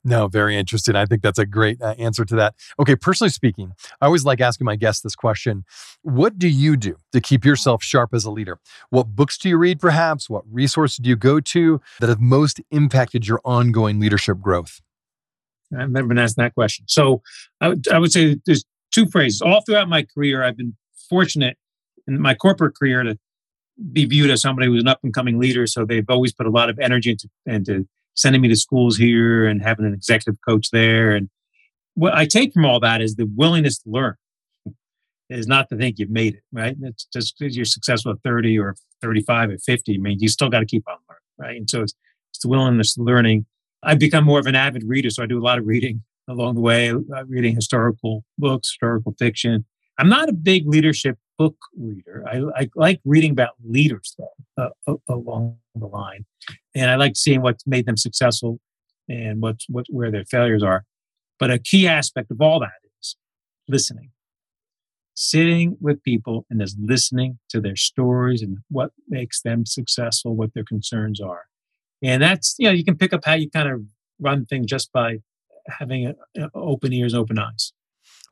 No, 0.05 0.27
very 0.27 0.57
interesting. 0.57 0.95
I 0.95 1.05
think 1.05 1.21
that's 1.21 1.39
a 1.39 1.45
great 1.45 1.81
uh, 1.81 1.95
answer 1.97 2.25
to 2.25 2.35
that. 2.35 2.55
Okay, 2.77 2.95
personally 2.95 3.29
speaking, 3.29 3.73
I 4.01 4.05
always 4.05 4.25
like 4.25 4.41
asking 4.41 4.65
my 4.65 4.75
guests 4.75 5.01
this 5.01 5.15
question 5.15 5.63
What 6.01 6.37
do 6.37 6.49
you 6.49 6.75
do 6.75 6.97
to 7.13 7.21
keep 7.21 7.45
yourself 7.45 7.83
sharp 7.83 8.13
as 8.13 8.25
a 8.25 8.31
leader? 8.31 8.59
What 8.89 9.15
books 9.15 9.37
do 9.37 9.47
you 9.47 9.57
read, 9.57 9.79
perhaps? 9.79 10.29
What 10.29 10.43
resources 10.51 10.97
do 10.97 11.09
you 11.09 11.15
go 11.15 11.39
to 11.39 11.81
that 11.99 12.09
have 12.09 12.19
most 12.19 12.59
impacted 12.71 13.27
your 13.27 13.39
ongoing 13.45 13.99
leadership 13.99 14.41
growth? 14.41 14.81
I've 15.77 15.89
never 15.89 16.07
been 16.07 16.19
asked 16.19 16.37
that 16.37 16.53
question. 16.53 16.85
So 16.87 17.21
I 17.61 17.69
would, 17.69 17.87
I 17.87 17.97
would 17.97 18.11
say 18.11 18.37
there's 18.45 18.65
two 18.91 19.07
phrases. 19.07 19.41
All 19.41 19.61
throughout 19.61 19.89
my 19.89 20.03
career, 20.03 20.43
I've 20.43 20.57
been 20.57 20.75
fortunate 21.09 21.57
in 22.07 22.19
my 22.19 22.35
corporate 22.35 22.75
career 22.75 23.03
to 23.03 23.17
be 23.91 24.05
viewed 24.05 24.29
as 24.29 24.41
somebody 24.41 24.67
who's 24.67 24.81
an 24.81 24.87
up 24.87 24.99
and 25.03 25.13
coming 25.13 25.39
leader. 25.39 25.65
So 25.65 25.85
they've 25.85 26.05
always 26.09 26.33
put 26.33 26.45
a 26.45 26.51
lot 26.51 26.69
of 26.69 26.77
energy 26.79 27.11
into, 27.11 27.29
into 27.45 27.87
sending 28.15 28.41
me 28.41 28.47
to 28.49 28.55
schools 28.55 28.97
here 28.97 29.45
and 29.45 29.61
having 29.61 29.85
an 29.85 29.93
executive 29.93 30.39
coach 30.47 30.69
there. 30.71 31.11
And 31.11 31.29
what 31.95 32.13
I 32.13 32.25
take 32.25 32.53
from 32.53 32.65
all 32.65 32.79
that 32.79 33.01
is 33.01 33.15
the 33.15 33.29
willingness 33.35 33.79
to 33.79 33.89
learn. 33.89 34.15
Is 35.29 35.47
not 35.47 35.69
to 35.69 35.77
think 35.77 35.97
you've 35.97 36.11
made 36.11 36.35
it, 36.35 36.43
right? 36.51 36.75
It's 36.81 37.07
just 37.11 37.39
because 37.39 37.55
you're 37.55 37.65
successful 37.65 38.11
at 38.11 38.17
30 38.23 38.59
or 38.59 38.75
35 39.01 39.51
or 39.51 39.57
50. 39.57 39.95
I 39.95 39.97
mean, 39.97 40.19
you 40.19 40.27
still 40.27 40.49
got 40.49 40.59
to 40.59 40.65
keep 40.65 40.83
on 40.87 40.97
learning, 41.09 41.21
right? 41.39 41.57
And 41.57 41.69
so 41.69 41.81
it's, 41.81 41.93
it's 42.31 42.39
the 42.43 42.49
willingness 42.49 42.93
to 42.95 43.01
learning. 43.01 43.45
I've 43.81 43.99
become 43.99 44.25
more 44.25 44.37
of 44.37 44.45
an 44.45 44.55
avid 44.55 44.83
reader, 44.85 45.09
so 45.09 45.23
I 45.23 45.25
do 45.25 45.39
a 45.39 45.41
lot 45.41 45.57
of 45.57 45.65
reading 45.65 46.03
along 46.27 46.55
the 46.55 46.61
way, 46.61 46.91
uh, 46.91 47.25
reading 47.25 47.55
historical 47.55 48.23
books, 48.37 48.69
historical 48.69 49.15
fiction. 49.17 49.65
I'm 49.97 50.09
not 50.09 50.29
a 50.29 50.33
big 50.33 50.67
leadership 50.67 51.17
book 51.43 51.57
reader. 51.77 52.23
I, 52.25 52.61
I 52.61 52.69
like 52.75 53.01
reading 53.03 53.31
about 53.31 53.55
leaders 53.65 54.15
though 54.17 54.69
uh, 54.87 54.95
along 55.09 55.57
the 55.75 55.87
line, 55.87 56.25
and 56.73 56.89
I 56.89 56.95
like 56.95 57.15
seeing 57.17 57.41
what's 57.41 57.67
made 57.67 57.85
them 57.85 57.97
successful 57.97 58.59
and 59.09 59.41
what's 59.41 59.65
what 59.67 59.85
where 59.89 60.11
their 60.11 60.25
failures 60.25 60.63
are. 60.63 60.85
But 61.39 61.51
a 61.51 61.59
key 61.59 61.87
aspect 61.87 62.31
of 62.31 62.39
all 62.39 62.59
that 62.61 62.79
is 63.01 63.17
listening, 63.67 64.11
sitting 65.15 65.75
with 65.81 66.01
people 66.03 66.45
and 66.49 66.61
just 66.61 66.77
listening 66.79 67.39
to 67.49 67.59
their 67.59 67.75
stories 67.75 68.41
and 68.41 68.59
what 68.69 68.91
makes 69.09 69.41
them 69.41 69.65
successful, 69.65 70.35
what 70.35 70.53
their 70.53 70.63
concerns 70.63 71.19
are, 71.19 71.43
and 72.01 72.23
that's 72.23 72.55
you 72.57 72.67
know 72.67 72.73
you 72.73 72.85
can 72.85 72.97
pick 72.97 73.11
up 73.11 73.25
how 73.25 73.33
you 73.33 73.49
kind 73.49 73.69
of 73.69 73.81
run 74.19 74.45
things 74.45 74.67
just 74.67 74.93
by 74.93 75.17
having 75.67 76.07
a, 76.07 76.13
a 76.37 76.49
open 76.53 76.93
ears, 76.93 77.13
open 77.13 77.37
eyes 77.37 77.73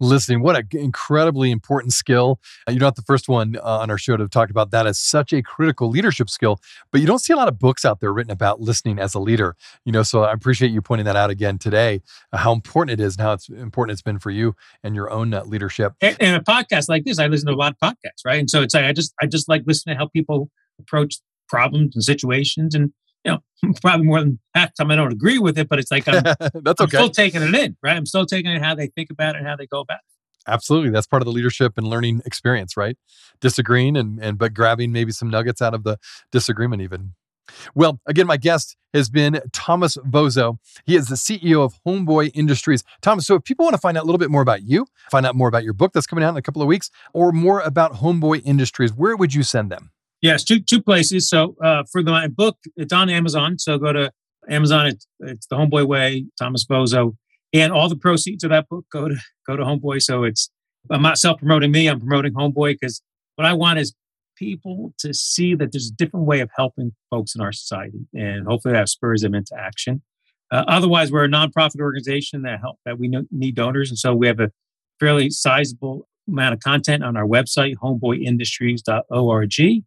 listening. 0.01 0.41
What 0.41 0.55
an 0.55 0.67
incredibly 0.73 1.51
important 1.51 1.93
skill. 1.93 2.39
You're 2.67 2.79
not 2.79 2.95
the 2.95 3.01
first 3.03 3.29
one 3.29 3.55
uh, 3.57 3.79
on 3.79 3.89
our 3.89 3.97
show 3.97 4.17
to 4.17 4.27
talk 4.27 4.49
about 4.49 4.71
that 4.71 4.87
as 4.87 4.99
such 4.99 5.31
a 5.33 5.41
critical 5.41 5.89
leadership 5.89 6.29
skill, 6.29 6.59
but 6.91 7.01
you 7.01 7.07
don't 7.07 7.19
see 7.19 7.33
a 7.33 7.35
lot 7.35 7.47
of 7.47 7.59
books 7.59 7.85
out 7.85 7.99
there 7.99 8.11
written 8.11 8.31
about 8.31 8.59
listening 8.59 8.99
as 8.99 9.13
a 9.13 9.19
leader. 9.19 9.55
You 9.85 9.91
know, 9.91 10.03
so 10.03 10.23
I 10.23 10.33
appreciate 10.33 10.71
you 10.71 10.81
pointing 10.81 11.05
that 11.05 11.15
out 11.15 11.29
again 11.29 11.57
today, 11.57 12.01
uh, 12.33 12.37
how 12.37 12.51
important 12.51 12.99
it 12.99 13.03
is 13.03 13.15
and 13.15 13.21
how 13.21 13.33
it's 13.33 13.49
important 13.49 13.93
it's 13.93 14.01
been 14.01 14.19
for 14.19 14.31
you 14.31 14.55
and 14.83 14.95
your 14.95 15.11
own 15.11 15.33
uh, 15.33 15.43
leadership. 15.43 15.93
And, 16.01 16.17
a 16.21 16.39
podcast 16.39 16.89
like 16.89 17.03
this, 17.03 17.19
I 17.19 17.27
listen 17.27 17.47
to 17.47 17.53
a 17.53 17.55
lot 17.55 17.73
of 17.73 17.77
podcasts, 17.79 18.25
right? 18.25 18.39
And 18.39 18.49
so 18.49 18.61
it's 18.61 18.73
like 18.73 18.85
I 18.85 18.93
just 18.93 19.13
I 19.21 19.25
just 19.25 19.47
like 19.47 19.63
listening 19.65 19.95
to 19.95 19.99
how 19.99 20.07
people 20.07 20.49
approach 20.79 21.15
problems 21.47 21.95
and 21.95 22.03
situations 22.03 22.73
and 22.73 22.93
you 23.25 23.31
know, 23.31 23.73
probably 23.81 24.05
more 24.05 24.19
than 24.19 24.39
half 24.55 24.69
the 24.69 24.83
time 24.83 24.91
I 24.91 24.95
don't 24.95 25.11
agree 25.11 25.39
with 25.39 25.57
it, 25.57 25.69
but 25.69 25.79
it's 25.79 25.91
like 25.91 26.07
I'm, 26.07 26.23
That's 26.39 26.81
I'm 26.81 26.85
okay. 26.85 26.97
still 26.97 27.09
taking 27.09 27.41
it 27.41 27.53
in, 27.53 27.77
right? 27.83 27.95
I'm 27.95 28.05
still 28.05 28.25
taking 28.25 28.51
it 28.51 28.61
how 28.61 28.75
they 28.75 28.87
think 28.87 29.09
about 29.09 29.35
it 29.35 29.39
and 29.39 29.47
how 29.47 29.55
they 29.55 29.67
go 29.67 29.81
about 29.81 29.99
it. 29.99 30.11
Absolutely. 30.47 30.89
That's 30.89 31.05
part 31.05 31.21
of 31.21 31.25
the 31.25 31.31
leadership 31.31 31.73
and 31.77 31.85
learning 31.87 32.21
experience, 32.25 32.75
right? 32.75 32.97
Disagreeing 33.41 33.95
and, 33.95 34.19
and 34.19 34.37
but 34.37 34.53
grabbing 34.53 34.91
maybe 34.91 35.11
some 35.11 35.29
nuggets 35.29 35.61
out 35.61 35.73
of 35.73 35.83
the 35.83 35.97
disagreement 36.31 36.81
even. 36.81 37.13
Well, 37.75 37.99
again, 38.07 38.27
my 38.27 38.37
guest 38.37 38.77
has 38.93 39.09
been 39.09 39.41
Thomas 39.51 39.97
Vozzo. 39.97 40.57
He 40.85 40.95
is 40.95 41.07
the 41.07 41.15
CEO 41.15 41.63
of 41.63 41.73
Homeboy 41.85 42.31
Industries. 42.33 42.83
Thomas, 43.01 43.27
so 43.27 43.35
if 43.35 43.43
people 43.43 43.65
want 43.65 43.73
to 43.73 43.81
find 43.81 43.97
out 43.97 44.03
a 44.03 44.05
little 44.05 44.19
bit 44.19 44.31
more 44.31 44.41
about 44.41 44.63
you, 44.63 44.87
find 45.09 45.25
out 45.25 45.35
more 45.35 45.47
about 45.47 45.63
your 45.63 45.73
book 45.73 45.91
that's 45.93 46.07
coming 46.07 46.23
out 46.23 46.29
in 46.29 46.37
a 46.37 46.41
couple 46.41 46.61
of 46.61 46.67
weeks, 46.67 46.89
or 47.13 47.31
more 47.31 47.59
about 47.61 47.95
Homeboy 47.95 48.41
Industries, 48.45 48.93
where 48.93 49.15
would 49.15 49.33
you 49.33 49.43
send 49.43 49.69
them? 49.69 49.91
Yes, 50.21 50.43
two 50.43 50.59
two 50.59 50.81
places. 50.81 51.29
So 51.29 51.55
uh, 51.63 51.83
for 51.91 52.03
the, 52.03 52.11
my 52.11 52.27
book, 52.27 52.57
it's 52.75 52.93
on 52.93 53.09
Amazon. 53.09 53.57
So 53.57 53.77
go 53.77 53.91
to 53.91 54.11
Amazon. 54.49 54.87
It's, 54.87 55.07
it's 55.19 55.47
the 55.47 55.55
Homeboy 55.55 55.87
Way, 55.87 56.25
Thomas 56.39 56.65
Vozzo, 56.65 57.15
and 57.53 57.73
all 57.73 57.89
the 57.89 57.95
proceeds 57.95 58.43
of 58.43 58.51
that 58.51 58.69
book 58.69 58.85
go 58.91 59.07
to 59.07 59.15
go 59.47 59.55
to 59.55 59.63
Homeboy. 59.63 60.01
So 60.01 60.23
it's 60.23 60.49
I'm 60.89 61.01
not 61.01 61.17
self 61.17 61.39
promoting 61.39 61.71
me. 61.71 61.87
I'm 61.87 61.99
promoting 61.99 62.33
Homeboy 62.33 62.77
because 62.79 63.01
what 63.35 63.47
I 63.47 63.53
want 63.53 63.79
is 63.79 63.93
people 64.35 64.93
to 64.99 65.13
see 65.13 65.55
that 65.55 65.71
there's 65.71 65.89
a 65.89 65.93
different 65.93 66.25
way 66.25 66.39
of 66.39 66.49
helping 66.55 66.93
folks 67.09 67.35
in 67.35 67.41
our 67.41 67.51
society, 67.51 68.07
and 68.13 68.47
hopefully 68.47 68.73
that 68.73 68.89
spurs 68.89 69.21
them 69.21 69.35
into 69.35 69.55
action. 69.57 70.01
Uh, 70.51 70.65
otherwise, 70.67 71.11
we're 71.11 71.23
a 71.23 71.29
nonprofit 71.29 71.79
organization 71.79 72.41
that 72.43 72.59
help 72.59 72.77
that 72.85 72.99
we 72.99 73.11
need 73.31 73.55
donors, 73.55 73.89
and 73.89 73.97
so 73.97 74.13
we 74.13 74.27
have 74.27 74.39
a 74.39 74.51
fairly 74.99 75.31
sizable 75.31 76.07
amount 76.27 76.53
of 76.53 76.59
content 76.59 77.03
on 77.03 77.17
our 77.17 77.25
website, 77.25 77.75
homeboyindustries.org. 77.75 79.83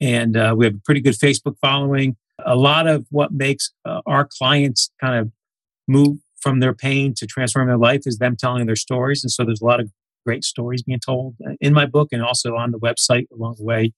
And 0.00 0.36
uh, 0.36 0.54
we 0.56 0.64
have 0.64 0.74
a 0.74 0.80
pretty 0.84 1.00
good 1.00 1.14
Facebook 1.14 1.56
following. 1.60 2.16
A 2.44 2.56
lot 2.56 2.86
of 2.86 3.06
what 3.10 3.32
makes 3.32 3.72
uh, 3.84 4.00
our 4.06 4.26
clients 4.38 4.90
kind 5.00 5.18
of 5.18 5.30
move 5.86 6.18
from 6.40 6.60
their 6.60 6.74
pain 6.74 7.14
to 7.14 7.26
transform 7.26 7.68
their 7.68 7.76
life 7.76 8.02
is 8.06 8.18
them 8.18 8.36
telling 8.36 8.66
their 8.66 8.76
stories. 8.76 9.22
And 9.22 9.30
so 9.30 9.44
there's 9.44 9.60
a 9.60 9.66
lot 9.66 9.80
of 9.80 9.90
great 10.24 10.44
stories 10.44 10.82
being 10.82 11.00
told 11.00 11.36
uh, 11.46 11.52
in 11.60 11.74
my 11.74 11.86
book 11.86 12.08
and 12.12 12.22
also 12.22 12.56
on 12.56 12.70
the 12.70 12.78
website 12.78 13.26
along 13.32 13.56
the 13.58 13.64
way. 13.64 13.92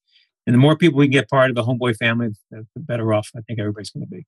And 0.45 0.53
the 0.53 0.59
more 0.59 0.75
people 0.75 0.99
we 0.99 1.05
can 1.05 1.11
get 1.13 1.29
part 1.29 1.49
of 1.49 1.55
the 1.55 1.63
homeboy 1.63 1.95
family, 1.95 2.29
the 2.51 2.65
better 2.75 3.13
off 3.13 3.29
I 3.35 3.39
think 3.41 3.59
everybody's 3.59 3.91
going 3.91 4.05
to 4.05 4.09
be. 4.09 4.25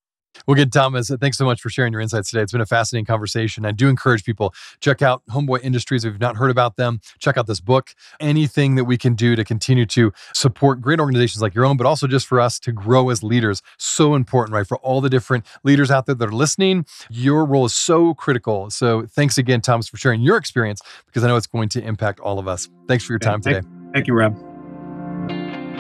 Well, 0.48 0.56
good, 0.56 0.72
Thomas. 0.72 1.12
Thanks 1.20 1.38
so 1.38 1.46
much 1.46 1.62
for 1.62 1.70
sharing 1.70 1.94
your 1.94 2.02
insights 2.02 2.30
today. 2.30 2.42
It's 2.42 2.52
been 2.52 2.62
a 2.62 2.66
fascinating 2.66 3.06
conversation. 3.06 3.66
I 3.66 3.72
do 3.72 3.88
encourage 3.88 4.24
people 4.24 4.54
check 4.80 5.02
out 5.02 5.24
Homeboy 5.30 5.64
Industries 5.64 6.06
if 6.06 6.14
you've 6.14 6.22
not 6.22 6.38
heard 6.38 6.52
about 6.52 6.76
them. 6.76 7.00
Check 7.20 7.38
out 7.38 7.48
this 7.48 7.60
book. 7.60 7.94
Anything 8.20 8.76
that 8.76 8.86
we 8.86 8.98
can 8.98 9.16
do 9.16 9.36
to 9.36 9.44
continue 9.44 9.86
to 9.88 10.12
support 10.34 10.82
great 10.82 11.00
organizations 11.00 11.42
like 11.42 11.56
your 11.56 11.66
own, 11.66 11.78
but 11.78 11.88
also 11.88 12.08
just 12.08 12.28
for 12.28 12.40
us 12.40 12.60
to 12.60 12.72
grow 12.72 13.10
as 13.10 13.24
leaders, 13.24 13.62
so 13.78 14.16
important, 14.16 14.54
right? 14.54 14.68
For 14.68 14.78
all 14.78 15.02
the 15.02 15.10
different 15.10 15.46
leaders 15.64 15.92
out 15.92 16.06
there 16.06 16.16
that 16.16 16.28
are 16.28 16.32
listening, 16.32 16.86
your 17.10 17.46
role 17.46 17.66
is 17.66 17.76
so 17.76 18.14
critical. 18.14 18.70
So, 18.70 19.06
thanks 19.06 19.38
again, 19.38 19.62
Thomas, 19.62 19.88
for 19.88 19.98
sharing 19.98 20.22
your 20.22 20.38
experience 20.38 20.82
because 21.06 21.24
I 21.24 21.28
know 21.28 21.36
it's 21.36 21.48
going 21.48 21.70
to 21.70 21.84
impact 21.84 22.20
all 22.20 22.40
of 22.40 22.48
us. 22.48 22.70
Thanks 22.88 23.04
for 23.04 23.14
your 23.14 23.20
time 23.20 23.42
thank, 23.42 23.58
today. 23.58 23.68
Thank 23.94 24.08
you, 24.08 24.14
Rob. 24.14 24.55